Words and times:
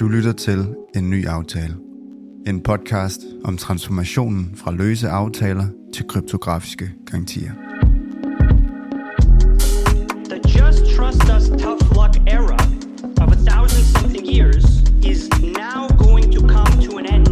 Du 0.00 0.08
lytter 0.08 0.32
til 0.32 0.66
En 0.96 1.10
Ny 1.10 1.26
Aftale. 1.26 1.74
En 2.46 2.60
podcast 2.60 3.20
om 3.44 3.56
transformationen 3.56 4.52
fra 4.56 4.72
løse 4.72 5.08
aftaler 5.08 5.66
til 5.94 6.06
kryptografiske 6.08 6.90
garantier. 7.06 7.50
The 10.30 10.40
just 10.58 10.96
trust 10.96 11.22
us 11.36 11.48
tough 11.48 11.82
luck 11.98 12.16
era 12.26 12.58
of 13.22 13.32
a 13.32 13.40
thousand 13.50 13.84
something 13.84 14.26
years 14.36 14.64
is 15.02 15.28
now 15.42 15.88
going 16.06 16.32
to 16.34 16.40
come 16.40 16.82
to 16.86 16.98
an 16.98 17.14
end. 17.14 17.26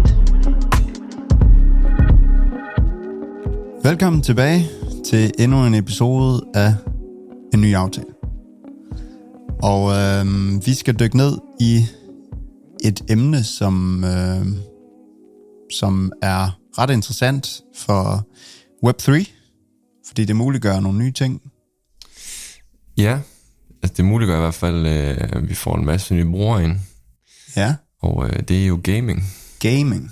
Velkommen 3.83 4.23
tilbage 4.23 4.67
til 5.05 5.33
endnu 5.39 5.67
en 5.67 5.75
episode 5.75 6.43
af 6.55 6.75
En 7.55 7.61
Ny 7.61 7.75
Aftale. 7.75 8.07
Og 9.63 9.93
øh, 9.93 10.27
vi 10.67 10.75
skal 10.75 10.95
dykke 11.01 11.17
ned 11.17 11.33
i 11.61 11.85
et 12.89 13.03
emne, 13.09 13.45
som, 13.45 14.05
øh, 14.05 14.47
som 15.73 16.13
er 16.23 16.59
ret 16.79 16.91
interessant 16.91 17.61
for 17.77 18.27
Web3, 18.87 19.31
fordi 20.09 20.25
det 20.25 20.37
muliggør 20.37 20.81
nogle 20.81 20.99
nye 20.99 21.13
ting. 21.13 21.43
Ja, 22.97 23.19
altså 23.83 23.95
det 23.97 24.05
muliggør 24.05 24.37
i 24.37 24.41
hvert 24.41 24.55
fald, 24.55 24.87
øh, 24.87 25.17
at 25.21 25.49
vi 25.49 25.55
får 25.55 25.77
en 25.77 25.85
masse 25.87 26.15
nye 26.15 26.25
brugere 26.31 26.65
ind. 26.65 26.77
Ja, 27.57 27.75
Og 28.03 28.27
øh, 28.29 28.43
det 28.49 28.63
er 28.63 28.67
jo 28.67 28.81
gaming. 28.83 29.25
gaming. 29.59 30.11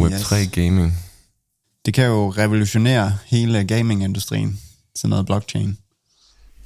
Web3 0.00 0.34
Yes. 0.36 0.50
gaming. 0.52 0.92
Det 1.86 1.94
kan 1.94 2.06
jo 2.06 2.30
revolutionere 2.30 3.12
hele 3.26 3.64
gamingindustrien 3.64 4.60
til 5.00 5.08
noget 5.08 5.26
blockchain. 5.26 5.78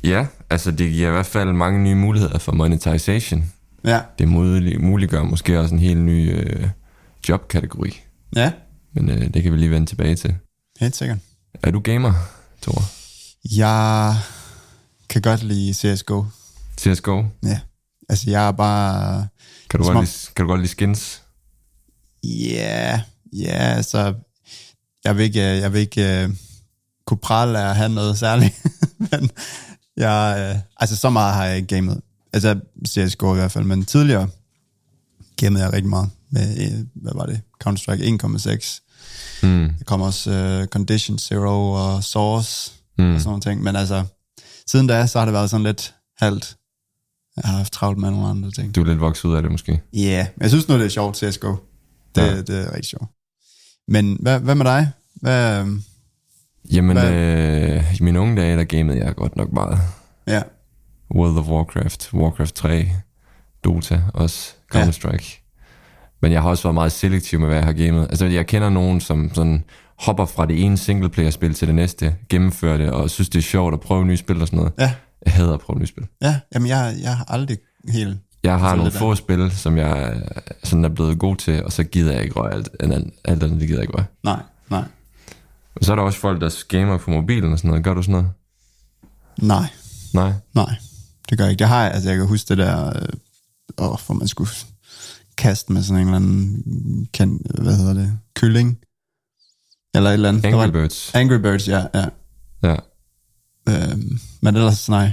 Ja, 0.04 0.26
altså 0.51 0.70
det 0.70 0.92
giver 0.92 1.09
i 1.09 1.12
hvert 1.12 1.26
fald 1.26 1.52
mange 1.52 1.82
nye 1.82 1.95
muligheder 1.95 2.38
for 2.38 2.52
monetization. 2.52 3.52
Ja, 3.86 4.00
Det 4.18 4.28
mulig- 4.28 4.80
muliggør 4.80 5.22
måske 5.22 5.60
også 5.60 5.74
en 5.74 5.80
helt 5.80 6.00
ny 6.00 6.32
øh, 6.38 6.68
jobkategori. 7.28 8.01
ja, 8.37 8.52
Men 8.95 9.10
øh, 9.10 9.34
det 9.34 9.43
kan 9.43 9.52
vi 9.52 9.56
lige 9.59 9.70
vende 9.70 9.87
tilbage 9.87 10.16
til. 10.16 10.34
helt 10.80 10.96
sikkert. 10.96 11.18
Er 11.62 11.70
du 11.70 11.80
gamer, 11.80 12.12
Thor? 12.62 12.82
Jeg 13.56 14.15
kan 15.09 15.23
godt 15.23 15.43
lide 15.43 15.74
CSGO. 15.74 16.24
CSGO? 16.80 17.24
Ja, 17.43 17.60
altså 18.09 18.30
jeg 18.30 18.46
er 18.48 18.52
bare... 18.52 19.26
Kan 19.70 19.80
du, 19.80 19.87
godt 19.87 19.96
om- 19.96 20.02
lide, 20.04 20.12
kan 20.37 20.45
du 20.45 20.48
godt 20.50 20.60
lide 20.60 20.71
skins? 20.71 21.23
Ja, 22.24 23.00
ja, 23.32 23.52
altså... 23.76 24.15
Jeg 25.04 25.16
vil 25.16 25.24
ikke, 25.24 25.40
jeg 25.43 25.73
vil 25.73 25.80
ikke 25.80 26.24
uh, 26.28 26.34
kunne 27.06 27.18
prale 27.18 27.59
af 27.60 27.71
at 27.71 27.76
have 27.76 27.88
noget 27.88 28.18
særligt. 28.18 28.54
men 29.10 29.30
jeg, 29.96 30.50
uh, 30.54 30.60
altså 30.76 30.96
så 30.96 31.10
meget 31.10 31.34
har 31.34 31.45
jeg 31.45 31.56
ikke 31.56 31.68
gamet. 31.68 32.00
Altså 32.37 32.60
CSGO 32.88 33.32
i 33.34 33.37
hvert 33.38 33.52
fald, 33.52 33.65
men 33.65 33.84
tidligere 33.84 34.29
gamede 35.37 35.65
jeg 35.65 35.73
rigtig 35.73 35.88
meget 35.90 36.10
med, 36.30 36.59
øh, 36.62 36.87
hvad 36.95 37.12
var 37.15 37.26
det, 37.26 37.40
Counter-Strike 37.65 38.02
1.6. 38.24 38.80
Mm. 39.43 39.68
Der 39.78 39.84
kom 39.84 40.01
også 40.02 40.60
uh, 40.62 40.66
Condition 40.66 41.18
Zero 41.18 41.73
og 41.73 42.04
Source 42.04 42.73
Mm. 42.98 43.15
og 43.15 43.20
sådan 43.20 43.28
nogle 43.28 43.40
ting. 43.40 43.62
Men 43.62 43.76
altså, 43.76 44.04
siden 44.66 44.87
da, 44.87 45.06
så 45.06 45.18
har 45.18 45.26
det 45.26 45.34
været 45.34 45.51
sådan 45.51 45.66
lidt 45.66 45.95
halvt. 46.18 46.56
Jeg 47.37 47.43
har 47.51 47.56
haft 47.56 47.73
travlt 47.73 47.98
med 47.98 48.10
nogle 48.10 48.26
andre 48.26 48.50
ting. 48.50 48.74
Du 48.74 48.80
er 48.80 48.87
lidt 48.87 49.00
vokset 49.00 49.24
ud 49.24 49.34
af 49.34 49.43
det 49.43 49.50
måske. 49.50 49.80
Ja, 49.93 49.98
yeah. 49.98 50.26
jeg 50.40 50.48
synes 50.50 50.68
nu, 50.68 50.74
det 50.78 50.84
er 50.84 50.88
sjovt, 50.88 51.16
CSGO. 51.16 51.56
Det, 52.15 52.23
Ja. 52.23 52.37
det 52.43 52.50
er 52.50 52.66
rigtig 52.73 52.84
sjovt. 52.84 53.10
Men 53.88 54.16
hvad, 54.21 54.40
hvad 54.40 54.54
med 54.54 54.65
dig? 54.65 54.90
Hvad, 55.15 55.66
Jamen, 56.73 56.96
Hvad- 56.96 57.12
øh, 57.12 57.95
i 58.00 58.02
mine 58.02 58.21
unge 58.21 58.37
dage, 58.40 58.56
der 58.56 58.65
gamede 58.65 58.98
jeg 58.98 59.15
godt 59.15 59.37
nok 59.37 59.52
meget. 59.52 59.78
ja, 60.26 60.43
World 61.15 61.38
of 61.38 61.49
Warcraft, 61.49 62.10
Warcraft 62.15 62.54
3, 62.54 62.88
Dota 63.65 64.03
også, 64.15 64.54
Counter-Strike. 64.75 65.43
Men 66.22 66.32
jeg 66.32 66.43
har 66.43 66.49
også 66.49 66.62
været 66.62 66.75
meget 66.75 66.93
selektiv 66.93 67.38
med, 67.41 67.47
hvad 67.49 67.56
jeg 67.56 67.65
har 67.66 67.72
gamet. 67.72 68.03
Altså, 68.10 68.26
jeg 68.26 68.47
kender 68.47 68.71
nogen, 68.71 69.00
som 69.00 69.31
sådan 69.34 69.65
hopper 69.99 70.25
fra 70.27 70.47
det 70.47 70.65
ene 70.65 70.77
singleplayer-spil 70.77 71.54
til 71.54 71.69
det 71.69 71.75
næste, 71.75 72.15
gennemfører 72.28 72.77
det, 72.77 72.91
og 72.91 73.11
synes, 73.11 73.28
det 73.28 73.39
er 73.39 73.43
sjovt 73.43 73.75
at 73.75 73.81
prøve 73.81 74.05
nye 74.06 74.17
spil 74.17 74.41
og 74.41 74.47
sådan 74.47 74.56
noget. 74.56 74.72
ja, 74.78 74.94
Jeg 75.27 75.33
hader 75.33 75.55
at 75.55 75.61
prøve 75.61 75.78
nye 75.78 75.87
spil. 75.87 76.06
ja. 76.22 76.41
Jamen, 76.55 76.69
jeg, 76.69 76.94
jeg 77.03 77.17
har 77.17 77.25
aldrig 77.28 77.59
helt... 77.88 78.19
Jeg 78.43 78.59
har 78.59 78.77
nogle 78.77 78.91
få 78.91 79.15
spil, 79.15 79.50
som 79.50 79.77
jeg 79.78 80.23
sådan 80.65 80.84
er 80.84 80.88
blevet 80.88 81.19
god 81.19 81.37
til, 81.37 81.65
og 81.65 81.73
så 81.73 81.84
gider 81.84 82.12
jeg 82.12 82.23
ikke 82.23 82.34
røre 82.41 82.53
alt, 82.53 82.69
alt, 82.81 82.93
alt 83.25 83.43
andet, 83.43 83.61
det 83.61 83.69
gider 83.69 83.81
jeg 83.81 83.83
ikke 83.88 83.94
røre. 83.99 84.06
Nej, 84.25 84.41
nej, 84.71 84.83
Og 85.77 85.84
så 85.84 85.93
er 85.93 85.97
der 85.97 86.03
også 86.03 86.19
folk, 86.19 86.41
der 86.41 86.65
gamer 86.69 86.99
på 86.99 87.11
mobilen 87.11 87.53
og 87.53 87.59
sådan 87.59 87.69
noget. 87.69 87.84
Gør 87.84 87.94
du 87.94 88.03
sådan 88.03 88.12
noget? 88.12 88.28
nej, 89.38 89.67
Nej. 90.15 90.33
nej. 90.55 90.75
Det 91.31 91.38
gør 91.38 91.44
jeg 91.44 91.50
ikke. 91.50 91.59
Det 91.59 91.69
har 91.69 91.82
jeg, 91.84 91.92
altså 91.92 92.09
jeg 92.09 92.19
kan 92.19 92.26
huske 92.26 92.48
det 92.48 92.59
der, 92.59 92.87
øh, 92.87 93.09
åh, 93.78 93.97
hvor 94.06 94.12
man 94.14 94.28
skulle 94.28 94.50
kaste 95.37 95.72
med 95.72 95.82
sådan 95.82 96.00
en 96.00 96.06
eller 96.06 96.16
anden, 96.16 97.09
kan, 97.14 97.41
hvad 97.60 97.76
hedder 97.76 97.94
det, 97.94 98.19
kylling? 98.34 98.78
Eller 99.94 100.10
et 100.10 100.14
eller 100.14 100.28
andet. 100.28 100.44
Angry 100.44 100.59
var- 100.59 100.70
Birds. 100.70 101.14
Angry 101.14 101.34
Birds, 101.37 101.69
ja, 101.69 101.84
ja. 101.94 102.04
Ja. 102.62 102.76
Øhm, 103.69 104.19
men 104.42 104.56
ellers, 104.56 104.88
nej. 104.88 105.12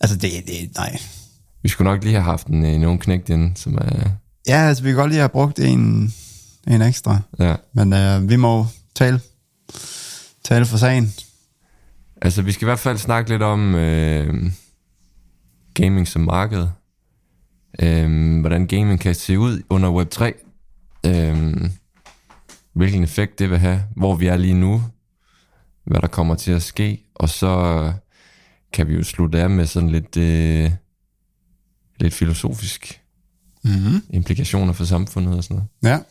Altså, 0.00 0.16
det, 0.16 0.30
det, 0.46 0.70
nej. 0.76 0.98
Vi 1.62 1.68
skulle 1.68 1.90
nok 1.90 2.02
lige 2.04 2.12
have 2.14 2.24
haft 2.24 2.46
en, 2.46 2.64
en 2.64 2.84
ung 2.84 3.00
knægt 3.00 3.28
ind, 3.28 3.56
som 3.56 3.74
er... 3.74 4.10
Ja, 4.46 4.56
altså, 4.56 4.82
vi 4.82 4.88
kan 4.90 4.96
godt 4.96 5.10
lige 5.10 5.18
have 5.18 5.28
brugt 5.28 5.58
en, 5.58 6.14
en 6.66 6.82
ekstra. 6.82 7.20
Ja. 7.38 7.56
Men 7.74 7.92
øh, 7.92 8.28
vi 8.28 8.36
må 8.36 8.66
tale, 8.94 9.20
tale 10.44 10.66
for 10.66 10.76
sagen. 10.76 11.14
Altså, 12.22 12.42
vi 12.42 12.52
skal 12.52 12.64
i 12.64 12.68
hvert 12.68 12.78
fald 12.78 12.98
snakke 12.98 13.30
lidt 13.30 13.42
om 13.42 13.74
øh, 13.74 14.52
gaming 15.74 16.08
som 16.08 16.22
marked. 16.22 16.66
Øh, 17.82 18.40
hvordan 18.40 18.66
gaming 18.66 19.00
kan 19.00 19.14
se 19.14 19.38
ud 19.38 19.62
under 19.70 20.02
Web3. 20.02 20.32
Øh, 21.06 21.70
hvilken 22.72 23.02
effekt 23.02 23.38
det 23.38 23.50
vil 23.50 23.58
have. 23.58 23.82
Hvor 23.96 24.14
vi 24.14 24.26
er 24.26 24.36
lige 24.36 24.54
nu. 24.54 24.82
Hvad 25.84 26.00
der 26.00 26.06
kommer 26.08 26.34
til 26.34 26.52
at 26.52 26.62
ske. 26.62 27.04
Og 27.14 27.28
så 27.28 27.92
kan 28.72 28.88
vi 28.88 28.94
jo 28.94 29.02
slutte 29.02 29.40
af 29.42 29.50
med 29.50 29.66
sådan 29.66 29.90
lidt, 29.90 30.16
øh, 30.16 30.70
lidt 32.00 32.14
filosofisk 32.14 33.00
Mm-hmm. 33.66 34.02
implikationer 34.10 34.72
for 34.72 34.84
samfundet 34.84 35.36
og 35.36 35.44
sådan 35.44 35.54
noget. 35.82 35.94
Ja, 35.94 36.02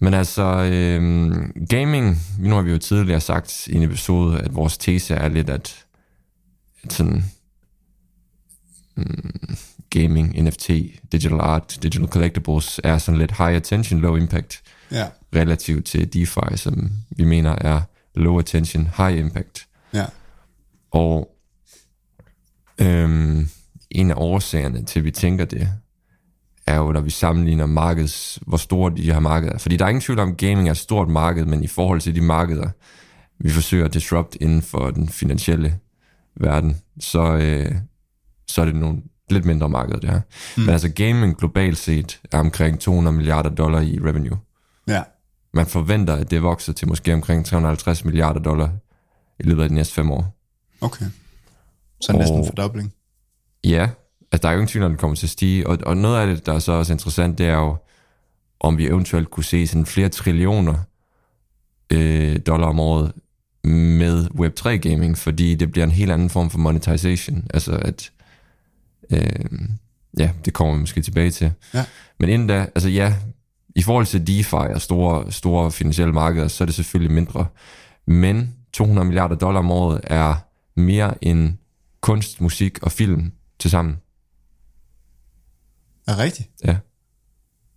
Men 0.00 0.14
altså, 0.14 0.42
øhm, 0.72 1.52
gaming, 1.70 2.16
nu 2.38 2.54
har 2.54 2.62
vi 2.62 2.70
jo 2.70 2.78
tidligere 2.78 3.20
sagt 3.20 3.66
i 3.66 3.74
en 3.74 3.82
episode, 3.82 4.40
at 4.40 4.54
vores 4.54 4.78
tese 4.78 5.14
er 5.14 5.28
lidt, 5.28 5.50
at, 5.50 5.84
at 6.82 6.92
sådan, 6.92 7.24
mm, 8.96 9.56
gaming, 9.90 10.42
NFT, 10.44 10.68
digital 11.12 11.40
art, 11.40 11.78
digital 11.82 12.08
collectibles 12.08 12.80
er 12.84 12.98
sådan 12.98 13.18
lidt 13.18 13.36
high 13.36 13.56
attention, 13.56 14.00
low 14.00 14.16
impact, 14.16 14.62
ja, 14.90 15.06
relativt 15.34 15.86
til 15.86 16.12
DeFi, 16.14 16.56
som 16.56 16.92
vi 17.10 17.24
mener 17.24 17.56
er 17.60 17.80
low 18.14 18.38
attention, 18.38 18.88
high 18.96 19.18
impact. 19.18 19.66
ja. 19.94 20.04
Og 20.90 21.36
øhm, 22.80 23.48
en 23.90 24.10
af 24.10 24.14
årsagerne 24.16 24.84
til, 24.84 24.98
at 24.98 25.04
vi 25.04 25.10
tænker 25.10 25.44
det, 25.44 25.68
er 26.66 26.76
jo, 26.76 26.92
når 26.92 27.00
vi 27.00 27.10
sammenligner 27.10 27.66
markeds, 27.66 28.38
hvor 28.46 28.56
store 28.56 28.92
de 28.96 29.12
her 29.12 29.20
markeder 29.20 29.52
er. 29.52 29.58
Fordi 29.58 29.76
der 29.76 29.84
er 29.84 29.88
ingen 29.88 30.02
tvivl 30.02 30.18
om, 30.18 30.36
gaming 30.36 30.68
er 30.68 30.72
et 30.72 30.76
stort 30.76 31.08
marked, 31.08 31.44
men 31.44 31.64
i 31.64 31.66
forhold 31.66 32.00
til 32.00 32.14
de 32.14 32.20
markeder, 32.20 32.70
vi 33.38 33.50
forsøger 33.50 33.84
at 33.84 33.94
disrupt 33.94 34.36
inden 34.40 34.62
for 34.62 34.90
den 34.90 35.08
finansielle 35.08 35.78
verden, 36.36 36.76
så, 37.00 37.36
øh, 37.36 37.74
så 38.48 38.60
er 38.60 38.64
det 38.64 38.74
nogle 38.76 38.98
lidt 39.30 39.44
mindre 39.44 39.68
markeder, 39.68 39.98
det 40.00 40.10
her. 40.10 40.20
Mm. 40.56 40.62
Men 40.62 40.70
altså 40.70 40.88
gaming 40.88 41.36
globalt 41.36 41.78
set 41.78 42.20
er 42.32 42.38
omkring 42.38 42.80
200 42.80 43.16
milliarder 43.16 43.50
dollar 43.50 43.80
i 43.80 43.98
revenue. 44.04 44.38
Ja, 44.88 45.02
Man 45.54 45.66
forventer, 45.66 46.14
at 46.14 46.30
det 46.30 46.42
vokser 46.42 46.72
til 46.72 46.88
måske 46.88 47.12
omkring 47.14 47.46
350 47.46 48.04
milliarder 48.04 48.40
dollar 48.40 48.70
i 49.38 49.42
løbet 49.42 49.62
af 49.62 49.68
de 49.68 49.74
næste 49.74 49.94
fem 49.94 50.10
år. 50.10 50.36
okay. 50.80 51.04
Så 52.00 52.12
næsten 52.12 52.34
en 52.36 52.40
Og- 52.40 52.46
fordobling. 52.46 52.92
Ja, 53.64 53.88
altså 54.32 54.42
der 54.42 54.48
er 54.48 54.52
jo 54.52 54.58
ingen 54.58 54.68
tvivl, 54.68 54.84
om 54.84 54.90
det 54.90 55.00
kommer 55.00 55.16
til 55.16 55.26
at 55.26 55.30
stige. 55.30 55.66
Og, 55.66 55.78
og 55.86 55.96
noget 55.96 56.20
af 56.20 56.26
det, 56.26 56.46
der 56.46 56.52
er 56.52 56.58
så 56.58 56.72
også 56.72 56.92
interessant, 56.92 57.38
det 57.38 57.46
er 57.46 57.54
jo, 57.56 57.76
om 58.60 58.78
vi 58.78 58.86
eventuelt 58.86 59.30
kunne 59.30 59.44
se 59.44 59.66
sådan 59.66 59.86
flere 59.86 60.08
trillioner 60.08 60.74
øh, 61.92 62.38
dollar 62.46 62.66
om 62.66 62.80
året 62.80 63.12
med 63.64 64.26
Web3-gaming, 64.30 65.18
fordi 65.18 65.54
det 65.54 65.72
bliver 65.72 65.84
en 65.84 65.90
helt 65.92 66.10
anden 66.10 66.30
form 66.30 66.50
for 66.50 66.58
monetization. 66.58 67.46
Altså 67.54 67.72
at, 67.72 68.10
øh, 69.10 69.60
ja, 70.18 70.30
det 70.44 70.54
kommer 70.54 70.74
vi 70.74 70.80
måske 70.80 71.02
tilbage 71.02 71.30
til. 71.30 71.52
Ja. 71.74 71.84
Men 72.20 72.28
inden 72.28 72.48
da, 72.48 72.60
altså 72.74 72.88
ja, 72.88 73.14
i 73.76 73.82
forhold 73.82 74.06
til 74.06 74.26
DeFi 74.26 74.56
og 74.74 74.82
store, 74.82 75.32
store 75.32 75.72
finansielle 75.72 76.12
markeder, 76.12 76.48
så 76.48 76.64
er 76.64 76.66
det 76.66 76.74
selvfølgelig 76.74 77.14
mindre. 77.14 77.46
Men 78.06 78.54
200 78.72 79.04
milliarder 79.04 79.36
dollar 79.36 79.60
om 79.60 79.70
året 79.70 80.00
er 80.04 80.34
mere 80.76 81.24
end 81.24 81.54
kunst, 82.00 82.40
musik 82.40 82.82
og 82.82 82.92
film 82.92 83.32
til 83.58 83.70
sammen. 83.70 83.96
Er 86.06 86.18
rigtigt? 86.18 86.48
Ja. 86.64 86.76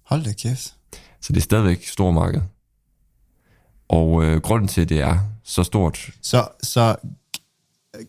Hold 0.05 0.23
da 0.23 0.33
kæft. 0.33 0.75
Så 1.21 1.33
det 1.33 1.37
er 1.37 1.41
stadigvæk 1.41 1.77
et 1.77 1.87
stort 1.87 2.13
marked. 2.13 2.41
Og 3.87 4.23
øh, 4.23 4.41
grunden 4.41 4.67
til, 4.67 4.81
at 4.81 4.89
det 4.89 4.99
er 4.99 5.19
så 5.43 5.63
stort, 5.63 6.09
Så, 6.21 6.47
så 6.63 6.95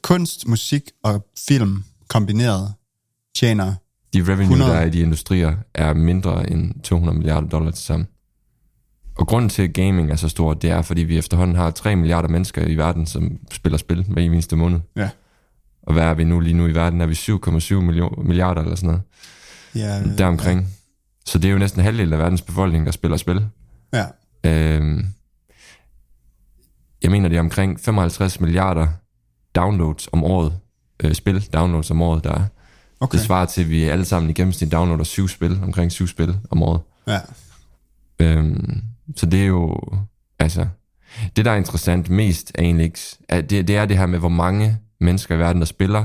kunst, 0.03 0.49
musik 0.49 0.91
og 1.03 1.27
film 1.39 1.85
kombineret 2.09 2.75
tjener 3.37 3.75
De 4.15 4.21
revenue, 4.23 4.43
100. 4.43 4.71
der 4.73 4.77
er 4.79 4.85
i 4.87 4.91
de 4.91 5.01
industrier, 5.01 5.57
er 5.75 5.95
mindre 5.95 6.51
end 6.51 6.83
200 6.83 7.19
milliarder 7.19 7.49
dollar 7.49 7.71
til 7.71 7.85
sammen. 7.85 8.09
Og 9.19 9.27
grunden 9.27 9.49
til, 9.51 9.63
at 9.63 9.75
gaming 9.75 10.11
er 10.11 10.17
så 10.17 10.29
stor, 10.29 10.55
det 10.55 10.71
er, 10.71 10.83
fordi 10.83 11.03
vi 11.03 11.19
efterhånden 11.19 11.57
har 11.57 11.71
3 11.71 11.97
milliarder 11.97 12.29
mennesker 12.29 12.67
i 12.67 12.75
verden, 12.75 13.07
som 13.07 13.39
spiller 13.53 13.79
spil 13.79 14.05
hver 14.09 14.23
eneste 14.23 14.57
måned. 14.57 14.81
Ja. 14.97 15.09
Og 15.83 15.93
hvad 15.93 16.03
er 16.05 16.15
vi 16.15 16.25
nu 16.25 16.41
lige 16.41 16.55
nu 16.55 16.67
i 16.67 16.75
verden? 16.75 17.01
Er 17.01 17.07
vi 17.07 17.15
7,7 17.15 17.81
millio- 17.81 18.23
milliarder 18.23 18.63
eller 18.63 18.77
sådan 18.77 18.87
noget? 18.87 19.03
Ja, 19.75 20.03
Deromkring. 20.19 20.69
Så 21.27 21.39
det 21.39 21.49
er 21.49 21.53
jo 21.53 21.59
næsten 21.59 21.83
halvdelen 21.83 22.13
af 22.13 22.19
verdens 22.19 22.43
befolkning, 22.43 22.87
der 22.87 22.93
spiller 22.93 23.17
spil. 23.17 23.47
Ja. 23.93 24.05
Øhm, 24.45 25.07
jeg 27.03 27.11
mener, 27.11 27.29
det 27.29 27.37
er 27.37 27.41
omkring 27.41 27.81
55 27.81 28.41
milliarder 28.41 28.87
downloads 29.55 30.09
om 30.13 30.25
året. 30.25 30.59
Øh, 31.05 31.15
spil 31.15 31.41
downloads 31.53 31.91
om 31.91 32.03
året, 32.03 32.25
der 32.25 32.31
er. 32.35 32.45
Okay. 33.01 33.19
Det 33.19 33.27
svarer 33.27 33.47
til, 33.47 33.61
at 33.61 33.71
vi 33.71 33.85
alle 33.85 34.05
sammen 34.05 34.31
i 34.31 34.33
gennemsnit 34.33 34.73
downloader 34.73 35.05
syv 35.05 35.29
spil, 35.29 35.61
omkring 35.63 35.93
syv 35.93 36.07
spil 36.07 36.39
om 36.51 36.63
året. 36.63 36.81
Ja. 37.07 37.21
Øhm, 38.19 38.83
så 39.17 39.27
det 39.27 39.43
er 39.43 39.47
jo, 39.47 39.81
altså, 40.39 40.67
det 41.37 41.45
der 41.45 41.51
er 41.51 41.57
interessant 41.57 42.11
mest 42.11 42.53
er 42.55 42.63
egentlig 42.63 42.85
ikke, 42.85 42.99
at 43.29 43.51
det, 43.51 43.69
det 43.69 43.77
er 43.77 43.87
det 43.87 43.99
her 43.99 44.07
med, 44.07 44.19
hvor 44.19 44.29
mange 44.29 44.79
mennesker 45.01 45.35
i 45.35 45.39
verden, 45.39 45.63
der 45.63 45.67
spiller, 45.67 46.05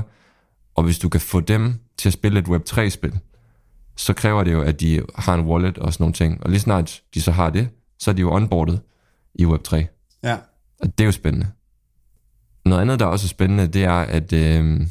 og 0.74 0.84
hvis 0.84 0.98
du 0.98 1.08
kan 1.08 1.20
få 1.20 1.40
dem 1.40 1.74
til 1.98 2.08
at 2.08 2.12
spille 2.12 2.38
et 2.38 2.48
Web3-spil, 2.48 3.18
så 3.96 4.12
kræver 4.12 4.44
det 4.44 4.52
jo, 4.52 4.62
at 4.62 4.80
de 4.80 5.02
har 5.14 5.34
en 5.34 5.40
wallet 5.40 5.78
og 5.78 5.92
sådan 5.92 6.02
nogle 6.02 6.14
ting. 6.14 6.42
Og 6.44 6.50
lige 6.50 6.60
snart 6.60 7.02
de 7.14 7.22
så 7.22 7.32
har 7.32 7.50
det, 7.50 7.68
så 7.98 8.10
er 8.10 8.14
de 8.14 8.20
jo 8.20 8.34
onboardet 8.34 8.80
i 9.34 9.44
Web3. 9.44 9.76
Ja. 10.22 10.36
Og 10.80 10.98
det 10.98 11.00
er 11.00 11.06
jo 11.06 11.12
spændende. 11.12 11.46
Noget 12.64 12.80
andet, 12.80 13.00
der 13.00 13.06
også 13.06 13.26
er 13.26 13.28
spændende, 13.28 13.66
det 13.66 13.84
er, 13.84 13.92
at 13.92 14.32
øh, 14.32 14.86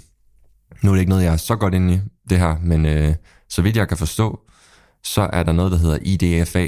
nu 0.85 0.91
er 0.91 0.95
det 0.95 0.99
ikke 0.99 1.09
noget, 1.09 1.23
jeg 1.23 1.33
er 1.33 1.37
så 1.37 1.55
godt 1.55 1.73
inde 1.73 1.93
i 1.93 1.99
det 2.29 2.39
her, 2.39 2.55
men 2.61 2.85
øh, 2.85 3.15
så 3.49 3.61
vidt 3.61 3.75
jeg 3.77 3.87
kan 3.87 3.97
forstå, 3.97 4.39
så 5.03 5.29
er 5.33 5.43
der 5.43 5.51
noget, 5.51 5.71
der 5.71 5.77
hedder 5.77 5.97
IDFA 6.01 6.67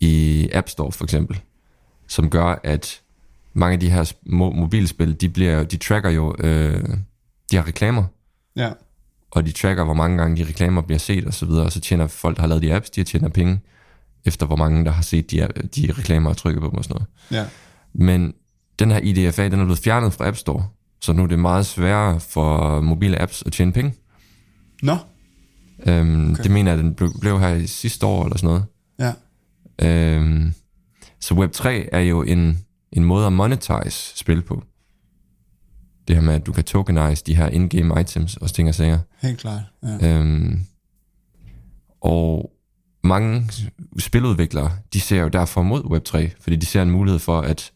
i 0.00 0.48
App 0.52 0.68
Store 0.68 0.92
for 0.92 1.04
eksempel, 1.04 1.40
som 2.08 2.30
gør, 2.30 2.60
at 2.64 3.00
mange 3.54 3.72
af 3.74 3.80
de 3.80 3.90
her 3.90 4.04
mo- 4.04 4.56
mobilspil, 4.60 5.20
de, 5.20 5.28
bliver, 5.28 5.62
de 5.64 5.76
tracker 5.76 6.10
jo 6.10 6.34
øh, 6.38 6.84
de 7.50 7.56
her 7.56 7.66
reklamer, 7.66 8.04
Ja. 8.56 8.70
og 9.30 9.46
de 9.46 9.52
tracker, 9.52 9.84
hvor 9.84 9.94
mange 9.94 10.18
gange 10.18 10.36
de 10.44 10.48
reklamer 10.48 10.82
bliver 10.82 10.98
set 10.98 11.24
og 11.26 11.34
så 11.34 11.46
videre, 11.46 11.64
og 11.64 11.72
så 11.72 11.80
tjener 11.80 12.06
folk, 12.06 12.36
der 12.36 12.42
har 12.42 12.48
lavet 12.48 12.62
de 12.62 12.74
apps, 12.74 12.90
de 12.90 13.04
tjener 13.04 13.28
penge, 13.28 13.60
efter 14.24 14.46
hvor 14.46 14.56
mange, 14.56 14.84
der 14.84 14.90
har 14.90 15.02
set 15.02 15.30
de, 15.30 15.38
de 15.76 15.92
reklamer 15.98 16.30
og 16.30 16.36
trykket 16.36 16.60
på 16.62 16.68
dem 16.68 16.78
og 16.78 16.84
sådan 16.84 16.94
noget. 17.30 17.42
Ja. 17.42 17.48
Men 17.92 18.34
den 18.78 18.90
her 18.90 18.98
IDFA, 18.98 19.44
den 19.48 19.60
er 19.60 19.64
blevet 19.64 19.78
fjernet 19.78 20.12
fra 20.12 20.28
App 20.28 20.36
Store, 20.36 20.66
så 21.00 21.12
nu 21.12 21.22
er 21.22 21.26
det 21.26 21.38
meget 21.38 21.66
sværere 21.66 22.20
for 22.20 22.80
mobile 22.80 23.22
apps 23.22 23.42
at 23.46 23.52
tjene 23.52 23.72
penge. 23.72 23.94
Nå. 24.82 24.96
Øhm, 25.86 26.32
okay. 26.32 26.42
Det 26.42 26.50
mener 26.50 26.70
jeg, 26.70 26.78
den 26.78 26.94
blev, 26.94 27.12
blev 27.20 27.40
her 27.40 27.54
i 27.54 27.66
sidste 27.66 28.06
år 28.06 28.24
eller 28.24 28.38
sådan 28.38 28.46
noget. 28.46 28.64
Ja. 28.98 29.12
Øhm, 29.82 30.54
så 31.20 31.34
Web3 31.34 31.68
er 31.92 32.00
jo 32.00 32.22
en, 32.22 32.58
en 32.92 33.04
måde 33.04 33.26
at 33.26 33.32
monetize 33.32 34.16
spil 34.16 34.42
på. 34.42 34.64
Det 36.08 36.16
her 36.16 36.22
med, 36.22 36.34
at 36.34 36.46
du 36.46 36.52
kan 36.52 36.64
tokenize 36.64 37.24
de 37.26 37.36
her 37.36 37.48
in-game 37.48 38.00
items 38.00 38.36
og 38.36 38.52
ting 38.52 38.68
og 38.68 38.74
sager. 38.74 38.98
Helt 39.22 39.38
klart. 39.38 39.62
Ja. 39.82 40.18
Øhm, 40.18 40.60
og 42.00 42.52
mange 43.04 43.50
spiludviklere, 43.98 44.70
de 44.92 45.00
ser 45.00 45.22
jo 45.22 45.28
derfor 45.28 45.62
mod 45.62 45.82
Web3, 45.82 46.30
fordi 46.40 46.56
de 46.56 46.66
ser 46.66 46.82
en 46.82 46.90
mulighed 46.90 47.18
for, 47.18 47.40
at, 47.40 47.72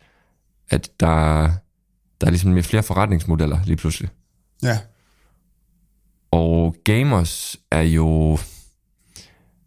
at 0.70 0.90
der, 1.00 1.50
der 2.24 2.28
er 2.28 2.32
ligesom 2.32 2.62
flere 2.62 2.82
forretningsmodeller 2.82 3.58
lige 3.64 3.76
pludselig. 3.76 4.10
Ja. 4.62 4.78
Og 6.30 6.76
gamers 6.84 7.56
er 7.70 7.82
jo, 7.82 8.38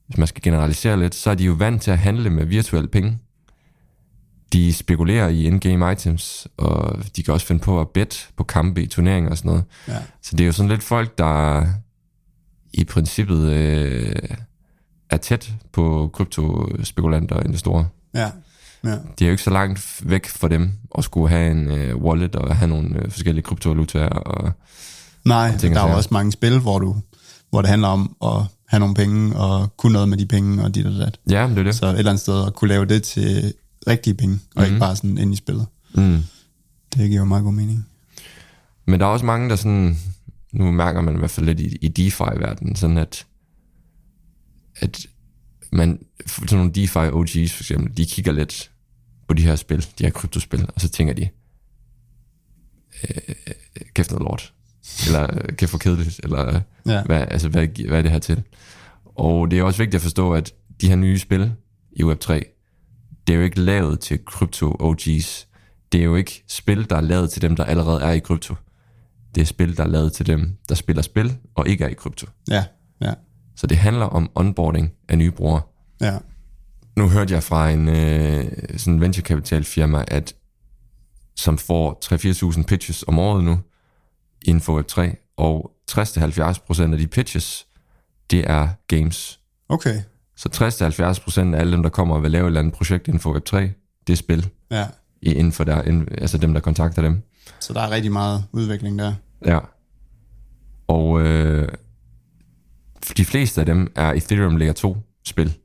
hvis 0.07 0.17
man 0.17 0.27
skal 0.27 0.41
generalisere 0.41 0.99
lidt, 0.99 1.15
så 1.15 1.29
er 1.29 1.35
de 1.35 1.43
jo 1.43 1.53
vant 1.53 1.81
til 1.81 1.91
at 1.91 1.97
handle 1.97 2.29
med 2.29 2.45
virtuelle 2.45 2.87
penge. 2.87 3.19
De 4.53 4.73
spekulerer 4.73 5.27
i 5.27 5.43
in-game 5.43 5.91
items, 5.91 6.47
og 6.57 6.99
de 7.15 7.23
kan 7.23 7.33
også 7.33 7.45
finde 7.45 7.61
på 7.61 7.81
at 7.81 7.89
bet 7.89 8.29
på 8.37 8.43
kampe 8.43 8.83
i 8.83 8.87
turneringer 8.87 9.29
og 9.31 9.37
sådan 9.37 9.49
noget. 9.49 9.63
Ja. 9.87 9.97
Så 10.21 10.35
det 10.35 10.41
er 10.43 10.45
jo 10.45 10.51
sådan 10.51 10.69
lidt 10.69 10.83
folk, 10.83 11.17
der 11.17 11.65
i 12.73 12.83
princippet 12.83 13.53
øh, 13.53 14.15
er 15.09 15.17
tæt 15.17 15.53
på 15.71 16.09
kryptospekulanter 16.13 17.35
og 17.35 17.45
investorer. 17.45 17.85
Ja. 18.13 18.31
Ja. 18.87 18.91
Det 18.91 19.21
er 19.21 19.25
jo 19.25 19.31
ikke 19.31 19.43
så 19.43 19.49
langt 19.49 20.01
væk 20.03 20.27
for 20.27 20.47
dem 20.47 20.71
at 20.97 21.03
skulle 21.03 21.29
have 21.29 21.51
en 21.51 21.71
øh, 21.71 21.97
wallet 21.97 22.35
og 22.35 22.55
have 22.55 22.69
nogle 22.69 23.03
øh, 23.03 23.11
forskellige 23.11 23.43
kryptovalutaer. 23.43 24.09
Og, 24.09 24.51
Nej, 25.25 25.51
og 25.55 25.61
der 25.61 25.81
er 25.81 25.89
jo 25.89 25.95
også 25.95 26.09
mange 26.11 26.31
spil, 26.31 26.59
hvor, 26.59 26.79
du, 26.79 26.95
hvor 27.49 27.61
det 27.61 27.69
handler 27.69 27.87
om 27.87 28.15
at 28.23 28.43
have 28.67 28.79
nogle 28.79 28.95
penge, 28.95 29.35
og 29.35 29.77
kunne 29.77 29.93
noget 29.93 30.09
med 30.09 30.17
de 30.17 30.25
penge, 30.25 30.63
og 30.63 30.75
dit 30.75 30.85
og 30.85 30.93
dat. 30.93 31.19
ja, 31.29 31.47
det 31.49 31.57
er 31.57 31.63
det. 31.63 31.75
Så 31.75 31.85
et 31.85 31.97
eller 31.97 32.11
andet 32.11 32.21
sted 32.21 32.45
at 32.47 32.53
kunne 32.53 32.69
lave 32.69 32.85
det 32.85 33.03
til 33.03 33.53
rigtige 33.87 34.13
penge, 34.13 34.33
og 34.33 34.39
mm-hmm. 34.55 34.65
ikke 34.65 34.79
bare 34.79 34.95
sådan 34.95 35.17
ind 35.17 35.33
i 35.33 35.35
spillet. 35.35 35.65
Mm. 35.95 36.23
Det 36.93 37.09
giver 37.09 37.17
jo 37.19 37.25
meget 37.25 37.43
god 37.43 37.53
mening. 37.53 37.85
Men 38.85 38.99
der 38.99 39.05
er 39.05 39.09
også 39.09 39.25
mange, 39.25 39.49
der 39.49 39.55
sådan, 39.55 39.97
nu 40.53 40.71
mærker 40.71 41.01
man 41.01 41.15
i 41.15 41.17
hvert 41.17 41.31
fald 41.31 41.45
lidt 41.45 41.59
i, 41.59 41.77
i 41.81 41.87
DeFi-verdenen, 41.87 42.75
sådan 42.75 42.97
at, 42.97 43.25
at 44.75 45.05
man, 45.71 45.99
sådan 46.27 46.57
nogle 46.57 46.71
DeFi 46.71 46.99
OG's 46.99 47.53
for 47.55 47.63
eksempel, 47.63 47.97
de 47.97 48.05
kigger 48.05 48.31
lidt 48.31 48.71
på 49.27 49.33
de 49.33 49.41
her 49.43 49.55
spil, 49.55 49.85
de 49.99 50.03
her 50.03 50.09
kryptospil, 50.11 50.69
og 50.75 50.81
så 50.81 50.89
tænker 50.89 51.13
de, 51.13 51.29
øh, 53.09 53.35
kæft 53.93 54.11
noget 54.11 54.23
lort, 54.23 54.53
eller 55.05 55.27
øh, 55.33 55.55
kæft 55.55 55.71
for 55.71 55.77
kedeligt, 55.77 56.19
eller 56.23 56.61
Ja. 56.85 57.03
hvad, 57.03 57.21
altså, 57.31 57.49
hvad, 57.49 57.87
hvad 57.87 57.97
er 57.97 58.01
det 58.01 58.11
her 58.11 58.19
til? 58.19 58.43
Og 59.05 59.51
det 59.51 59.59
er 59.59 59.63
også 59.63 59.77
vigtigt 59.77 59.95
at 59.95 60.01
forstå, 60.01 60.33
at 60.33 60.53
de 60.81 60.87
her 60.89 60.95
nye 60.95 61.19
spil 61.19 61.51
i 61.91 62.03
Web3, 62.03 62.33
det 63.27 63.33
er 63.33 63.37
jo 63.37 63.41
ikke 63.43 63.59
lavet 63.59 63.99
til 63.99 64.25
krypto 64.25 64.71
OG's. 64.81 65.45
Det 65.91 65.99
er 65.99 66.03
jo 66.03 66.15
ikke 66.15 66.43
spil, 66.47 66.89
der 66.89 66.95
er 66.95 67.01
lavet 67.01 67.29
til 67.31 67.41
dem, 67.41 67.55
der 67.55 67.63
allerede 67.63 68.01
er 68.01 68.11
i 68.11 68.19
krypto. 68.19 68.55
Det 69.35 69.41
er 69.41 69.45
spil, 69.45 69.77
der 69.77 69.83
er 69.83 69.87
lavet 69.87 70.13
til 70.13 70.27
dem, 70.27 70.57
der 70.69 70.75
spiller 70.75 71.01
spil 71.01 71.37
og 71.55 71.67
ikke 71.67 71.83
er 71.83 71.87
i 71.87 71.93
krypto. 71.93 72.27
Ja, 72.49 72.65
ja, 73.01 73.13
Så 73.55 73.67
det 73.67 73.77
handler 73.77 74.05
om 74.05 74.29
onboarding 74.35 74.91
af 75.09 75.17
nye 75.17 75.31
brugere. 75.31 75.61
ja. 76.01 76.17
Nu 76.97 77.09
hørte 77.09 77.33
jeg 77.33 77.43
fra 77.43 77.69
en 77.69 77.87
øh, 77.89 78.45
sådan 78.77 79.01
venture 79.01 79.23
capital 79.25 79.63
firma, 79.63 80.03
at 80.07 80.35
som 81.35 81.57
får 81.57 81.99
3-4.000 82.55 82.63
pitches 82.63 83.03
om 83.07 83.19
året 83.19 83.43
nu 83.43 83.59
inden 84.45 84.61
for 84.61 84.81
Web3, 84.81 85.15
og 85.37 85.71
60-70% 85.91 86.91
af 86.91 86.97
de 86.97 87.07
pitches, 87.07 87.67
det 88.31 88.49
er 88.49 88.69
games. 88.87 89.39
Okay, 89.69 90.01
Så 90.35 90.49
60-70% 91.49 91.55
af 91.55 91.59
alle 91.59 91.71
dem, 91.73 91.83
der 91.83 91.89
kommer 91.89 92.15
og 92.15 92.23
vil 92.23 92.31
lave 92.31 92.43
et 92.43 92.47
eller 92.47 92.59
andet 92.59 92.73
projekt 92.73 93.07
inden 93.07 93.19
for 93.19 93.33
Web3, 93.39 93.57
det 94.07 94.13
er 94.13 94.17
spil 94.17 94.49
ja. 94.71 94.85
i- 95.21 95.33
inden 95.33 95.53
for 95.53 95.63
der, 95.63 95.81
inden, 95.81 96.07
altså 96.17 96.37
dem, 96.37 96.53
der 96.53 96.59
kontakter 96.59 97.01
dem. 97.01 97.21
Så 97.59 97.73
der 97.73 97.81
er 97.81 97.89
rigtig 97.91 98.11
meget 98.11 98.43
udvikling 98.51 98.99
der. 98.99 99.13
Ja. 99.45 99.59
Og 100.87 101.21
øh, 101.21 101.67
de 103.17 103.25
fleste 103.25 103.59
af 103.61 103.65
dem 103.65 103.91
er 103.95 104.11
Ethereum 104.13 104.57
Layer 104.57 104.73
2 104.73 104.97
spil. 105.25 105.57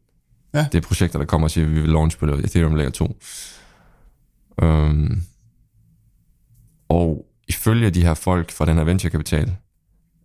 Ja. 0.54 0.66
Det 0.72 0.84
er 0.84 0.88
projekter, 0.88 1.18
der 1.18 1.26
kommer 1.26 1.46
og 1.46 1.50
siger, 1.50 1.66
at 1.66 1.74
vi 1.74 1.80
vil 1.80 1.90
launch 1.90 2.18
på 2.18 2.26
Ethereum 2.26 2.74
Layer 2.74 2.90
2. 2.90 3.04
Um, 4.62 4.68
øhm, 4.68 5.22
og 6.88 7.26
ifølge 7.48 7.90
de 7.90 8.02
her 8.02 8.14
folk 8.14 8.50
fra 8.50 8.66
den 8.66 8.76
her 8.76 8.84
venturekapital, 8.84 9.56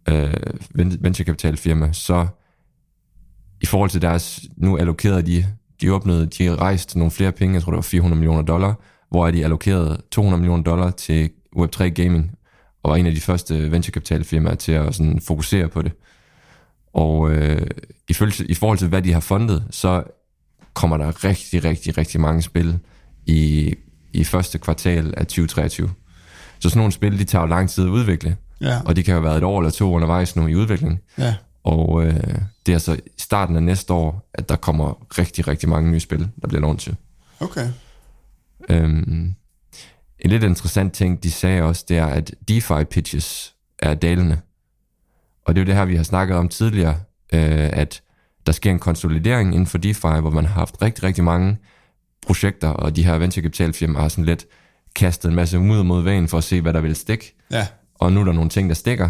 øh, 0.10 0.34
venturekapitalfirma, 0.74 1.06
venture 1.06 1.58
firma, 1.58 1.94
så 1.94 2.28
i 3.62 3.66
forhold 3.66 3.90
til 3.90 4.02
deres, 4.02 4.42
nu 4.58 4.78
allokerede 4.78 5.22
de, 5.22 5.46
de 5.82 5.94
åbnede, 5.94 6.26
de 6.26 6.56
rejste 6.56 6.98
nogle 6.98 7.12
flere 7.12 7.32
penge, 7.32 7.54
jeg 7.54 7.62
tror 7.62 7.72
det 7.72 7.78
var 7.78 7.82
400 7.82 8.20
millioner 8.20 8.42
dollar, 8.42 8.80
hvor 9.10 9.32
de 9.32 9.44
allokerede 9.44 10.02
200 10.12 10.42
millioner 10.42 10.64
dollar 10.64 10.92
til 10.92 11.30
Web3 11.58 11.84
Gaming, 11.84 12.32
og 12.84 12.90
var 12.92 12.96
en 12.96 13.06
af 13.06 13.16
de 13.16 13.22
første 13.22 13.72
venture 13.72 13.92
til 14.56 14.72
at 14.72 14.96
sådan 14.96 15.22
fokusere 15.22 15.70
på 15.70 15.82
det. 15.82 15.92
Og 16.94 17.32
øh, 17.32 17.68
i, 18.10 18.14
følge, 18.14 18.46
i 18.46 18.54
forhold 18.54 18.78
til, 18.78 18.88
hvad 18.88 19.02
de 19.02 19.14
har 19.14 19.20
fundet, 19.20 19.68
så 19.72 20.04
kommer 20.78 20.98
der 20.98 21.24
rigtig, 21.24 21.64
rigtig, 21.64 21.98
rigtig 21.98 22.22
mange 22.22 22.42
spil 22.42 22.80
i, 23.26 23.74
i 24.14 24.24
første 24.24 24.58
kvartal 24.58 25.14
af 25.18 25.26
2023. 25.28 25.90
Så 26.60 26.70
sådan 26.70 26.80
nogle 26.80 26.92
spil, 26.92 27.20
de 27.20 27.24
tager 27.24 27.42
jo 27.42 27.48
lang 27.48 27.70
tid 27.70 27.84
at 27.84 27.90
udvikle, 27.90 28.38
Ja, 28.62 28.82
og 28.86 28.96
de 28.96 29.04
kan 29.04 29.12
jo 29.14 29.20
have 29.20 29.24
været 29.26 29.38
et 29.38 29.44
år 29.44 29.60
eller 29.60 29.72
to 29.72 29.92
undervejs 29.94 30.36
nu 30.36 30.48
i 30.48 30.56
udvikling. 30.56 31.00
ja, 31.18 31.36
Og 31.64 32.06
øh, 32.06 32.14
det 32.66 32.72
er 32.72 32.74
altså 32.74 32.94
i 32.94 33.00
starten 33.18 33.56
af 33.56 33.64
næste 33.64 33.94
år, 33.94 34.30
at 34.34 34.50
der 34.50 34.56
kommer 34.56 35.08
rigtig, 35.20 35.48
rigtig 35.48 35.70
mange 35.70 35.92
nye 35.92 36.00
spil, 36.00 36.30
der 36.42 36.48
bliver 36.48 36.62
launchet. 36.62 36.96
okay. 37.40 37.68
Øhm, 38.70 39.34
en 40.20 40.30
lidt 40.30 40.44
interessant 40.44 40.94
ting, 40.94 41.24
de 41.24 41.32
sagde 41.32 41.62
også, 41.62 41.86
det 41.90 41.98
er, 41.98 42.06
at 42.06 42.34
DeFi 42.48 42.84
pitches 42.92 43.56
er 43.80 43.94
dalende. 43.96 44.38
Og 45.46 45.56
det 45.56 45.62
er 45.62 45.66
jo 45.66 45.68
det 45.68 45.76
her, 45.76 45.86
vi 45.86 45.96
har 45.96 46.04
snakket 46.04 46.38
om 46.38 46.50
tidligere, 46.50 47.00
øh, 47.34 47.70
at 47.74 48.02
der 48.48 48.54
sker 48.54 48.72
en 48.72 48.80
konsolidering 48.80 49.54
inden 49.54 49.68
for 49.68 49.78
DeFi, 49.78 50.08
hvor 50.22 50.30
man 50.30 50.46
har 50.46 50.54
haft 50.54 50.82
rigtig, 50.82 51.04
rigtig 51.04 51.24
mange 51.24 51.58
projekter, 52.28 52.68
og 52.70 52.96
de 52.96 53.04
her 53.04 53.18
venture 53.18 53.44
capital 53.44 53.74
firmaer 53.74 54.02
har 54.02 54.10
sådan 54.10 54.26
lidt 54.26 54.46
kastet 54.96 55.30
en 55.30 55.36
masse 55.36 55.60
mudder 55.60 55.84
mod 55.84 56.04
vejen 56.04 56.28
for 56.28 56.38
at 56.38 56.44
se, 56.44 56.62
hvad 56.62 56.74
der 56.74 56.82
vil 56.82 56.96
stikke. 56.96 57.36
Ja, 57.52 57.68
Og 57.96 58.12
nu 58.14 58.20
er 58.20 58.24
der 58.26 58.32
nogle 58.32 58.50
ting, 58.50 58.70
der 58.70 58.76
stikker. 58.76 59.10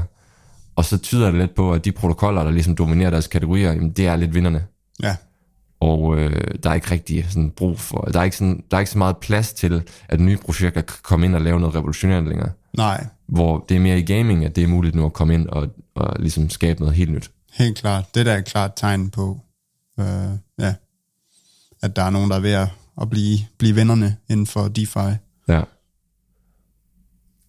Og 0.76 0.86
så 0.86 0.98
tyder 0.98 1.26
det 1.32 1.40
lidt 1.40 1.56
på, 1.56 1.74
at 1.74 1.86
de 1.86 1.92
protokoller, 1.92 2.44
der 2.44 2.52
ligesom 2.52 2.76
dominerer 2.76 3.10
deres 3.10 3.28
kategorier, 3.28 3.72
jamen, 3.74 3.92
det 3.92 4.08
er 4.08 4.16
lidt 4.16 4.34
vinderne. 4.34 4.66
Ja, 5.04 5.16
Og 5.80 6.18
øh, 6.18 6.42
der 6.64 6.70
er 6.70 6.74
ikke 6.74 6.92
rigtig 6.92 7.26
sådan 7.30 7.50
brug 7.52 7.80
for, 7.80 8.02
der 8.02 8.20
er, 8.20 8.24
ikke 8.24 8.38
sådan, 8.38 8.64
der 8.72 8.78
er 8.78 8.80
ikke 8.80 8.92
så 8.92 8.98
meget 8.98 9.18
plads 9.18 9.54
til, 9.54 9.84
at 10.10 10.20
nye 10.20 10.38
projekter 10.38 10.82
kan 10.82 10.98
komme 11.04 11.26
ind 11.26 11.36
og 11.36 11.42
lave 11.42 11.60
noget 11.60 11.76
revolutionært 11.76 12.24
længere. 12.28 12.50
nej, 12.78 13.06
Hvor 13.28 13.66
det 13.70 13.76
er 13.78 13.82
mere 13.82 14.00
i 14.00 14.06
gaming, 14.06 14.46
at 14.46 14.56
det 14.56 14.64
er 14.64 14.68
muligt 14.68 14.96
nu 14.96 15.06
at 15.06 15.14
komme 15.14 15.34
ind 15.34 15.48
og, 15.48 15.68
og 15.96 16.16
ligesom 16.20 16.50
skabe 16.50 16.80
noget 16.80 16.96
helt 16.96 17.12
nyt. 17.12 17.32
Helt 17.58 17.78
klart. 17.78 18.16
Det 18.16 18.26
der 18.26 18.34
er 18.34 18.38
et 18.38 18.46
klart 18.46 18.72
tegn 18.76 19.10
på, 19.10 19.40
øh, 20.00 20.06
ja, 20.60 20.76
at 21.82 21.96
der 21.96 22.04
er 22.04 22.10
nogen, 22.10 22.30
der 22.30 22.36
er 22.36 22.42
ved 22.42 22.52
at, 22.52 22.68
at 23.02 23.10
blive, 23.10 23.40
blive 23.58 23.76
vennerne 23.76 24.18
inden 24.30 24.46
for 24.46 24.68
DeFi. 24.68 25.16
Ja. 25.48 25.62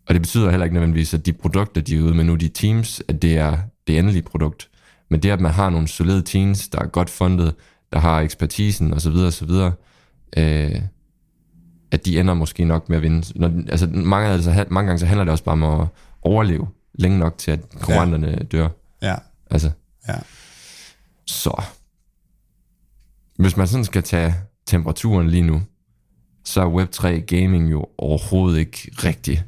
Og 0.07 0.15
det 0.15 0.23
betyder 0.23 0.51
heller 0.51 0.65
ikke 0.65 0.75
nødvendigvis, 0.75 1.15
at 1.15 1.27
de 1.27 1.33
produkter, 1.33 1.81
de 1.81 1.97
er 1.97 2.03
ude 2.03 2.15
med 2.15 2.25
nu, 2.25 2.35
de 2.35 2.49
teams, 2.49 3.03
at 3.09 3.23
det 3.23 3.39
er 3.39 3.59
det 3.87 3.99
endelige 3.99 4.23
produkt. 4.23 4.69
Men 5.09 5.23
det, 5.23 5.31
at 5.31 5.41
man 5.41 5.53
har 5.53 5.71
nogle 5.71 5.89
solide 5.89 6.23
teams, 6.23 6.69
der 6.69 6.79
er 6.79 6.87
godt 6.87 7.11
fundet, 7.11 7.55
der 7.93 7.99
har 7.99 8.21
ekspertisen 8.21 8.93
osv. 8.93 9.13
osv., 9.13 9.51
øh, 10.37 10.83
at 11.91 12.07
de 12.07 12.21
ender 12.21 12.35
måske 12.35 12.65
nok 12.65 12.89
med 12.89 12.97
at 12.97 13.03
vinde. 13.03 13.39
Når, 13.39 13.53
altså, 13.69 13.87
mange, 13.87 14.29
altså, 14.29 14.65
mange 14.71 14.87
gange 14.87 14.99
så 14.99 15.07
handler 15.07 15.25
det 15.25 15.33
også 15.33 15.45
bare 15.45 15.53
om 15.53 15.81
at 15.81 15.87
overleve 16.23 16.69
længe 16.95 17.19
nok 17.19 17.39
til, 17.39 17.51
at 17.51 17.61
konkurrenterne 17.71 18.29
ja. 18.29 18.37
dør. 18.37 18.69
Ja, 19.03 19.15
Altså, 19.51 19.71
ja, 20.09 20.19
så. 21.27 21.63
Hvis 23.39 23.57
man 23.57 23.67
sådan 23.67 23.85
skal 23.85 24.03
tage 24.03 24.35
temperaturen 24.67 25.31
lige 25.31 25.43
nu, 25.43 25.63
så 26.45 26.61
er 26.61 26.71
Web3 26.71 27.09
gaming 27.09 27.71
jo 27.71 27.87
overhovedet 27.99 28.59
ikke 28.59 28.91
rigtig 29.05 29.45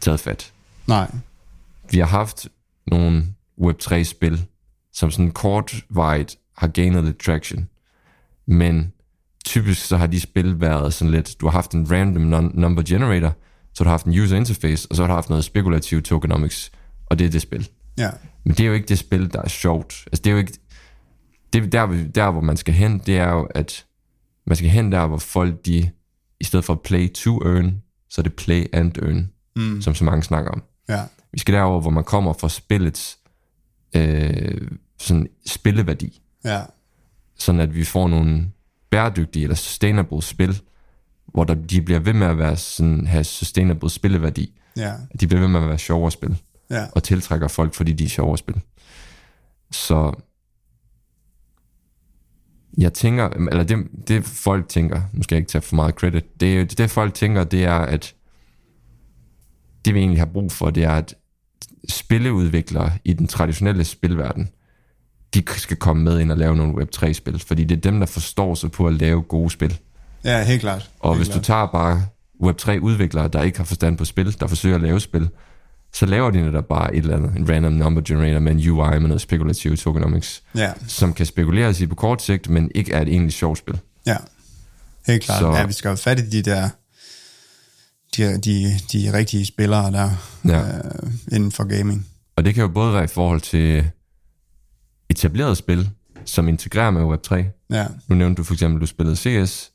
taget 0.00 0.20
fat. 0.20 0.52
nej, 0.86 1.10
Vi 1.90 1.98
har 1.98 2.06
haft 2.06 2.48
nogle 2.86 3.26
Web3-spil, 3.60 4.46
som 4.92 5.10
sådan 5.10 5.30
kortvarigt 5.30 6.36
har 6.56 6.68
gainet 6.68 7.04
lidt 7.04 7.18
traction. 7.18 7.68
Men 8.46 8.92
typisk 9.44 9.86
så 9.86 9.96
har 9.96 10.06
de 10.06 10.20
spil 10.20 10.60
været 10.60 10.94
sådan 10.94 11.12
lidt, 11.12 11.40
du 11.40 11.46
har 11.46 11.52
haft 11.52 11.72
en 11.72 11.90
random 11.90 12.52
number 12.54 12.82
generator, 12.82 13.34
så 13.74 13.84
har 13.84 13.84
du 13.84 13.90
haft 13.90 14.06
en 14.06 14.18
user 14.18 14.36
interface, 14.36 14.86
og 14.90 14.96
så 14.96 15.02
har 15.02 15.06
du 15.06 15.14
haft 15.14 15.30
noget 15.30 15.44
spekulativ 15.44 16.02
tokenomics, 16.02 16.70
og 17.06 17.18
det 17.18 17.26
er 17.26 17.30
det 17.30 17.42
spil. 17.42 17.68
Ja, 17.98 18.10
Men 18.44 18.54
det 18.54 18.60
er 18.60 18.66
jo 18.66 18.72
ikke 18.72 18.88
det 18.88 18.98
spil, 18.98 19.32
der 19.32 19.42
er 19.42 19.48
sjovt. 19.48 20.04
Altså 20.06 20.22
det 20.22 20.26
er 20.26 20.32
jo 20.32 20.38
ikke... 20.38 20.52
Det 21.52 21.64
er 21.64 21.66
der, 21.86 22.04
der, 22.14 22.30
hvor 22.30 22.40
man 22.40 22.56
skal 22.56 22.74
hen, 22.74 22.98
det 22.98 23.18
er 23.18 23.28
jo, 23.28 23.44
at 23.44 23.86
man 24.46 24.56
skal 24.56 24.68
hen 24.70 24.92
der, 24.92 25.06
hvor 25.06 25.16
folk, 25.18 25.66
de, 25.66 25.90
i 26.40 26.44
stedet 26.44 26.64
for 26.64 26.74
play 26.74 27.12
to 27.12 27.42
earn, 27.42 27.82
så 28.10 28.20
er 28.20 28.22
det 28.22 28.34
play 28.34 28.66
and 28.72 28.98
earn, 29.02 29.30
mm. 29.56 29.82
som 29.82 29.94
så 29.94 30.04
mange 30.04 30.22
snakker 30.22 30.50
om. 30.50 30.62
ja, 30.88 31.02
Vi 31.32 31.38
skal 31.38 31.54
derover, 31.54 31.80
hvor 31.80 31.90
man 31.90 32.04
kommer 32.04 32.32
fra 32.32 32.48
spillets 32.48 33.18
øh, 33.96 34.68
sådan 34.98 35.28
spilleværdi, 35.46 36.20
ja, 36.44 36.62
sådan 37.38 37.60
at 37.60 37.74
vi 37.74 37.84
får 37.84 38.08
nogle 38.08 38.50
bæredygtige 38.90 39.42
eller 39.42 39.56
sustainable 39.56 40.22
spil, 40.22 40.60
hvor 41.26 41.44
der, 41.44 41.54
de 41.54 41.82
bliver 41.82 42.00
ved 42.00 42.12
med 42.12 42.26
at 42.26 42.38
være 42.38 42.56
sådan, 42.56 43.06
have 43.06 43.24
sustainable 43.24 43.90
spilleværdi. 43.90 44.60
ja, 44.76 44.92
De 45.20 45.26
bliver 45.26 45.40
ved 45.40 45.48
med 45.48 45.60
at 45.60 45.68
være 45.68 45.78
sjovere 45.78 46.06
at 46.06 46.12
spille 46.12 46.36
ja, 46.70 46.86
og 46.92 47.02
tiltrækker 47.02 47.48
folk, 47.48 47.74
fordi 47.74 47.92
de 47.92 48.04
er 48.04 48.08
sjove 48.08 48.32
at 48.32 48.38
spille. 48.38 48.60
Så 49.70 50.12
jeg 52.78 52.92
tænker, 52.92 53.28
eller 53.28 53.64
det, 53.64 53.86
det 54.08 54.24
folk 54.24 54.68
tænker, 54.68 55.02
nu 55.12 55.22
skal 55.22 55.34
jeg 55.34 55.40
ikke 55.40 55.50
tage 55.50 55.62
for 55.62 55.76
meget 55.76 55.94
credit, 55.94 56.40
det, 56.40 56.78
det, 56.78 56.90
folk 56.90 57.14
tænker, 57.14 57.44
det 57.44 57.64
er, 57.64 57.78
at 57.78 58.14
det 59.84 59.94
vi 59.94 60.00
egentlig 60.00 60.20
har 60.20 60.26
brug 60.26 60.52
for, 60.52 60.70
det 60.70 60.84
er, 60.84 60.92
at 60.92 61.14
spilleudviklere 61.88 62.92
i 63.04 63.12
den 63.12 63.26
traditionelle 63.26 63.84
spilverden, 63.84 64.48
de 65.34 65.42
skal 65.46 65.76
komme 65.76 66.04
med 66.04 66.20
ind 66.20 66.32
og 66.32 66.38
lave 66.38 66.56
nogle 66.56 66.82
Web3-spil, 66.82 67.38
fordi 67.38 67.64
det 67.64 67.76
er 67.76 67.80
dem, 67.80 67.98
der 67.98 68.06
forstår 68.06 68.54
sig 68.54 68.70
på 68.70 68.86
at 68.86 68.92
lave 68.92 69.22
gode 69.22 69.50
spil. 69.50 69.78
ja, 70.24 70.44
helt 70.44 70.60
klart. 70.60 70.90
Og 71.00 71.14
helt 71.14 71.26
hvis 71.26 71.36
du 71.36 71.42
tager 71.42 71.66
bare 71.66 72.02
Web3-udviklere, 72.42 73.28
der 73.28 73.42
ikke 73.42 73.58
har 73.58 73.64
forstand 73.64 73.98
på 73.98 74.04
spil, 74.04 74.40
der 74.40 74.46
forsøger 74.46 74.76
at 74.76 74.82
lave 74.82 75.00
spil, 75.00 75.28
så 75.92 76.06
laver 76.06 76.30
de 76.30 76.40
netop 76.42 76.64
bare 76.68 76.94
et 76.94 76.98
eller 77.02 77.16
andet, 77.16 77.36
en 77.36 77.48
random 77.50 77.72
number 77.72 78.02
generator 78.02 78.38
med 78.40 78.52
en 78.52 78.58
UI 78.70 78.98
med 78.98 79.08
noget 79.08 79.20
spekulativ 79.20 79.76
tokenomics, 79.76 80.42
Ja, 80.54 80.72
som 80.86 81.12
kan 81.12 81.26
spekuleres 81.26 81.80
i 81.80 81.86
på 81.86 81.94
kort 81.94 82.22
sigt, 82.22 82.48
men 82.48 82.70
ikke 82.74 82.92
er 82.92 83.02
et 83.02 83.08
egentlig 83.08 83.32
sjovt 83.32 83.58
spil. 83.58 83.80
ja, 84.06 84.16
helt 85.06 85.22
klart. 85.22 85.40
Så-. 85.40 85.52
Ja, 85.56 85.66
vi 85.66 85.72
skal 85.72 85.88
have 85.88 85.96
fat 85.96 86.20
i 86.20 86.30
de 86.30 86.42
der, 86.42 86.68
de, 88.16 88.38
de, 88.40 88.78
de 88.92 89.12
rigtige 89.18 89.46
spillere 89.46 89.92
der, 89.92 90.10
Ja. 90.44 90.60
øh, 90.78 91.12
inden 91.32 91.52
for 91.52 91.64
gaming. 91.78 92.06
Og 92.36 92.44
det 92.44 92.54
kan 92.54 92.62
jo 92.62 92.68
både 92.68 92.94
være 92.94 93.04
i 93.04 93.08
forhold 93.08 93.40
til 93.40 93.90
etableret 95.10 95.56
spil, 95.56 95.90
som 96.24 96.48
integrerer 96.48 96.90
med 96.90 97.02
Web3. 97.02 97.44
Ja, 97.70 97.86
Nu 98.08 98.14
nævnte 98.14 98.38
du 98.38 98.44
for 98.44 98.54
eksempel, 98.54 98.76
at 98.76 98.80
du 98.80 98.86
spillede 98.86 99.16
CS. 99.16 99.70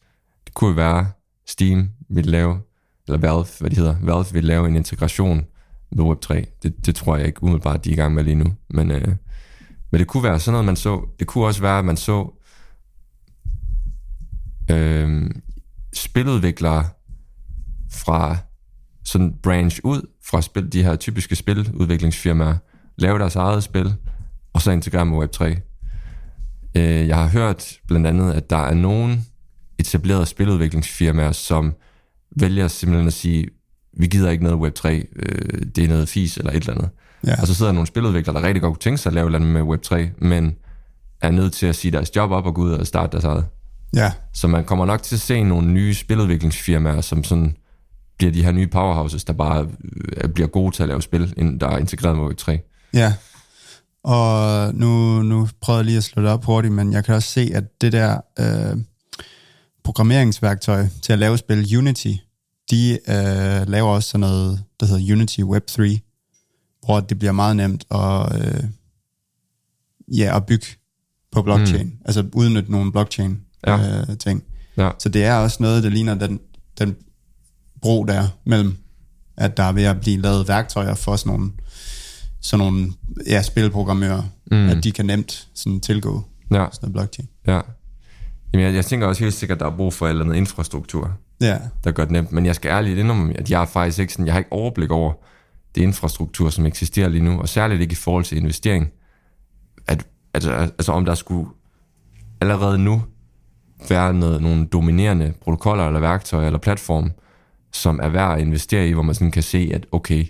Det 0.45 0.53
kunne 0.53 0.69
jo 0.69 0.75
være, 0.75 1.07
Steam 1.47 1.89
vil 2.09 2.25
lave, 2.25 2.59
eller 3.07 3.19
Valve, 3.19 3.45
hvad 3.59 3.69
de 3.69 3.75
hedder, 3.75 3.95
Valve 4.01 4.25
vil 4.33 4.43
lave 4.43 4.67
en 4.67 4.75
integration 4.75 5.45
med 5.95 6.05
Web3. 6.05 6.59
Det, 6.63 6.85
det 6.85 6.95
tror 6.95 7.17
jeg 7.17 7.27
ikke 7.27 7.43
umiddelbart, 7.43 7.85
de 7.85 7.89
er 7.89 7.93
i 7.93 7.95
gang 7.95 8.13
med 8.13 8.23
lige 8.23 8.35
nu. 8.35 8.53
Men, 8.69 8.91
øh, 8.91 9.15
men 9.91 9.99
det 9.99 10.07
kunne 10.07 10.23
være 10.23 10.39
sådan 10.39 10.53
noget, 10.53 10.65
man 10.65 10.75
så. 10.75 11.07
Det 11.19 11.27
kunne 11.27 11.45
også 11.45 11.61
være, 11.61 11.79
at 11.79 11.85
man 11.85 11.97
så 11.97 12.43
øh, 14.71 15.29
spiludviklere 15.93 16.85
fra 17.91 18.37
sådan 19.03 19.33
branch 19.43 19.79
ud 19.83 20.01
fra 20.25 20.41
spil, 20.41 20.73
de 20.73 20.83
her 20.83 20.95
typiske 20.95 21.35
spiludviklingsfirmaer, 21.35 22.55
lave 22.97 23.19
deres 23.19 23.35
eget 23.35 23.63
spil, 23.63 23.93
og 24.53 24.61
så 24.61 24.71
integrere 24.71 25.05
med 25.05 25.17
Web3. 25.17 25.43
Øh, 26.75 27.07
jeg 27.07 27.17
har 27.17 27.27
hørt 27.27 27.79
blandt 27.87 28.07
andet, 28.07 28.33
at 28.33 28.49
der 28.49 28.57
er 28.57 28.73
nogen 28.73 29.25
etablerede 29.79 30.25
spiludviklingsfirmaer, 30.25 31.31
som 31.31 31.73
vælger 32.39 32.67
simpelthen 32.67 33.07
at 33.07 33.13
sige, 33.13 33.47
vi 33.97 34.07
gider 34.07 34.29
ikke 34.29 34.43
noget 34.43 34.57
Web3, 34.79 34.87
øh, 34.89 35.61
det 35.75 35.83
er 35.83 35.87
noget 35.87 36.09
fis 36.09 36.37
eller 36.37 36.51
et 36.51 36.55
eller 36.55 36.73
andet. 36.73 36.89
ja, 37.27 37.41
Og 37.41 37.47
så 37.47 37.53
sidder 37.53 37.71
der 37.71 37.73
nogle 37.73 37.87
spiludviklere, 37.87 38.35
der 38.41 38.47
rigtig 38.47 38.61
godt 38.61 38.73
kunne 38.73 38.79
tænke 38.81 38.97
sig 38.97 39.09
at 39.09 39.13
lave 39.13 39.25
et 39.25 39.35
eller 39.35 39.39
andet 39.39 39.65
med 39.67 39.77
Web3, 39.77 40.25
men 40.27 40.55
er 41.21 41.31
nødt 41.31 41.53
til 41.53 41.65
at 41.65 41.75
sige 41.75 41.91
deres 41.91 42.15
job 42.15 42.31
op 42.31 42.45
og 42.45 42.55
gå 42.55 42.61
ud 42.61 42.71
og 42.71 42.87
starte 42.87 43.11
deres 43.11 43.23
eget. 43.23 43.45
ja, 43.93 44.11
Så 44.33 44.47
man 44.47 44.65
kommer 44.65 44.85
nok 44.85 45.03
til 45.03 45.15
at 45.15 45.21
se 45.21 45.43
nogle 45.43 45.67
nye 45.67 45.93
spiludviklingsfirmaer, 45.93 47.01
som 47.01 47.23
sådan 47.23 47.55
bliver 48.17 48.31
de 48.31 48.43
her 48.43 48.51
nye 48.51 48.67
powerhouses, 48.67 49.23
der 49.23 49.33
bare 49.33 49.67
øh, 50.17 50.29
bliver 50.29 50.47
gode 50.47 50.75
til 50.75 50.83
at 50.83 50.89
lave 50.89 51.01
spil, 51.01 51.33
ind- 51.37 51.59
der 51.59 51.67
er 51.67 51.77
integreret 51.77 52.17
med 52.17 52.25
Web3. 52.25 52.69
ja. 52.93 53.13
Og 54.05 54.73
nu, 54.75 55.21
nu 55.21 55.47
prøvede 55.61 55.79
jeg 55.79 55.85
lige 55.85 55.97
at 55.97 56.03
slå 56.03 56.21
det 56.21 56.31
op 56.31 56.45
hurtigt, 56.45 56.73
men 56.73 56.93
jeg 56.93 57.05
kan 57.05 57.15
også 57.15 57.29
se, 57.29 57.51
at 57.55 57.81
det 57.81 57.91
der 57.91 58.17
øh, 58.39 58.77
programmeringsværktøj 59.83 60.85
til 61.01 61.13
at 61.13 61.19
lave 61.19 61.37
spil 61.37 61.77
Unity, 61.77 62.07
de 62.73 62.91
øh, 63.07 63.67
laver 63.69 63.89
også 63.89 64.09
sådan 64.09 64.19
noget, 64.19 64.63
der 64.79 64.85
hedder 64.85 65.13
Unity 65.13 65.41
Web 65.41 65.67
3, 65.67 65.99
hvor 66.85 66.99
det 66.99 67.19
bliver 67.19 67.31
meget 67.31 67.55
nemt 67.57 67.85
at, 67.91 68.35
øh, 68.41 68.63
ja, 70.17 70.35
at 70.37 70.45
bygge 70.45 70.65
på 71.31 71.41
blockchain, 71.41 71.85
mm. 71.85 71.97
altså 72.05 72.25
udnytte 72.33 72.71
nogle 72.71 72.91
blockchain 72.91 73.41
Ja. 73.67 74.01
øh, 74.01 74.17
ting. 74.17 74.43
Ja. 74.77 74.89
Så 74.99 75.09
det 75.09 75.23
er 75.23 75.35
også 75.35 75.57
noget, 75.59 75.83
der 75.83 75.89
ligner 75.89 76.15
den, 76.15 76.39
den 76.79 76.95
bro 77.81 78.03
der 78.05 78.27
mellem, 78.45 78.77
at 79.37 79.57
der 79.57 79.63
er 79.63 79.71
ved 79.71 79.83
at 79.83 80.01
blive 80.01 80.21
lavet 80.21 80.47
værktøjer 80.47 80.95
for 80.95 81.15
sådan 81.15 81.33
nogle, 81.33 81.51
sådan 82.41 82.65
nogle 82.65 82.91
ja, 83.27 83.41
spilprogrammører, 83.41 84.23
mm. 84.51 84.69
at 84.69 84.83
de 84.83 84.91
kan 84.91 85.05
nemt 85.05 85.47
sådan 85.53 85.79
tilgå 85.79 86.23
Ja, 86.51 86.67
sådan 86.71 86.79
noget 86.81 86.93
blockchain. 86.93 87.29
ja. 87.47 87.61
Jamen, 88.53 88.65
jeg, 88.65 88.73
jeg 88.75 88.85
tænker 88.85 89.07
også 89.07 89.23
helt 89.23 89.33
sikkert, 89.33 89.55
at 89.55 89.59
der 89.59 89.71
er 89.71 89.75
brug 89.77 89.93
for 89.93 90.05
et 90.05 90.09
eller 90.09 90.23
andet 90.25 90.35
infrastruktur, 90.35 91.17
Ja, 91.43 91.57
der 91.83 91.91
gør 91.91 92.03
det 92.03 92.11
nemt. 92.11 92.31
Men 92.31 92.45
jeg 92.45 92.55
skal 92.55 92.69
ærligt 92.69 92.99
indrømme, 92.99 93.37
at 93.37 93.51
jeg 93.51 93.61
er 93.61 93.65
faktisk 93.65 93.99
ikke 93.99 94.13
sådan, 94.13 94.25
jeg 94.25 94.33
har 94.33 94.39
ikke 94.39 94.51
overblik 94.51 94.91
over 94.91 95.13
det 95.75 95.81
infrastruktur, 95.81 96.49
som 96.49 96.65
eksisterer 96.65 97.09
lige 97.09 97.23
nu, 97.23 97.39
og 97.39 97.49
særligt 97.49 97.81
ikke 97.81 97.91
i 97.91 97.95
forhold 97.95 98.23
til 98.23 98.37
investering. 98.37 98.91
At, 99.87 100.07
altså, 100.33 100.51
altså 100.51 100.91
om 100.91 101.05
der 101.05 101.15
skulle 101.15 101.49
allerede 102.41 102.77
nu 102.77 103.03
være 103.89 104.13
noget, 104.13 104.41
nogle 104.41 104.65
dominerende 104.65 105.33
protokoller 105.41 105.87
eller 105.87 105.99
værktøjer 105.99 106.45
eller 106.45 106.59
platform, 106.59 107.11
som 107.71 107.99
er 108.03 108.09
værd 108.09 108.33
at 108.33 108.41
investere 108.41 108.87
i, 108.87 108.91
hvor 108.91 109.03
man 109.03 109.15
sådan 109.15 109.31
kan 109.31 109.43
se, 109.43 109.71
at 109.73 109.85
okay, 109.91 110.25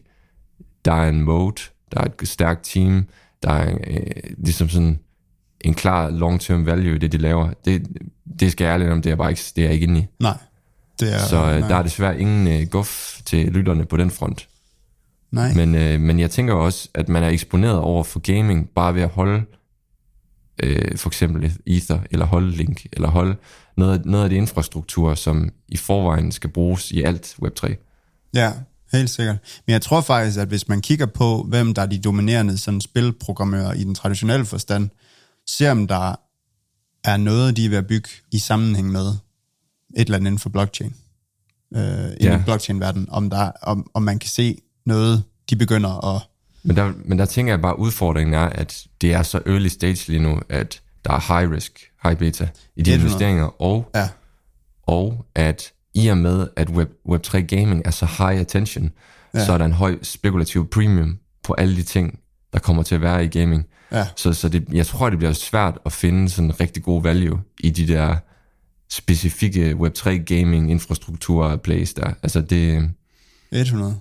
der 0.85 0.93
er 0.93 1.09
en 1.09 1.21
mode, 1.21 1.61
der 1.91 2.01
er 2.01 2.05
et 2.21 2.27
stærkt 2.27 2.63
team, 2.63 3.05
der 3.43 3.51
er 3.51 3.77
øh, 3.87 4.01
ligesom 4.37 4.69
sådan 4.69 4.99
en 5.61 5.73
klar 5.73 6.09
long-term 6.09 6.65
value 6.65 6.95
i 6.95 6.97
det, 6.97 7.11
de 7.11 7.17
laver. 7.17 7.49
Det, 7.65 7.87
det 8.39 8.51
skal 8.51 8.65
jeg 8.65 8.73
ærligt 8.73 8.91
om, 8.91 9.01
det 9.01 9.11
er 9.11 9.15
bare 9.15 9.29
ikke, 9.29 9.41
det 9.55 9.61
er 9.61 9.65
jeg 9.65 9.73
ikke 9.73 9.83
inde 9.83 9.99
i. 9.99 10.05
nej. 10.19 10.37
Det 10.99 11.13
er, 11.13 11.19
Så 11.19 11.37
øh, 11.37 11.59
nej, 11.59 11.67
der 11.69 11.75
er 11.75 11.83
desværre 11.83 12.19
ingen 12.19 12.47
øh, 12.47 12.67
guf 12.67 13.21
til 13.25 13.45
lytterne 13.45 13.85
på 13.85 13.97
den 13.97 14.11
front. 14.11 14.47
nej. 15.31 15.53
Men, 15.53 15.75
øh, 15.75 15.99
men 15.99 16.19
jeg 16.19 16.31
tænker 16.31 16.53
også, 16.53 16.89
at 16.93 17.09
man 17.09 17.23
er 17.23 17.29
eksponeret 17.29 17.79
over 17.79 18.03
for 18.03 18.19
gaming, 18.19 18.69
bare 18.75 18.95
ved 18.95 19.01
at 19.01 19.09
holde 19.09 19.43
øh, 20.63 20.97
for 20.97 21.09
eksempel 21.09 21.43
et 21.45 21.57
Ether, 21.65 21.99
eller 22.11 22.25
holde 22.25 22.51
Link, 22.51 22.85
eller 22.93 23.09
holde 23.09 23.35
noget, 23.77 24.05
noget 24.05 24.23
af 24.23 24.29
det 24.29 24.37
infrastruktur, 24.37 25.15
som 25.15 25.49
i 25.67 25.77
forvejen 25.77 26.31
skal 26.31 26.49
bruges 26.49 26.91
i 26.91 27.01
alt 27.01 27.35
Web3. 27.43 27.75
Ja, 28.33 28.53
Helt 28.93 29.09
sikkert. 29.09 29.37
Men 29.67 29.73
jeg 29.73 29.81
tror 29.81 30.01
faktisk, 30.01 30.39
at 30.39 30.47
hvis 30.47 30.67
man 30.67 30.81
kigger 30.81 31.05
på, 31.05 31.43
hvem 31.49 31.73
der 31.73 31.81
er 31.81 31.85
de 31.85 31.99
dominerende 31.99 32.57
sådan 32.57 32.81
spilprogrammører 32.81 33.73
i 33.73 33.83
den 33.83 33.95
traditionelle 33.95 34.45
forstand, 34.45 34.89
ser 35.47 35.71
om 35.71 35.87
der 35.87 36.15
er 37.03 37.17
noget, 37.17 37.57
de 37.57 37.65
er 37.65 37.69
ved 37.69 37.77
at 37.77 37.87
bygge 37.87 38.09
i 38.31 38.39
sammenhæng 38.39 38.91
med 38.91 39.13
et 39.97 40.01
eller 40.05 40.15
andet 40.17 40.27
inden 40.27 40.39
for 40.39 40.49
blockchain. 40.49 40.93
Øh, 41.75 41.81
i 41.81 41.83
Ja. 41.83 42.31
ja. 42.31 42.41
blockchain-verden, 42.45 43.07
om, 43.11 43.29
der, 43.29 43.51
om, 43.61 43.89
om 43.93 44.03
man 44.03 44.19
kan 44.19 44.29
se 44.29 44.57
noget, 44.85 45.23
de 45.49 45.55
begynder 45.55 46.15
at... 46.15 46.21
Men 46.63 46.75
der, 46.75 46.93
men 47.05 47.19
der 47.19 47.25
tænker 47.25 47.53
jeg 47.53 47.61
bare, 47.61 47.71
at 47.73 47.77
udfordringen 47.77 48.33
er, 48.33 48.45
at 48.49 48.83
det 49.01 49.13
er 49.13 49.23
så 49.23 49.41
early 49.45 49.67
stage 49.67 50.11
lige 50.11 50.19
nu, 50.19 50.39
at 50.49 50.81
der 51.05 51.13
er 51.13 51.39
high 51.39 51.51
risk, 51.51 51.91
high 52.03 52.17
beta 52.17 52.47
i 52.75 52.81
de 52.81 52.91
100. 52.91 52.99
investeringer, 53.01 53.61
og, 53.61 53.89
Ja, 53.95 54.09
og 54.83 55.25
at 55.35 55.71
i 55.93 56.07
og 56.07 56.17
med, 56.17 56.47
at 56.55 56.69
Web, 56.69 56.89
Web3 57.09 57.37
Gaming 57.39 57.81
er 57.85 57.91
så 57.91 58.05
high 58.05 58.39
attention, 58.39 58.91
ja. 59.33 59.45
så 59.45 59.53
er 59.53 59.57
der 59.57 59.65
en 59.65 59.71
høj 59.73 59.97
spekulativ 60.01 60.69
premium 60.69 61.19
på 61.43 61.53
alle 61.53 61.75
de 61.75 61.83
ting, 61.83 62.19
der 62.53 62.59
kommer 62.59 62.83
til 62.83 62.95
at 62.95 63.01
være 63.01 63.25
i 63.25 63.27
gaming. 63.27 63.65
ja, 63.91 64.07
Så, 64.15 64.33
så 64.33 64.49
det, 64.49 64.67
jeg 64.71 64.87
tror, 64.87 65.09
det 65.09 65.19
bliver 65.19 65.33
svært 65.33 65.77
at 65.85 65.91
finde 65.91 66.29
sådan 66.29 66.45
en 66.49 66.59
rigtig 66.59 66.83
god 66.83 67.03
value 67.03 67.41
i 67.59 67.69
de 67.69 67.87
der 67.87 68.15
specifikke 68.93 69.71
Web3 69.79 70.09
gaming 70.09 70.71
infrastruktur 70.71 71.55
plays 71.55 71.93
der. 71.93 72.13
Altså 72.23 72.41
det, 72.41 72.91
100. 73.51 73.95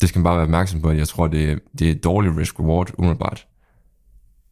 det 0.00 0.08
skal 0.08 0.18
man 0.18 0.24
bare 0.24 0.36
være 0.36 0.44
opmærksom 0.44 0.80
på. 0.80 0.90
Jeg 0.90 1.08
tror, 1.08 1.26
det, 1.26 1.58
det 1.78 1.90
er 1.90 1.94
dårlig 1.94 2.36
risk-reward 2.36 2.90
umiddelbart. 2.98 3.46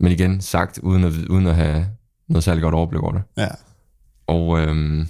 Men 0.01 0.13
igen, 0.13 0.41
sagt 0.41 0.79
uden 0.79 1.05
at, 1.05 1.13
uden 1.13 1.47
at 1.47 1.55
have 1.55 1.87
noget 2.29 2.45
særligt 2.45 2.63
godt 2.63 2.75
overblik 2.75 3.03
over 3.03 3.13
det. 3.13 3.23
Ja, 3.37 3.49
Og 4.27 4.61
øhm, 4.61 5.09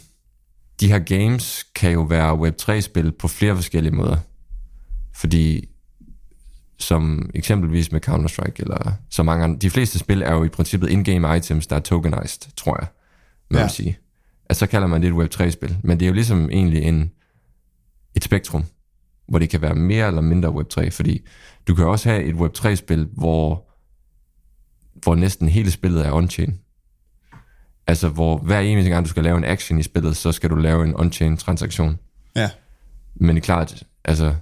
de 0.81 0.89
her 0.89 0.99
games 0.99 1.67
kan 1.75 1.93
jo 1.93 2.03
være 2.03 2.33
Web3-spil 2.33 3.13
på 3.13 3.29
flere 3.29 3.55
forskellige 3.55 3.95
måder. 3.95 4.17
Fordi 5.15 5.69
som 6.79 7.31
eksempelvis 7.35 7.93
med 7.93 8.09
Counter-Strike, 8.09 8.63
eller 8.63 8.93
så 9.11 9.23
mange 9.23 9.45
andre, 9.45 9.59
de 9.59 9.71
fleste 9.71 9.99
spil 9.99 10.23
er 10.23 10.33
jo 10.33 10.45
i 10.45 10.49
princippet 10.49 10.91
in-game 10.91 11.37
items, 11.37 11.67
der 11.67 11.77
er 11.77 11.81
tokenized, 11.81 12.51
tror 12.57 12.79
jeg, 12.81 12.87
man 13.51 13.59
ja. 13.59 13.65
Vil 13.65 13.71
sige. 13.71 13.99
Altså 14.49 14.59
så 14.59 14.67
kalder 14.67 14.87
man 14.87 15.03
det 15.03 15.09
et 15.09 15.15
Web3-spil, 15.15 15.77
men 15.83 16.01
det 16.01 16.07
er 16.07 16.09
jo 16.09 16.15
ligesom 16.15 16.51
egentlig 16.51 16.83
en, 16.83 17.11
et 18.15 18.25
spektrum, 18.25 18.65
hvor 19.29 19.39
det 19.39 19.51
kan 19.51 19.63
være 19.63 19.75
mere 19.75 20.07
eller 20.07 20.21
mindre 20.21 20.49
Web3, 20.49 20.91
fordi 20.91 21.27
du 21.69 21.75
kan 21.75 21.87
også 21.87 22.09
have 22.09 22.23
et 22.23 22.35
Web3-spil, 22.35 23.09
hvor, 23.13 23.71
hvor 25.03 25.15
næsten 25.15 25.49
hele 25.49 25.71
spillet 25.71 26.07
er 26.07 26.13
on-chain. 26.13 26.61
Altså, 27.87 28.09
hvor 28.09 28.39
hver 28.39 28.61
eneste 28.61 28.91
gang, 28.91 29.05
du 29.05 29.11
skal 29.11 29.25
lave 29.25 29.39
en 29.39 29.45
action 29.45 29.79
i 29.79 29.83
spillet, 29.83 30.17
så 30.17 30.33
skal 30.33 30.51
du 30.51 30.55
lave 30.55 30.85
en 30.85 30.95
on-chain 30.95 31.37
transaktion. 31.37 31.99
ja, 32.37 32.51
Men 33.15 33.37
det 33.37 33.43
er 33.43 33.45
klart, 33.45 33.83
altså, 34.05 34.35